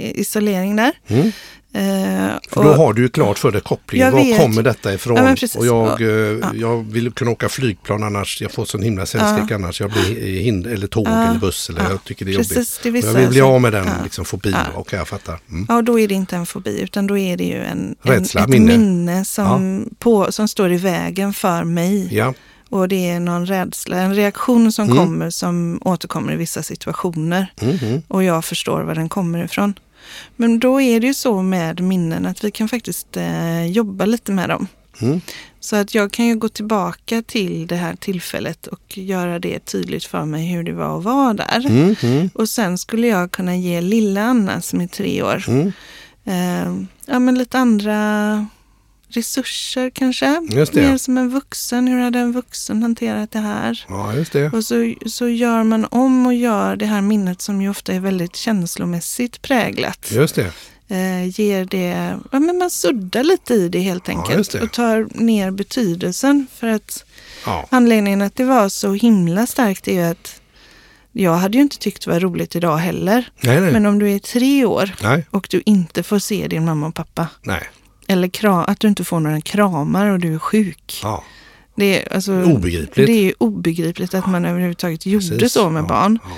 eh, 0.00 0.20
isolering 0.20 0.76
där. 0.76 0.92
Mm. 1.08 1.32
Eh, 1.72 2.34
För 2.50 2.64
då 2.64 2.72
har 2.72 2.92
du 2.92 3.02
ju 3.02 3.08
klart 3.08 3.38
för 3.38 3.50
dig 3.50 3.60
kopplingen. 3.60 4.12
Var 4.12 4.24
vet. 4.24 4.40
kommer 4.40 4.62
detta 4.62 4.94
ifrån? 4.94 5.16
Ja, 5.16 5.36
och 5.58 5.66
jag, 5.66 6.00
eh, 6.00 6.08
ja. 6.08 6.50
jag 6.54 6.92
vill 6.92 7.12
kunna 7.12 7.30
åka 7.30 7.48
flygplan 7.48 8.02
annars. 8.02 8.40
Jag 8.40 8.52
får 8.52 8.64
sån 8.64 8.82
himla 8.82 9.06
sällskräck 9.06 9.50
annars. 9.50 9.80
Jag 9.80 9.90
blir 9.90 10.18
i 10.18 10.38
hinder, 10.42 10.70
eller 10.70 10.86
tåg 10.86 11.06
Ja. 11.08 11.28
eller 11.30 11.38
buss. 11.40 11.68
Eller 11.70 11.80
Ja. 11.82 11.90
jag 11.90 12.04
tycker 12.04 12.24
det 12.24 12.30
är 12.30 12.32
jobbigt. 12.32 12.48
Precis, 12.54 12.80
det 12.82 12.88
Och 12.88 12.94
vissa 12.94 13.08
jag 13.08 13.14
vill 13.14 13.28
bli 13.28 13.40
av 13.40 13.60
med 13.60 13.72
den 13.72 13.86
ja. 13.86 13.92
liksom, 14.04 14.24
fobin. 14.24 14.52
Ja. 14.52 14.80
Okej, 14.80 14.98
jag 14.98 15.08
fattar. 15.08 15.38
Mm. 15.50 15.66
Ja, 15.68 15.82
då 15.82 16.00
är 16.00 16.08
det 16.08 16.14
inte 16.14 16.36
en 16.36 16.46
fobi 16.46 16.80
utan 16.80 17.06
då 17.06 17.18
är 17.18 17.36
det 17.36 17.44
ju 17.44 17.62
en, 17.64 17.96
en, 18.02 18.12
Rädsla, 18.12 18.42
ett 18.42 18.48
minne. 18.48 18.78
minne, 18.78 19.24
som, 19.24 19.84
på, 19.98 20.32
som 20.32 20.48
står 20.48 20.72
i 20.72 20.76
vägen 20.76 21.32
för 21.32 21.64
mig. 21.64 22.08
Och 22.68 22.88
det 22.88 23.08
är 23.10 23.20
någon 23.20 23.46
rädsla, 23.46 23.96
en 24.00 24.14
reaktion 24.14 24.72
som 24.72 24.84
Mm. 24.84 24.96
kommer 24.96 25.30
som 25.30 25.80
återkommer 25.84 26.32
i 26.32 26.36
vissa 26.36 26.62
situationer. 26.62 27.52
mm. 27.60 28.02
Och 28.08 28.24
jag 28.24 28.44
förstår 28.44 28.82
var 28.82 28.94
den 28.94 29.08
kommer 29.08 29.44
ifrån. 29.44 29.74
Men 30.36 30.58
då 30.58 30.80
är 30.80 31.00
det 31.00 31.06
ju 31.06 31.14
så 31.14 31.42
med 31.42 31.80
minnen 31.80 32.26
att 32.26 32.44
vi 32.44 32.50
kan 32.50 32.68
faktiskt 32.68 33.16
eh, 33.16 33.66
jobba 33.66 34.04
lite 34.04 34.32
med 34.32 34.48
dem. 34.48 34.66
Mm. 35.00 35.20
Så 35.60 35.76
att 35.76 35.94
jag 35.94 36.12
kan 36.12 36.26
ju 36.26 36.34
gå 36.36 36.48
tillbaka 36.48 37.22
till 37.22 37.66
det 37.66 37.76
här 37.76 37.96
tillfället 37.96 38.66
och 38.66 38.98
göra 38.98 39.38
det 39.38 39.58
tydligt 39.58 40.04
för 40.04 40.24
mig 40.24 40.46
hur 40.46 40.62
det 40.62 40.72
var 40.72 40.98
att 40.98 41.04
vara 41.04 41.34
där. 41.34 41.66
Mm, 41.66 41.96
mm, 42.02 42.30
Och 42.34 42.48
sen 42.48 42.78
skulle 42.78 43.06
jag 43.06 43.30
kunna 43.32 43.56
ge 43.56 43.80
lilla 43.80 44.22
Anna 44.22 44.60
som 44.60 44.80
är 44.80 44.86
tre 44.86 45.22
år 45.22 45.44
mm. 45.48 45.72
eh, 46.24 46.84
ja, 47.06 47.18
men 47.18 47.34
lite 47.38 47.58
andra 47.58 48.46
resurser 49.08 49.90
kanske. 49.90 50.40
Mer 50.40 50.96
som 50.98 51.18
en 51.18 51.30
vuxen. 51.30 51.88
Hur 51.88 52.00
hade 52.00 52.18
en 52.18 52.32
vuxen 52.32 52.82
hanterat 52.82 53.30
det 53.30 53.38
här? 53.38 53.84
Ja, 53.88 54.14
just 54.14 54.32
det. 54.32 54.50
Och 54.52 54.64
så, 54.64 54.94
så 55.06 55.28
gör 55.28 55.62
man 55.62 55.84
om 55.84 56.26
och 56.26 56.34
gör 56.34 56.76
det 56.76 56.86
här 56.86 57.00
minnet 57.00 57.40
som 57.42 57.62
ju 57.62 57.68
ofta 57.70 57.92
är 57.92 58.00
väldigt 58.00 58.36
känslomässigt 58.36 59.42
präglat. 59.42 60.10
Just 60.12 60.34
det. 60.34 60.52
Eh, 60.90 61.40
ger 61.40 61.64
det, 61.64 62.16
ja 62.32 62.38
men 62.40 62.58
man 62.58 62.70
suddar 62.70 63.24
lite 63.24 63.54
i 63.54 63.68
det 63.68 63.80
helt 63.80 64.08
Ja, 64.08 64.14
enkelt. 64.14 64.38
just 64.38 64.52
det. 64.52 64.60
Och 64.60 64.72
tar 64.72 65.08
ner 65.14 65.50
betydelsen. 65.50 66.46
För 66.54 66.66
att 66.66 67.04
Ja. 67.46 67.66
anledningen 67.70 68.22
att 68.22 68.36
det 68.36 68.44
var 68.44 68.68
så 68.68 68.92
himla 68.92 69.46
starkt 69.46 69.88
är 69.88 69.92
ju 69.92 70.02
att 70.02 70.40
jag 71.12 71.34
hade 71.34 71.56
ju 71.56 71.62
inte 71.62 71.78
tyckt 71.78 72.04
det 72.04 72.10
var 72.10 72.20
roligt 72.20 72.56
idag 72.56 72.76
heller. 72.76 73.30
Nej, 73.40 73.60
nej. 73.60 73.72
Men 73.72 73.86
om 73.86 73.98
du 73.98 74.10
är 74.10 74.18
tre 74.18 74.64
år 74.64 74.94
nej, 75.02 75.26
och 75.30 75.46
du 75.50 75.62
inte 75.66 76.02
får 76.02 76.18
se 76.18 76.48
din 76.48 76.64
mamma 76.64 76.86
och 76.86 76.94
pappa. 76.94 77.26
Eller 78.10 78.28
kra- 78.28 78.64
att 78.64 78.80
du 78.80 78.88
inte 78.88 79.04
får 79.04 79.20
några 79.20 79.40
kramar 79.40 80.06
och 80.06 80.18
du 80.18 80.34
är 80.34 80.38
sjuk. 80.38 81.00
Ja. 81.02 81.24
Det 81.74 82.02
är, 82.06 82.14
alltså, 82.14 82.42
Obegripligt. 82.42 83.06
Det 83.06 83.12
är 83.28 83.32
obegripligt 83.38 84.14
att 84.14 84.26
man 84.26 84.44
överhuvudtaget 84.44 85.06
gjorde 85.06 85.28
Precis. 85.28 85.52
så 85.52 85.70
med 85.70 85.82
Ja, 85.82 85.86
barn. 85.88 86.18
ja. 86.24 86.30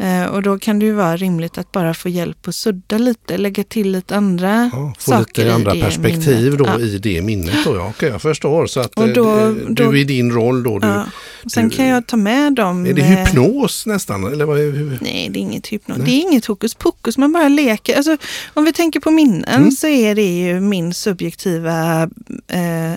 Eh, 0.00 0.24
och 0.26 0.42
då 0.42 0.58
kan 0.58 0.78
det 0.78 0.86
ju 0.86 0.92
vara 0.92 1.16
rimligt 1.16 1.58
att 1.58 1.72
bara 1.72 1.94
få 1.94 2.08
hjälp 2.08 2.48
att 2.48 2.54
sudda 2.54 2.98
lite, 2.98 3.38
lägga 3.38 3.64
till 3.64 3.90
lite 3.90 4.16
andra 4.16 4.70
Ja, 4.72 4.94
få 4.98 5.10
saker 5.10 5.42
lite 5.42 5.42
i 5.42 5.50
andra 5.50 5.70
perspektiv 5.74 6.42
minnet. 6.42 6.58
då 6.58 6.64
Ja. 6.66 6.78
i 6.80 6.98
det 6.98 7.22
minnet. 7.22 7.54
Då, 7.64 7.76
ja. 7.76 7.86
Okej, 7.96 8.08
jag 8.08 8.22
förstår. 8.22 8.66
Så 8.66 8.80
att 8.80 8.94
Och 8.98 9.08
då- 9.12 9.38
eh, 9.38 9.48
du 9.50 9.74
då- 9.84 9.96
i 9.96 10.04
din 10.04 10.32
roll 10.32 10.62
då. 10.62 10.78
Du, 10.78 10.86
Ja. 10.86 11.04
Och 11.44 11.50
Sen 11.50 11.68
du- 11.68 11.76
kan 11.76 11.86
jag 11.86 12.06
ta 12.06 12.16
med 12.16 12.52
dem. 12.54 12.86
Är 12.86 12.92
det 12.92 13.00
eh, 13.02 13.06
hypnos 13.08 13.86
nästan? 13.86 14.32
Eller 14.32 14.44
vad 14.44 14.58
är? 14.60 14.98
Nej, 15.00 15.28
det 15.32 15.38
är 15.38 15.40
inget 15.40 15.66
hypnos. 15.66 15.98
Nej. 15.98 16.06
Det 16.06 16.12
är 16.12 16.20
inget 16.30 16.46
hokus 16.46 16.74
pokus. 16.74 17.18
Man 17.18 17.32
bara 17.32 17.48
leker. 17.48 17.96
Alltså, 17.96 18.16
om 18.54 18.64
vi 18.64 18.72
tänker 18.72 19.00
på 19.00 19.10
minnen 19.10 19.44
Mm. 19.44 19.70
så 19.70 19.86
är 19.86 20.14
det 20.14 20.38
ju 20.38 20.60
min 20.60 20.94
subjektiva 20.94 22.02
eh, 22.48 22.92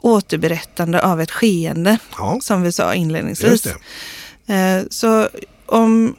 återberättande 0.00 1.00
av 1.02 1.20
ett 1.20 1.30
skeende. 1.30 1.98
Ja, 2.18 2.38
Som 2.42 2.62
vi 2.62 2.72
sa 2.72 2.94
inledningsvis. 2.94 3.50
just 3.50 3.64
det. 4.46 4.84
Så 4.90 5.28
om, 5.66 6.14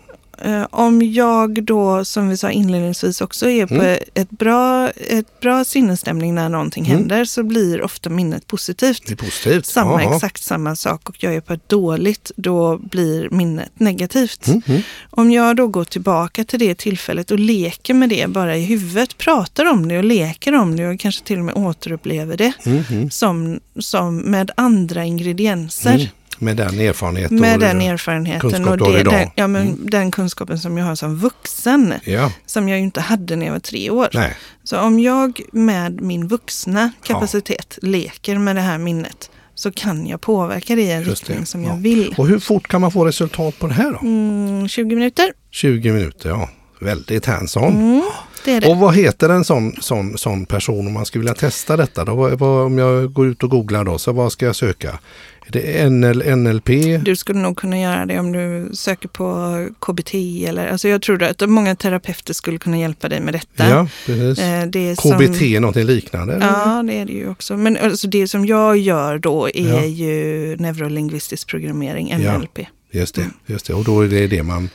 om 0.71 1.01
jag 1.01 1.63
då, 1.63 2.05
som 2.05 2.29
vi 2.29 2.37
sa 2.37 2.51
inledningsvis 2.51 3.21
också, 3.21 3.49
är 3.49 3.65
på 3.65 3.73
Mm. 3.73 3.99
ett, 4.13 4.29
bra, 4.29 4.89
ett 4.89 5.39
bra 5.39 5.65
sinnesstämning 5.65 6.35
när 6.35 6.49
någonting 6.49 6.85
Mm. 6.85 6.97
händer 6.97 7.25
så 7.25 7.43
blir 7.43 7.81
ofta 7.81 8.09
minnet 8.09 8.47
positivt. 8.47 9.17
Positivt. 9.17 9.65
Samma, 9.65 10.03
Jaha. 10.03 10.15
exakt 10.15 10.43
samma 10.43 10.75
sak 10.75 11.09
och 11.09 11.23
jag 11.23 11.35
är 11.35 11.41
på 11.41 11.53
ett 11.53 11.69
dåligt, 11.69 12.31
då 12.35 12.77
blir 12.77 13.29
minnet 13.29 13.71
negativt. 13.73 14.47
Mm, 14.47 14.61
mm. 14.67 14.81
Om 15.09 15.31
jag 15.31 15.55
då 15.55 15.67
går 15.67 15.83
tillbaka 15.85 16.43
till 16.43 16.59
det 16.59 16.75
tillfället 16.77 17.31
och 17.31 17.39
leker 17.39 17.93
med 17.93 18.09
det 18.09 18.27
bara 18.29 18.57
i 18.57 18.65
huvudet, 18.65 19.17
pratar 19.17 19.65
om 19.65 19.87
det 19.87 19.97
och 19.97 20.03
leker 20.03 20.55
om 20.55 20.75
det 20.75 20.87
och 20.87 20.99
kanske 20.99 21.25
till 21.25 21.39
och 21.39 21.45
med 21.45 21.55
återupplever 21.57 22.37
det 22.37 22.53
mm. 22.65 23.09
som, 23.11 23.59
som 23.79 24.17
med 24.17 24.51
andra 24.57 25.05
ingredienser. 25.05 26.11
Med 26.39 26.57
den 26.57 26.79
erfarenhet 26.79 27.31
Med 27.31 27.59
den 27.59 27.81
erfarenheten 27.81 28.67
och 28.67 28.77
det, 28.77 29.03
den, 29.03 29.29
ja, 29.35 29.47
men 29.47 29.61
Mm. 29.67 29.89
den 29.89 30.11
kunskapen 30.11 30.59
som 30.59 30.77
jag 30.77 30.85
har 30.85 30.95
som 30.95 31.15
vuxen, 31.17 31.93
Ja, 32.03 32.31
som 32.45 32.69
jag 32.69 32.77
ju 32.77 32.83
inte 32.83 33.01
hade 33.01 33.35
när 33.35 33.45
jag 33.45 33.53
var 33.53 33.59
tre 33.59 33.89
år. 33.89 34.09
nej. 34.13 34.35
Så 34.63 34.79
om 34.79 34.99
jag 34.99 35.41
med 35.51 36.01
min 36.01 36.27
vuxna 36.27 36.91
kapacitet 37.03 37.79
leker 37.81 38.37
med 38.37 38.55
det 38.55 38.61
här 38.61 38.77
minnet 38.77 39.29
så 39.55 39.71
kan 39.71 40.07
jag 40.07 40.21
påverka 40.21 40.75
det 40.75 40.81
i 40.81 40.91
en 40.91 41.03
Just 41.03 41.25
det, 41.25 41.29
riktning 41.29 41.45
som 41.45 41.63
ja. 41.63 41.69
jag 41.69 41.77
vill. 41.77 42.15
Och 42.17 42.27
hur 42.27 42.39
fort 42.39 42.67
kan 42.67 42.81
man 42.81 42.91
få 42.91 43.05
resultat 43.05 43.59
på 43.59 43.67
det 43.67 43.73
här 43.73 43.91
då? 43.91 43.99
Mm, 44.07 44.67
20 44.67 44.95
minuter. 44.95 45.33
20 45.51 45.91
minuter, 45.91 46.29
ja. 46.29 46.49
Väldigt 46.81 47.25
hands-on. 47.25 47.73
Mm. 47.75 48.01
Det 48.45 48.51
är 48.51 48.61
det. 48.61 48.67
Och 48.67 48.77
vad 48.77 48.95
heter 48.95 49.29
en 49.29 49.43
sån, 49.43 49.75
sån, 49.81 50.17
sån 50.17 50.45
person 50.45 50.87
om 50.87 50.93
man 50.93 51.05
skulle 51.05 51.19
vilja 51.21 51.33
testa 51.35 51.77
detta? 51.77 52.05
Då? 52.05 52.15
Vad, 52.15 52.43
om 52.65 52.77
jag 52.77 53.13
går 53.13 53.27
ut 53.27 53.43
och 53.43 53.49
googlar 53.49 53.83
då, 53.83 53.97
så 53.97 54.11
vad 54.11 54.31
ska 54.31 54.45
jag 54.45 54.55
söka? 54.55 54.99
Är 55.47 55.51
det 55.51 55.89
NL, 55.89 56.35
NLP? 56.37 56.67
Du 57.05 57.15
skulle 57.15 57.39
nog 57.39 57.57
kunna 57.57 57.79
göra 57.79 58.05
det 58.05 58.19
om 58.19 58.31
du 58.31 58.69
söker 58.75 59.07
på 59.09 59.67
KBT 59.79 60.13
eller, 60.47 60.67
alltså 60.67 60.87
jag 60.87 61.01
tror 61.01 61.23
att 61.23 61.49
många 61.49 61.75
terapeuter 61.75 62.33
skulle 62.33 62.57
kunna 62.57 62.77
hjälpa 62.79 63.09
dig 63.09 63.19
med 63.21 63.33
detta. 63.33 63.69
Ja, 63.69 63.87
precis. 64.05 64.39
Eh, 64.43 64.65
Det 64.65 64.79
är 64.89 64.95
KBT, 64.95 65.37
som, 65.53 65.61
någonting 65.61 65.83
liknande? 65.85 66.33
eller? 66.35 66.47
Ja, 66.47 66.83
det 66.87 66.93
är 66.93 67.05
det 67.05 67.13
ju 67.13 67.29
också. 67.29 67.57
Men 67.57 67.77
alltså 67.77 68.07
det 68.07 68.27
som 68.27 68.45
jag 68.45 68.77
gör 68.77 69.17
då 69.19 69.49
är 69.53 69.69
Ja. 69.73 69.85
ju 69.85 70.55
neurolingvistisk 70.59 71.47
programmering, 71.47 72.15
Ja. 72.23 72.37
NLP. 72.37 72.59
Just 72.91 73.15
det, 73.15 73.25
just 73.45 73.65
det. 73.65 73.73
Och 73.73 73.83
då 73.83 74.01
är 74.01 74.07
det 74.07 74.27
det 74.27 74.43
man 74.43 74.69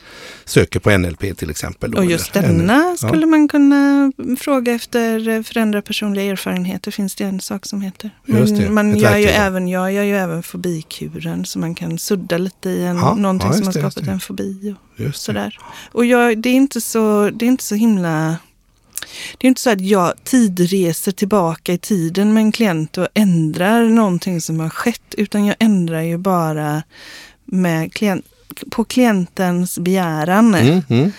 söker 0.45 0.79
på 0.79 0.97
NLP 0.97 1.37
till 1.37 1.49
exempel. 1.49 1.91
Då, 1.91 1.97
Och 1.97 2.05
just 2.05 2.33
denna 2.33 2.95
Ja. 3.01 3.07
skulle 3.07 3.25
man 3.25 3.47
kunna 3.47 4.11
fråga 4.39 4.73
efter 4.73 5.29
eh, 5.29 5.41
förändra 5.43 5.81
personliga 5.81 6.25
erfarenheter. 6.31 6.91
Finns 6.91 7.15
det 7.15 7.23
en 7.23 7.39
sak 7.39 7.65
som 7.65 7.81
heter. 7.81 8.09
Men 8.25 8.73
man 8.73 8.97
gör 8.97 9.17
ju 9.17 9.25
även, 9.25 9.67
jag 9.67 9.93
gör 9.93 10.03
ju 10.03 10.15
även 10.17 10.43
fobikuren 10.43 11.45
så 11.45 11.59
man 11.59 11.75
kan 11.75 11.97
sudda 11.97 12.37
lite 12.37 12.69
i 12.69 12.85
en, 12.85 12.97
Ja, 12.97 13.15
någonting 13.15 13.49
ja, 13.49 13.53
som 13.53 13.65
har 13.65 13.71
skapat 13.73 14.07
en 14.07 14.19
fobi. 14.19 14.75
Och 15.09 15.15
sådär. 15.15 15.57
Och 15.91 16.05
jag, 16.05 16.37
det, 16.37 16.49
är 16.49 16.53
inte 16.53 16.81
så, 16.81 17.29
det 17.29 17.45
är 17.45 17.49
inte 17.49 17.63
så 17.63 17.75
himla... 17.75 18.37
Det 19.37 19.47
är 19.47 19.49
inte 19.49 19.61
så 19.61 19.69
att 19.69 19.81
jag 19.81 20.13
tidreser 20.23 21.11
tillbaka 21.11 21.73
i 21.73 21.77
tiden 21.77 22.33
med 22.33 22.41
en 22.41 22.51
klient 22.51 22.97
och 22.97 23.07
ändrar 23.13 23.83
någonting 23.83 24.41
som 24.41 24.59
har 24.59 24.69
skett. 24.69 25.15
Utan 25.17 25.45
jag 25.45 25.55
ändrar 25.59 26.01
ju 26.01 26.17
bara 26.17 26.83
med 27.45 27.93
klient, 27.93 28.25
på 28.71 28.83
klientens 28.83 29.79
begäran. 29.79 30.55
Mm, 30.55 30.81
mm. 30.89 31.11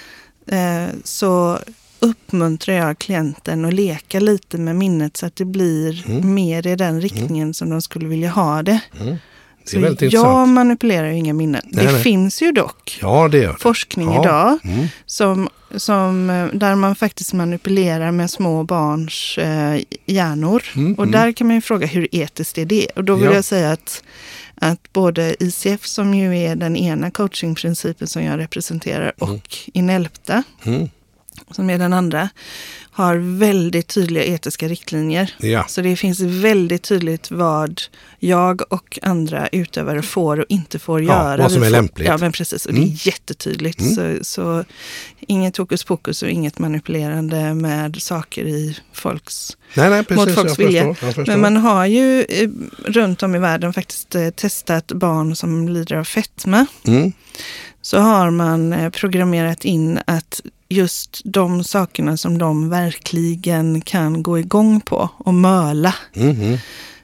Eh, 0.46 0.94
så 1.04 1.58
uppmuntrar 2.00 2.74
jag 2.74 2.98
klienten 2.98 3.64
att 3.64 3.74
leka 3.74 4.20
lite 4.20 4.58
med 4.58 4.76
minnet 4.76 5.16
så 5.16 5.26
att 5.26 5.36
det 5.36 5.44
blir 5.44 6.04
Mm. 6.08 6.34
mer 6.34 6.66
i 6.66 6.76
den 6.76 7.00
riktningen 7.00 7.54
som 7.54 7.70
de 7.70 7.82
skulle 7.82 8.08
vilja 8.08 8.30
ha 8.30 8.62
det. 8.62 8.80
Mm. 9.74 9.82
Det 9.82 9.86
är 9.86 9.90
väldigt 9.90 10.12
jag 10.12 10.20
intressant. 10.20 10.50
manipulerar 10.50 11.08
ju 11.08 11.16
inga 11.16 11.32
minnen. 11.34 11.62
Nej, 11.64 11.86
det 11.86 11.92
nej. 11.92 12.02
finns 12.02 12.42
ju 12.42 12.52
dock 12.52 12.98
Ja, 13.02 13.28
det 13.28 13.40
det. 13.46 13.54
forskning 13.58 14.08
Ja. 14.14 14.20
idag 14.22 14.58
Mm. 14.64 14.86
som, 15.06 15.48
som, 15.76 16.30
eh, 16.30 16.46
där 16.52 16.74
man 16.74 16.94
faktiskt 16.96 17.32
manipulerar 17.32 18.12
med 18.12 18.30
små 18.30 18.62
barns 18.64 19.38
eh, 19.38 19.80
hjärnor. 20.06 20.62
Mm, 20.76 20.92
och 20.94 21.04
mm. 21.04 21.10
där 21.12 21.32
kan 21.32 21.46
man 21.46 21.56
ju 21.56 21.62
fråga 21.62 21.86
hur 21.86 22.08
etiskt 22.14 22.58
är 22.58 22.64
det? 22.64 22.86
Och 22.96 23.04
då 23.04 23.14
vill 23.14 23.24
Ja. 23.24 23.34
jag 23.34 23.44
säga 23.44 23.72
att, 23.72 24.02
att 24.54 24.92
både 24.92 25.36
ICF 25.44 25.86
som 25.86 26.14
ju 26.14 26.38
är 26.38 26.56
den 26.56 26.76
ena 26.76 27.10
coachingprincipen 27.10 28.06
som 28.08 28.22
jag 28.24 28.38
representerar 28.38 29.12
och 29.18 29.56
Inelpta 29.72 30.42
Mm. 30.64 30.88
Som 31.50 31.70
är 31.70 31.78
den 31.78 31.92
andra 31.92 32.28
har 32.90 33.16
väldigt 33.38 33.88
tydliga 33.88 34.24
etiska 34.24 34.68
riktlinjer. 34.68 35.34
Ja. 35.38 35.64
Så 35.68 35.80
det 35.80 35.96
finns 35.96 36.20
väldigt 36.20 36.82
tydligt 36.82 37.30
vad 37.30 37.80
jag 38.18 38.72
och 38.72 38.98
andra 39.02 39.48
utövare 39.48 40.02
får 40.02 40.40
och 40.40 40.46
inte 40.48 40.78
får 40.78 41.02
Ja, 41.02 41.08
göra. 41.08 41.42
vad 41.42 41.52
som 41.52 41.62
är 41.62 41.66
får, 41.66 41.72
lämpligt. 41.72 42.08
Ja, 42.08 42.16
men 42.18 42.32
precis. 42.32 42.66
Och 42.66 42.72
det 42.72 42.78
Mm. 42.78 42.90
är 42.92 43.06
jättetydligt. 43.06 43.80
Mm. 43.80 43.94
Så, 43.94 44.24
så 44.24 44.64
inget 45.20 45.56
hokus 45.56 45.84
pokus 45.84 46.22
och 46.22 46.28
inget 46.28 46.58
manipulerande 46.58 47.54
med 47.54 48.02
saker 48.02 48.44
i 48.44 48.78
folks... 48.92 49.56
Nej, 49.74 49.90
nej, 49.90 50.04
precis. 50.04 50.26
Mot 50.26 50.34
folks 50.34 50.58
jag 50.58 50.66
vilja. 50.66 50.82
Förstår, 50.94 51.06
jag 51.08 51.14
förstår. 51.14 51.32
Men 51.32 51.40
man 51.40 51.56
har 51.56 51.86
ju 51.86 52.22
eh, 52.22 52.48
runt 52.84 53.22
om 53.22 53.34
i 53.34 53.38
världen 53.38 53.72
faktiskt 53.72 54.14
eh, 54.14 54.28
testat 54.30 54.86
barn 54.92 55.36
som 55.36 55.68
lider 55.68 55.96
av 55.96 56.04
fetma. 56.04 56.66
Mm. 56.86 57.12
Så 57.82 57.98
har 57.98 58.30
man 58.30 58.72
eh, 58.72 58.90
programmerat 58.90 59.64
in 59.64 59.98
att 60.06 60.40
just 60.68 61.20
de 61.24 61.64
sakerna 61.64 62.16
som 62.16 62.38
de 62.38 62.68
verkligen 62.68 63.80
kan 63.80 64.22
gå 64.22 64.38
igång 64.38 64.80
på 64.80 65.10
och 65.18 65.34
möla. 65.34 65.94
Mm. 66.14 66.58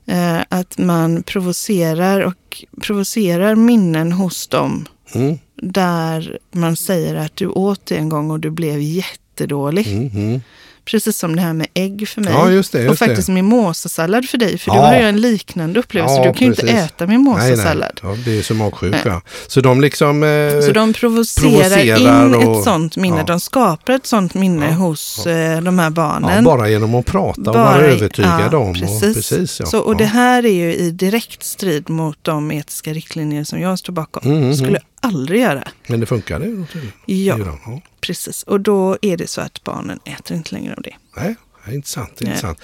Eh, 0.06 0.44
att 0.48 0.78
man 0.78 1.22
provocerar 1.22 2.20
och 2.20 2.64
provocerar 2.82 3.54
minnen 3.54 4.12
hos 4.12 4.48
dem 4.48 4.86
Mm. 5.14 5.38
där 5.56 6.38
man 6.52 6.76
säger 6.76 7.14
att 7.14 7.36
du 7.36 7.46
åt 7.46 7.86
det 7.86 7.96
en 7.96 8.08
gång 8.08 8.30
och 8.30 8.40
du 8.40 8.50
blev 8.50 8.80
jättedålig. 8.80 9.86
Mm. 9.86 10.40
Precis 10.85 11.18
som 11.18 11.37
det 11.37 11.43
här 11.43 11.53
med 11.53 11.66
ägg 11.74 12.09
för 12.09 12.20
mig. 12.20 12.33
Ja, 12.33 12.51
just 12.51 12.72
det, 12.72 12.78
just 12.83 12.91
och 12.93 12.99
faktiskt 12.99 13.26
det. 13.26 13.33
mimosasallad 13.33 14.28
för 14.28 14.39
dig. 14.39 14.59
För 14.59 14.70
Ja. 14.70 14.74
du 14.74 14.80
har 14.80 14.95
ju 14.95 15.09
en 15.09 15.20
liknande 15.20 15.80
upplevelse. 15.80 16.14
Ja, 16.14 16.24
du 16.24 16.33
kan 16.39 16.47
ju 16.47 16.47
inte 16.47 16.68
äta 16.68 17.07
Nej, 17.07 17.18
mimosasallad. 17.18 18.01
nej. 18.03 18.12
Ja, 18.16 18.18
det 18.24 18.39
är 18.39 18.43
så 18.43 18.55
magsjuka. 18.55 18.99
Nej. 19.05 19.20
Så 19.47 19.61
de 19.61 19.80
liksom... 19.80 20.22
Eh, 20.22 20.61
Så 20.61 20.72
de 20.72 20.93
provocerar, 20.93 21.51
provocerar 21.51 22.26
in 22.28 22.35
och- 22.35 22.59
ett 22.59 22.64
sånt 22.64 22.97
minne. 22.97 23.16
ja. 23.16 23.24
De 23.24 23.41
skapar 23.41 23.93
ett 23.93 24.07
sånt 24.07 24.35
minne 24.35 24.72
hos 24.72 25.26
eh, 25.26 25.61
de 25.61 25.78
här 25.78 25.91
barnen. 25.91 26.45
bara 26.45 26.68
genom 26.68 26.95
att 26.95 27.07
prata 27.07 27.41
och 27.41 27.45
Bara 27.45 27.64
vara 27.64 27.87
i- 27.89 27.95
övertygade 27.95 28.57
om. 28.57 28.74
Precis. 28.74 29.03
Och, 29.03 29.14
precis 29.14 29.61
ja. 29.61 29.66
Så, 29.66 29.78
och 29.78 29.97
det 29.97 30.05
här 30.05 30.47
är 30.47 30.53
ju 30.53 30.74
i 30.74 30.91
direkt 30.91 31.43
strid 31.43 31.91
mot 31.91 32.18
de 32.22 32.51
etiska 32.53 32.93
riktlinjer 32.93 33.45
som 33.45 33.61
jag 33.61 33.78
står 33.78 33.93
bakom. 33.93 34.30
Mm, 34.30 34.43
mm, 34.43 34.55
skulle 34.55 34.68
mm. 34.70 34.83
aldrig 35.01 35.41
göra. 35.41 35.64
Men 35.87 36.01
det 36.01 36.07
funkar 36.07 36.39
det? 36.41 36.64
Ja, 37.12 37.39
ja 37.66 37.80
precis. 38.07 38.42
Och 38.42 38.61
då 38.61 38.98
är 39.03 39.16
det 39.16 39.26
så 39.26 39.40
att 39.40 39.64
barnen 39.64 40.00
äter 40.05 40.36
inte 40.36 40.55
längre 40.55 40.74
av 40.74 40.82
det. 40.82 40.94
Nej, 41.16 41.36
ja, 41.66 41.72
intressant. 41.72 42.10
Nej. 42.20 42.28
intressant. 42.30 42.58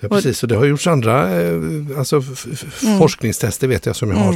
Ja, 0.00 0.08
precis, 0.08 0.42
och 0.42 0.48
det 0.48 0.56
har 0.56 0.64
gjorts 0.64 0.86
andra 0.86 1.40
eh, 1.42 1.60
alltså, 1.98 2.22
Mm. 2.82 2.98
forskningstester 2.98 3.66
vet 3.68 3.86
jag 3.86 3.96
som 3.96 4.10
jag 4.10 4.16
har 4.16 4.32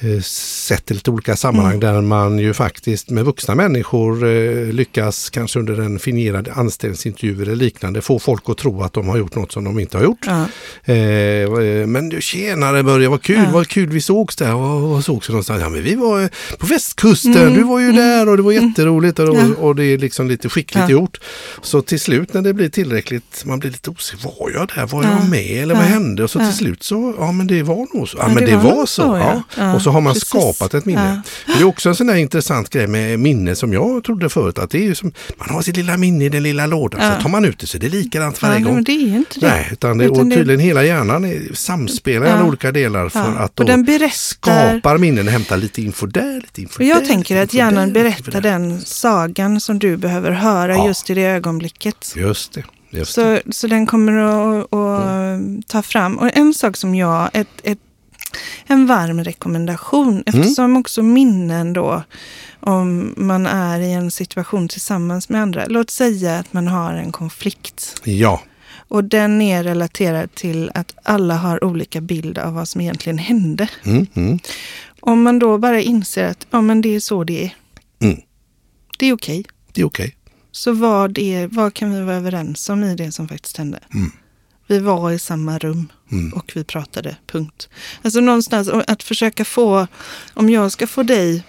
Mm. 0.00 0.16
eh, 0.16 0.22
sett 0.22 0.90
i 0.90 0.94
lite 0.94 1.10
olika 1.10 1.36
sammanhang 1.36 1.80
där 1.80 2.00
man 2.00 2.38
ju 2.38 2.54
faktiskt 2.54 3.10
med 3.10 3.24
vuxna 3.24 3.54
människor 3.54 4.26
eh, 4.28 4.72
lyckas 4.72 5.30
kanske 5.30 5.58
under 5.58 5.80
en 5.80 5.98
fingerad 5.98 6.48
anställningsintervju 6.54 7.42
eller 7.42 7.56
liknande 7.56 8.00
få 8.02 8.18
folk 8.18 8.42
att 8.46 8.58
tro 8.58 8.82
att 8.82 8.92
de 8.92 9.08
har 9.08 9.16
gjort 9.16 9.34
något 9.34 9.52
som 9.52 9.64
de 9.64 9.78
inte 9.78 9.96
har 9.96 10.04
gjort. 10.04 10.26
Ja. 10.26 10.46
Eh, 10.94 11.86
men 11.86 12.08
du 12.08 12.20
tjenare 12.20 12.82
Börje, 12.82 13.08
vad 13.08 13.22
kul, 13.22 13.36
Ja. 13.36 13.50
vad 13.52 13.68
kul 13.68 13.88
vi 13.88 14.00
sågs 14.00 14.36
där. 14.36 14.52
Vad, 14.52 15.04
sågs 15.04 15.28
vi 15.28 15.32
någonstans? 15.32 15.60
Ja 15.62 15.68
men 15.68 15.82
vi 15.82 15.94
var 15.94 16.28
på 16.58 16.66
västkusten, 16.66 17.36
Mm, 17.36 17.54
du 17.54 17.62
var 17.62 17.80
ju 17.80 17.84
mm, 17.88 17.96
där 17.96 18.28
och 18.28 18.36
det 18.36 18.42
var 18.42 18.52
jätteroligt 18.52 19.18
och, 19.18 19.36
och 19.58 19.76
det 19.76 19.84
är 19.84 19.98
liksom 19.98 20.28
lite 20.28 20.48
skickligt 20.48 20.88
gjort. 20.88 21.20
Så 21.62 21.82
till 21.82 22.00
slut 22.00 22.34
när 22.34 22.42
det 22.42 22.54
blir 22.54 22.68
tillräckligt, 22.68 23.35
man 23.44 23.58
blir 23.58 23.70
lite 23.70 23.90
osäker, 23.90 24.24
var 24.24 24.50
jag 24.50 24.68
där, 24.76 24.86
var 24.86 25.04
Ja. 25.04 25.10
jag 25.10 25.28
med 25.30 25.62
eller 25.62 25.74
vad 25.74 25.84
Ja. 25.84 25.88
hände? 25.88 26.24
Och 26.24 26.30
så 26.30 26.38
till 26.38 26.52
slut 26.52 26.82
så, 26.82 27.14
ja 27.18 27.32
men 27.32 27.46
det 27.46 27.62
var 27.62 27.96
nog 27.96 28.08
så. 28.08 28.18
Ja, 28.20 28.28
men 28.28 28.36
det 28.36 28.46
det, 28.50 28.56
var 28.56 28.62
var, 28.76 28.86
så. 28.86 29.02
så, 29.02 29.42
ja. 29.56 29.74
Och 29.74 29.82
så 29.82 29.90
har 29.90 30.00
man 30.00 30.12
precis. 30.12 30.28
skapat 30.28 30.74
ett 30.74 30.84
minne. 30.84 31.22
Det 31.46 31.52
är 31.60 31.64
också 31.64 31.88
en 31.88 31.94
sån 31.94 32.06
där 32.06 32.14
intressant 32.14 32.70
grej 32.70 32.86
med 32.86 33.18
minne 33.20 33.56
som 33.56 33.72
jag 33.72 34.04
trodde 34.04 34.28
förut 34.28 34.58
att 34.58 34.70
det 34.70 34.86
är 34.86 34.94
som, 34.94 35.12
man 35.36 35.48
har 35.50 35.62
sitt 35.62 35.76
lilla 35.76 35.96
minne 35.96 36.24
i 36.24 36.28
den 36.28 36.42
lilla 36.42 36.66
lådan 36.66 37.00
så 37.16 37.22
tar 37.22 37.28
man 37.28 37.44
ut 37.44 37.58
det 37.58 37.66
så 37.66 37.78
det 37.78 37.86
är 37.86 37.90
likadant 37.90 38.42
varje 38.42 38.60
gång. 38.60 38.74
men 38.74 38.84
det 38.84 38.92
är 38.92 39.16
inte 39.16 39.40
det. 39.40 39.46
Nej, 39.48 39.68
utan 39.72 39.98
det, 39.98 40.04
Utan 40.04 40.18
och 40.20 40.26
det- 40.26 40.36
tydligen 40.36 40.60
hela 40.60 40.84
hjärnan 40.84 41.24
är, 41.24 41.54
samspelar 41.54 42.26
i 42.26 42.30
alla 42.30 42.44
olika 42.44 42.72
delar 42.72 43.08
för 43.08 43.36
att 43.38 43.60
Och 43.60 43.66
den 43.66 43.84
berättar... 43.84 44.08
skapar 44.16 44.98
minnen 44.98 45.26
och 45.26 45.32
hämtar 45.32 45.56
lite 45.56 45.82
info 45.82 46.06
där, 46.06 46.40
lite 46.40 46.62
info 46.62 46.78
Och 46.82 46.84
jag 46.84 46.98
där, 47.02 47.06
tänker 47.06 47.34
lite 47.34 47.42
att 47.42 47.54
hjärnan 47.54 47.92
där, 47.92 48.02
berättar 48.02 48.40
den 48.40 48.80
sagan 48.80 49.60
som 49.60 49.78
du 49.78 49.96
behöver 49.96 50.30
höra 50.30 50.86
just 50.86 51.10
i 51.10 51.14
det 51.14 51.22
ögonblicket. 51.24 52.12
Just 52.16 52.52
det. 52.52 52.62
Just. 52.96 53.12
Så, 53.12 53.38
så 53.50 53.66
den 53.66 53.86
kommer 53.86 54.12
att, 54.12 54.74
att 54.74 55.68
ta 55.68 55.82
fram. 55.82 56.18
Och 56.18 56.30
en 56.36 56.54
sak 56.54 56.76
som 56.76 56.94
jag, 56.94 57.30
ett, 57.32 57.48
ett, 57.62 57.78
en 58.66 58.86
varm 58.86 59.24
rekommendation, 59.24 60.22
eftersom 60.26 60.76
också 60.76 61.02
minnen 61.02 61.72
då, 61.72 62.02
om 62.60 63.14
man 63.16 63.46
är 63.46 63.80
i 63.80 63.92
en 63.92 64.10
situation 64.10 64.68
tillsammans 64.68 65.28
med 65.28 65.42
andra. 65.42 65.64
Låt 65.68 65.90
säga 65.90 66.38
att 66.38 66.52
man 66.52 66.66
har 66.66 66.92
en 66.92 67.12
konflikt. 67.12 68.00
Ja, 68.04 68.42
Och 68.88 69.04
den 69.04 69.42
är 69.42 69.64
relaterad 69.64 70.34
till 70.34 70.70
att 70.74 70.94
alla 71.02 71.34
har 71.34 71.64
olika 71.64 72.00
bild 72.00 72.38
av 72.38 72.54
vad 72.54 72.68
som 72.68 72.80
egentligen 72.80 73.18
hände. 73.18 73.68
mm, 73.84 74.06
mm, 74.14 74.38
Om 75.00 75.22
man 75.22 75.38
då 75.38 75.58
bara 75.58 75.80
inser 75.80 76.24
att 76.24 76.46
ja, 76.50 76.60
men 76.60 76.80
det 76.80 76.94
är 76.94 77.00
så 77.00 77.24
det 77.24 77.44
är. 77.44 77.54
Mm. 78.00 78.20
Det 78.98 79.06
är 79.06 79.12
okej. 79.12 79.44
det 79.72 79.80
är 79.80 79.84
okej. 79.86 80.15
Så 80.56 80.72
vad, 80.72 81.18
är, 81.18 81.46
vad 81.46 81.74
kan 81.74 81.94
vi 81.94 82.00
vara 82.00 82.16
överens 82.16 82.68
om 82.68 82.84
i 82.84 82.94
det 82.94 83.12
som 83.12 83.28
faktiskt 83.28 83.56
hände? 83.56 83.78
Mm. 83.94 84.10
Vi 84.66 84.78
var 84.78 85.10
i 85.12 85.18
samma 85.18 85.58
rum 85.58 85.88
Mm. 86.12 86.32
och 86.32 86.52
vi 86.54 86.64
pratade, 86.64 87.16
punkt. 87.26 87.68
Alltså 88.02 88.20
någonstans 88.20 88.68
att 88.68 89.02
försöka 89.02 89.44
få, 89.44 89.86
om 90.34 90.50
jag 90.50 90.72
ska 90.72 90.86
få 90.86 91.02
dig 91.02 91.42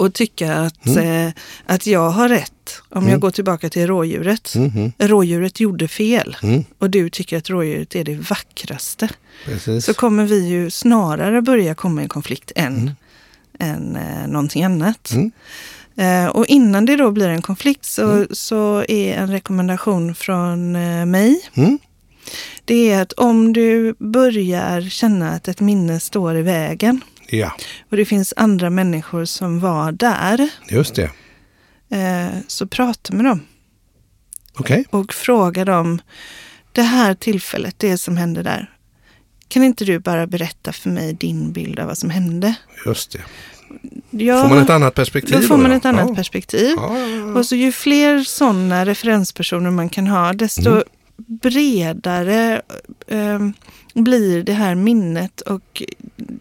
att 0.00 0.14
tycka 0.14 0.54
att, 0.54 0.86
eh, 0.86 1.28
att 1.66 1.86
jag 1.86 2.10
har 2.10 2.28
rätt, 2.28 2.82
om 2.88 2.98
Mm. 2.98 3.10
jag 3.10 3.20
går 3.20 3.30
tillbaka 3.30 3.68
till 3.70 3.86
rådjuret. 3.86 4.54
Mm, 4.54 4.70
mm, 4.70 4.92
Rådjuret 4.98 5.60
gjorde 5.60 5.88
fel 5.88 6.36
mm, 6.42 6.64
och 6.78 6.90
du 6.90 7.10
tycker 7.10 7.36
att 7.38 7.50
rådjuret 7.50 7.94
är 7.94 8.04
det 8.04 8.14
vackraste. 8.30 9.08
precis. 9.44 9.84
Så 9.84 9.94
kommer 9.94 10.24
vi 10.26 10.48
ju 10.48 10.70
snarare 10.70 11.42
börja 11.42 11.74
komma 11.74 12.04
i 12.04 12.08
konflikt 12.08 12.52
än, 12.56 12.76
Mm. 12.76 12.94
än 13.58 13.96
eh, 13.96 14.26
någonting 14.28 14.64
annat. 14.64 15.12
Eh, 15.96 16.26
och 16.26 16.46
innan 16.46 16.84
det 16.84 16.96
då 16.96 17.10
blir 17.10 17.28
en 17.28 17.42
konflikt 17.42 17.84
så, 17.84 18.10
Mm. 18.10 18.26
så 18.30 18.84
är 18.88 19.14
en 19.16 19.30
rekommendation 19.30 20.14
från 20.14 20.76
eh, 20.76 21.06
mig. 21.06 21.50
Mm. 21.54 21.78
Det 22.64 22.90
är 22.92 23.02
att 23.02 23.12
om 23.12 23.52
du 23.52 23.94
börjar 23.98 24.82
känna 24.90 25.30
att 25.30 25.48
ett 25.48 25.60
minne 25.60 26.00
står 26.00 26.36
i 26.36 26.42
vägen 26.42 27.00
Ja, 27.28 27.52
och 27.90 27.96
det 27.96 28.04
finns 28.04 28.34
andra 28.36 28.70
människor 28.70 29.24
som 29.24 29.60
var 29.60 29.92
där, 29.92 30.48
just 30.70 30.94
det. 30.94 31.10
eh, 31.90 32.28
så 32.46 32.66
prata 32.66 33.14
med 33.14 33.24
dem. 33.24 33.40
Okej, 34.58 34.84
och 34.90 35.12
fråga 35.14 35.64
dem, 35.64 36.00
det 36.72 36.82
här 36.82 37.14
tillfället, 37.14 37.74
det 37.78 37.98
som 37.98 38.16
hände 38.16 38.42
där, 38.42 38.70
kan 39.48 39.62
inte 39.62 39.84
du 39.84 39.98
bara 39.98 40.26
berätta 40.26 40.72
för 40.72 40.90
mig 40.90 41.12
din 41.12 41.52
bild 41.52 41.78
av 41.78 41.86
vad 41.86 41.98
som 41.98 42.10
hände? 42.10 42.54
just 42.86 43.10
det. 43.12 43.20
Jag, 44.10 44.42
Får 44.42 44.48
man 44.48 44.58
ett 44.58 44.70
annat 44.70 44.94
perspektiv? 44.94 45.40
då 45.40 45.46
får 45.46 45.56
man 45.56 45.70
ja? 45.70 45.76
ett 45.76 45.84
annat 45.84 46.08
ja. 46.08 46.14
perspektiv. 46.14 46.72
Ja, 46.76 46.98
ja, 46.98 47.06
ja. 47.08 47.38
Och 47.38 47.46
så 47.46 47.56
ju 47.56 47.72
fler 47.72 48.20
sådana 48.24 48.86
referenspersoner 48.86 49.70
man 49.70 49.88
kan 49.88 50.06
ha, 50.06 50.32
desto 50.32 50.70
Mm. 50.70 50.82
bredare 51.16 52.62
eh, 53.06 53.38
blir 53.94 54.42
det 54.42 54.52
här 54.52 54.74
minnet 54.74 55.40
och 55.40 55.82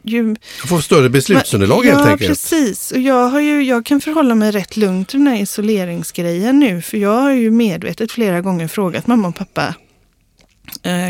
ju... 0.04 0.36
Jag 0.62 0.70
får 0.70 0.80
större 0.80 1.10
beslutsunderlag 1.10 1.86
ja, 1.86 1.96
helt 1.96 2.08
enkelt. 2.08 2.30
precis. 2.30 2.92
Och 2.92 3.00
jag, 3.00 3.28
har 3.30 3.40
ju, 3.40 3.64
jag 3.64 3.86
kan 3.86 4.02
förhålla 4.02 4.36
mig 4.36 4.52
rätt 4.52 4.78
lugnt 4.78 5.10
till 5.10 5.20
den 5.20 5.28
här 5.28 5.42
isoleringsgrejen 5.42 6.60
nu, 6.60 6.82
för 6.82 6.98
jag 6.98 7.22
har 7.22 7.32
ju 7.32 7.52
medvetet 7.52 8.12
flera 8.12 8.42
gånger 8.42 8.68
frågat 8.68 9.08
mamma 9.08 9.28
och 9.28 9.36
pappa, 9.36 9.76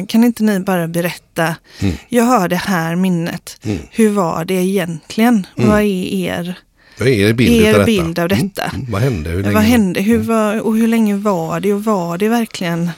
kan 0.07 0.23
inte 0.23 0.43
ni 0.43 0.59
bara 0.59 0.87
berätta, 0.87 1.55
Mm. 1.81 1.95
jag 2.09 2.23
har 2.23 2.47
det 2.47 2.55
här 2.55 2.95
minnet, 2.95 3.57
Mm. 3.65 3.77
hur 3.91 4.09
var 4.09 4.45
det 4.45 4.53
egentligen? 4.53 5.47
Mm. 5.57 5.69
Vad 5.69 5.79
är 5.81 6.13
er 6.13 6.55
Vad 6.99 7.07
är 7.07 7.11
er 7.29 7.33
bild 7.33 7.51
Er 7.65 7.67
av 7.67 7.73
detta? 7.73 7.85
bild 7.85 8.19
av 8.19 8.29
detta. 8.29 8.63
Mm. 8.63 8.75
Mm. 8.75 8.91
Vad 8.91 9.01
hände? 9.01 9.29
Hur 9.29 9.41
länge? 9.43 9.53
Vad 9.53 9.63
hände? 9.63 10.01
Hur 10.01 10.17
var, 10.17 10.59
och 10.61 10.77
hur 10.77 10.87
länge 10.87 11.15
var 11.15 11.59
det? 11.59 11.73
Och 11.73 11.83
var 11.83 12.17
det 12.17 12.29
verkligen? 12.29 12.89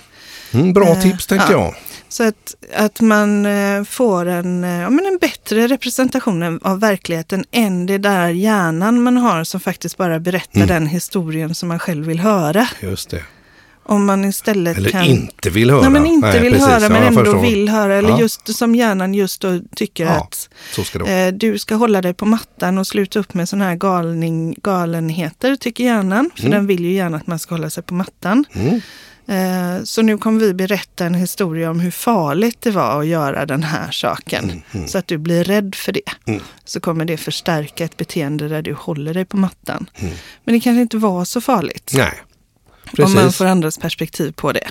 Mm, 0.53 0.73
bra 0.73 0.87
Eh, 0.87 1.01
tips 1.01 1.27
tänker 1.27 1.51
ja. 1.51 1.59
jag. 1.63 1.75
Så 2.09 2.23
att, 2.23 2.55
att 2.75 3.01
man 3.01 3.45
eh, 3.45 3.83
får 3.83 4.25
en, 4.25 4.63
eh, 4.63 4.69
ja, 4.69 4.89
men 4.89 5.05
en 5.05 5.17
bättre 5.21 5.67
representation 5.67 6.59
av 6.63 6.79
verkligheten 6.79 7.45
än 7.51 7.85
det 7.85 7.97
där 7.97 8.29
hjärnan 8.29 9.01
man 9.03 9.17
har 9.17 9.43
som 9.43 9.59
faktiskt 9.59 9.97
bara 9.97 10.19
berättar 10.19 10.55
Mm. 10.61 10.67
den 10.67 10.87
historien 10.87 11.55
som 11.55 11.67
man 11.69 11.79
själv 11.79 12.05
vill 12.05 12.19
höra. 12.19 12.67
Just 12.81 13.09
det. 13.09 13.23
Om 13.89 14.05
man 14.05 14.25
istället 14.25 14.77
Eller 14.77 14.89
kan... 14.89 15.03
inte 15.05 15.49
vill 15.49 15.69
höra. 15.69 15.81
Nej, 15.81 15.89
men 15.89 16.05
inte 16.05 16.39
vill 16.39 16.51
precis. 16.53 16.67
höra 16.67 16.81
Ja, 16.81 16.89
men 16.89 16.97
jag 16.97 17.07
ändå 17.07 17.23
förstår. 17.23 17.41
vill 17.41 17.69
höra. 17.69 17.95
Eller 17.95 18.09
Ja. 18.09 18.19
just 18.19 18.55
som 18.55 18.75
hjärnan 18.75 19.13
just 19.13 19.41
då 19.41 19.59
tycker 19.75 20.05
Ja. 20.05 20.11
att 20.11 20.49
ska 20.85 21.07
eh, 21.07 21.33
du 21.33 21.59
ska 21.59 21.75
hålla 21.75 22.01
dig 22.01 22.13
på 22.13 22.25
mattan 22.25 22.77
och 22.77 22.87
sluta 22.87 23.19
upp 23.19 23.33
med 23.33 23.49
sådana 23.49 23.65
här 23.65 23.75
galning, 23.75 24.55
galenheter, 24.63 25.55
tycker 25.55 25.83
hjärnan. 25.83 26.29
För 26.35 26.41
Mm. 26.41 26.51
den 26.51 26.67
vill 26.67 26.85
ju 26.85 26.91
gärna 26.93 27.17
att 27.17 27.27
man 27.27 27.39
ska 27.39 27.55
hålla 27.55 27.69
sig 27.69 27.83
på 27.83 27.93
mattan. 27.93 28.45
Mm. 28.53 28.81
Eh, 29.29 29.83
Så 29.83 30.01
nu 30.01 30.17
kommer 30.17 30.39
vi 30.39 30.53
berätta 30.53 31.05
en 31.05 31.13
historia 31.13 31.69
om 31.71 31.79
hur 31.79 31.91
farligt 31.91 32.57
det 32.61 32.71
var 32.71 32.99
att 33.01 33.07
göra 33.07 33.45
den 33.45 33.63
här 33.63 33.91
saken. 33.91 34.43
Mm, 34.43 34.61
mm. 34.71 34.87
Så 34.87 34.97
att 34.97 35.07
du 35.07 35.17
blir 35.17 35.43
rädd 35.43 35.75
för 35.75 35.91
det. 35.91 36.01
Mm. 36.25 36.41
Så 36.65 36.79
kommer 36.79 37.05
det 37.05 37.17
förstärka 37.17 37.83
ett 37.85 37.97
beteende 37.97 38.47
där 38.47 38.61
du 38.61 38.73
håller 38.73 39.13
dig 39.13 39.25
på 39.25 39.37
mattan. 39.37 39.89
Mm. 39.95 40.13
Men 40.45 40.53
det 40.53 40.59
kanske 40.59 40.81
inte 40.81 40.97
var 40.97 41.25
så 41.25 41.41
farligt. 41.41 41.91
Nej, 41.95 42.13
Om 42.97 43.13
man 43.13 43.13
precis. 43.23 43.37
får 43.37 43.45
andras 43.45 43.77
perspektiv 43.77 44.31
på 44.31 44.51
det. 44.51 44.67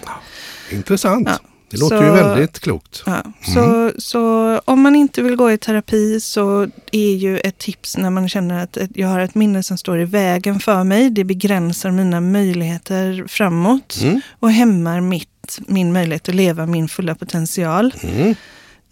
Intressant. 0.73 1.29
Ja. 1.29 1.39
Det 1.71 1.77
låter 1.81 1.99
Så- 1.99 2.05
ju 2.05 2.11
väldigt 2.11 2.59
klokt. 2.61 3.03
Ja, 3.07 3.23
så, 3.55 3.93
så 3.99 4.59
om 4.64 4.81
man 4.81 4.95
inte 4.97 5.23
vill 5.23 5.37
gå 5.37 5.53
i 5.53 5.59
terapi 5.59 6.21
så 6.21 6.69
är 6.93 7.14
ju 7.14 7.39
ett 7.39 7.59
tips 7.59 7.97
när 7.97 8.11
man 8.11 8.29
känner 8.29 8.62
att 8.62 8.79
jag 8.95 9.09
har 9.09 9.21
ett 9.21 9.35
minne 9.35 9.62
som 9.62 9.79
står 9.79 10.01
i 10.01 10.05
vägen 10.05 10.61
för 10.61 10.85
mig. 10.85 11.11
Det 11.11 11.25
begränsar 11.25 11.91
mina 11.91 12.21
möjligheter 12.21 13.25
framåt 13.29 13.99
Mm. 14.03 14.21
och 14.41 14.51
hämmar 14.53 15.01
mitt, 15.01 15.59
min 15.69 15.93
möjlighet 15.93 16.29
att 16.29 16.35
leva 16.35 16.67
min 16.67 16.89
fulla 16.89 17.14
potential. 17.14 17.95
Mm. 18.03 18.35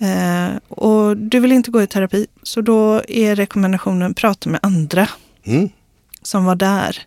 Eh, 0.00 0.56
och 0.68 1.16
du 1.16 1.40
vill 1.40 1.52
inte 1.52 1.70
gå 1.70 1.82
i 1.82 1.86
terapi, 1.86 2.26
så 2.42 2.60
då 2.60 3.02
är 3.08 3.36
rekommendationen 3.36 4.14
prata 4.14 4.50
med 4.50 4.60
andra 4.62 5.08
Mm. 5.46 5.68
som 6.22 6.44
var 6.44 6.54
där. 6.56 6.98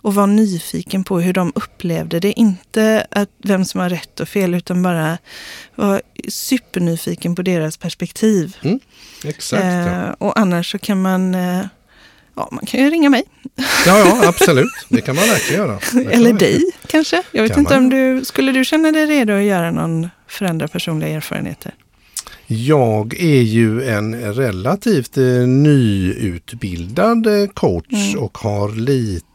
Mm. 0.00 0.08
Och 0.08 0.14
var 0.14 0.26
nyfiken 0.26 1.04
på 1.04 1.20
hur 1.20 1.32
de 1.32 1.52
upplevde 1.54 2.20
det. 2.20 2.32
Inte 2.32 3.06
att 3.10 3.28
vem 3.42 3.64
som 3.64 3.80
har 3.80 3.88
rätt 3.90 4.20
och 4.20 4.28
fel, 4.28 4.54
utan 4.54 4.82
bara 4.82 5.18
vara 5.74 6.00
supernyfiken 6.28 7.34
på 7.34 7.42
deras 7.42 7.76
perspektiv. 7.76 8.56
Exakt. 9.24 9.64
Ja. 9.64 9.86
Eh, 10.08 10.10
och 10.18 10.38
annars 10.38 10.70
så 10.72 10.78
kan 10.78 11.02
man, 11.02 11.34
eh, 11.34 11.60
ja, 12.36 12.48
man 12.52 12.66
kan 12.66 12.80
ju 12.84 12.90
ringa 12.90 13.10
mig. 13.10 13.22
ja, 13.56 13.98
ja, 13.98 14.22
absolut. 14.28 14.70
Det 14.88 15.00
kan 15.00 15.16
man 15.16 15.24
verkligen 15.24 15.62
göra. 15.62 15.78
Eller 16.10 16.30
man- 16.30 16.38
dig 16.38 16.62
kanske. 16.86 17.22
Jag 17.32 17.42
vet 17.42 17.52
Kan 17.52 17.60
inte 17.60 17.74
man. 17.74 17.84
om 17.84 17.90
du, 17.90 18.24
skulle 18.24 18.52
du 18.52 18.64
känna 18.64 18.92
dig 18.92 19.06
redo 19.06 19.32
att 19.32 19.42
göra 19.44 19.70
någon 19.70 20.08
förändra 20.28 20.68
personliga 20.68 21.08
erfarenheter? 21.10 21.74
Jag 22.50 23.14
är 23.20 23.42
ju 23.42 23.88
en 23.88 24.34
relativt 24.34 25.16
eh, 25.18 25.24
nyutbildad 25.46 27.26
eh, 27.26 27.46
coach 27.48 27.92
Mm. 27.92 28.18
och 28.18 28.38
har 28.38 28.68
lite 28.72 29.26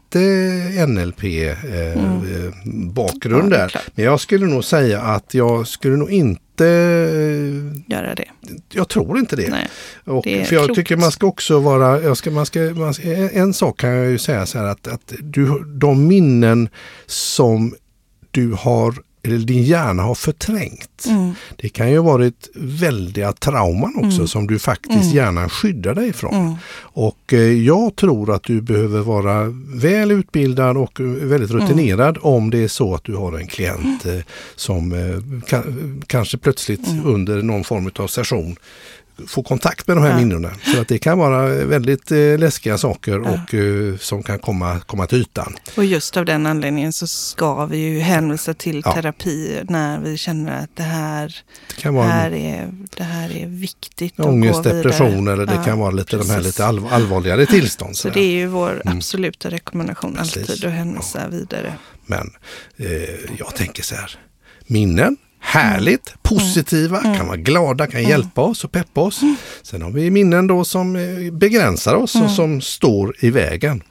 NLP-bakgrund 0.86 3.44
Mm. 3.44 3.52
Ja, 3.52 3.58
där. 3.58 3.76
Men 3.94 4.04
jag 4.04 4.20
skulle 4.20 4.46
nog 4.46 4.64
säga 4.64 5.00
att 5.00 5.34
jag 5.34 5.66
skulle 5.68 5.96
nog 5.96 6.10
inte, 6.10 6.66
eh, 6.66 7.92
Göra 7.92 8.14
det. 8.14 8.28
jag 8.72 8.88
tror 8.88 9.18
inte 9.18 9.36
det. 9.36 9.48
Nej. 9.50 9.68
Och, 10.04 10.24
det 10.24 10.44
för 10.44 10.54
jag 10.56 10.64
klokt. 10.64 10.76
tycker 10.78 10.96
man 10.96 11.12
ska 11.12 11.26
också 11.26 11.58
vara, 11.58 12.02
jag 12.02 12.16
ska, 12.16 12.30
man 12.30 12.46
ska, 12.46 12.60
man 12.60 12.94
ska, 12.94 13.12
en 13.12 13.54
sak 13.54 13.80
kan 13.80 13.90
jag 13.90 14.10
ju 14.10 14.18
säga 14.18 14.46
så 14.46 14.58
här 14.58 14.64
att, 14.66 14.88
att 14.88 15.12
du, 15.20 15.64
de 15.64 16.06
minnen 16.06 16.68
som 17.06 17.74
du 18.30 18.52
har, 18.52 18.94
eller 19.24 19.38
din 19.38 19.62
hjärna 19.62 20.02
har 20.02 20.14
förträngt. 20.14 21.04
Mm. 21.06 21.32
Det 21.56 21.68
kan 21.68 21.90
ju 21.90 21.98
ha 21.98 22.04
varit 22.12 22.48
väldiga 22.54 23.32
trauman 23.32 23.92
också 23.96 24.16
Mm. 24.18 24.28
som 24.28 24.46
du 24.46 24.58
faktiskt 24.58 25.04
Mm. 25.04 25.16
gärna 25.16 25.48
skyddar 25.48 25.94
dig 25.94 26.08
ifrån. 26.08 26.34
Mm. 26.34 26.54
Och 26.76 27.32
eh, 27.32 27.40
jag 27.40 27.96
tror 27.96 28.34
att 28.34 28.42
du 28.42 28.60
behöver 28.60 29.00
vara 29.00 29.44
väl 29.74 30.10
utbildad 30.10 30.76
och 30.76 31.00
eh, 31.00 31.06
väldigt 31.06 31.50
Mm. 31.50 31.62
rutinerad 31.62 32.18
om 32.20 32.50
det 32.50 32.58
är 32.58 32.68
så 32.68 32.94
att 32.94 33.04
du 33.04 33.14
har 33.16 33.38
en 33.38 33.46
klient 33.46 34.06
eh, 34.06 34.18
som 34.56 34.92
eh, 34.92 34.98
ka- 35.50 36.02
kanske 36.06 36.38
plötsligt 36.38 36.88
Mm. 36.88 37.06
under 37.06 37.42
någon 37.42 37.64
form 37.64 37.90
av 37.96 38.06
session 38.06 38.56
får 39.26 39.42
kontakt 39.42 39.86
med 39.86 39.96
de 39.96 40.02
här 40.02 40.10
Ja. 40.10 40.16
minnena. 40.16 40.50
Så 40.74 40.80
att 40.80 40.88
det 40.88 40.98
kan 40.98 41.18
vara 41.18 41.46
väldigt 41.64 42.10
eh, 42.12 42.38
läskiga 42.38 42.78
saker 42.78 43.12
Ja. 43.24 43.30
och 43.30 43.54
eh, 43.54 43.96
som 43.96 44.22
kan 44.22 44.38
komma, 44.38 44.80
komma 44.80 45.06
till 45.06 45.18
ytan. 45.20 45.54
Och 45.76 45.84
just 45.84 46.16
av 46.16 46.24
den 46.24 46.46
anledningen 46.46 46.92
så 46.92 47.06
ska 47.06 47.66
vi 47.66 47.76
ju 47.78 47.98
hänvisa 47.98 48.54
till 48.54 48.82
Ja. 48.84 48.92
terapi 48.94 49.60
när 49.68 50.00
vi 50.00 50.16
känner 50.16 50.62
att 50.64 50.76
det 50.76 50.82
här, 50.82 51.36
Det 51.68 51.82
kan 51.82 51.94
vara 51.94 52.06
här, 52.08 52.32
är, 52.34 52.68
det 52.96 53.02
här 53.04 53.36
är 53.36 53.46
viktigt 53.46 54.20
att 54.20 54.26
ångest, 54.26 54.62
depression 54.64 55.28
eller 55.28 55.46
det 55.46 55.60
kan 55.64 55.78
vara 55.78 55.90
lite 55.90 56.16
de 56.16 56.30
här 56.30 56.40
lite 56.40 56.66
all, 56.66 56.86
allvarligare 56.90 57.46
tillstånd. 57.46 57.96
Så 57.96 58.08
det 58.08 58.20
är 58.20 58.30
ju 58.32 58.46
vår 58.46 58.80
Mm. 58.84 58.96
absoluta 58.96 59.50
rekommendation 59.50 60.14
Precis. 60.14 60.36
alltid 60.50 60.64
att 60.64 60.72
hänvisa 60.72 61.28
vidare. 61.28 61.74
Men 62.06 62.30
eh, 62.76 62.88
jag 63.38 63.54
tänker 63.54 63.82
så 63.82 63.94
här, 63.94 64.18
minnen, 64.66 65.16
härligt, 65.44 66.14
positiva, 66.22 66.98
Mm. 67.00 67.16
kan 67.16 67.26
vara 67.26 67.36
glada, 67.36 67.86
kan 67.86 68.00
Mm. 68.00 68.10
hjälpa 68.10 68.40
oss 68.40 68.64
och 68.64 68.72
peppa 68.72 69.00
oss. 69.00 69.20
Sen 69.62 69.82
har 69.82 69.90
vi 69.90 70.10
minnen 70.10 70.46
då 70.46 70.64
som 70.64 70.96
eh, 70.96 71.32
begränsar 71.32 71.94
oss 71.94 72.14
Mm. 72.14 72.26
och 72.26 72.32
som 72.32 72.60
står 72.60 73.14
i 73.20 73.30
vägen. 73.30 73.82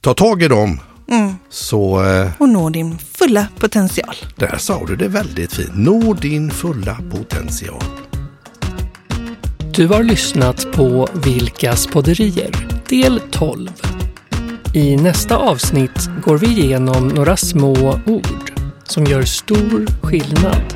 Ta 0.00 0.14
tag 0.14 0.42
i 0.42 0.48
dem, 0.48 0.80
Mm. 1.10 1.34
så 1.50 2.04
eh, 2.04 2.30
Och 2.38 2.48
nå 2.48 2.70
din 2.70 2.98
fulla 2.98 3.46
potential. 3.58 4.14
där 4.36 4.56
sa 4.58 4.84
du 4.86 4.96
det 4.96 5.08
väldigt 5.08 5.52
fint. 5.52 5.70
Nå 5.74 6.14
din 6.14 6.50
fulla 6.50 6.98
potential. 7.10 7.82
Du 9.74 9.86
har 9.86 10.02
lyssnat 10.02 10.72
på 10.72 11.08
Vilkas 11.14 11.86
podderier, 11.86 12.68
del 12.88 13.20
12. 13.30 13.70
I 14.74 14.96
nästa 14.96 15.36
avsnitt 15.36 16.10
går 16.24 16.38
vi 16.38 16.46
igenom 16.46 17.08
några 17.08 17.36
små 17.36 18.00
ord 18.06 18.52
som 18.90 19.04
gör 19.04 19.22
stor 19.22 19.86
skillnad. 20.02 20.74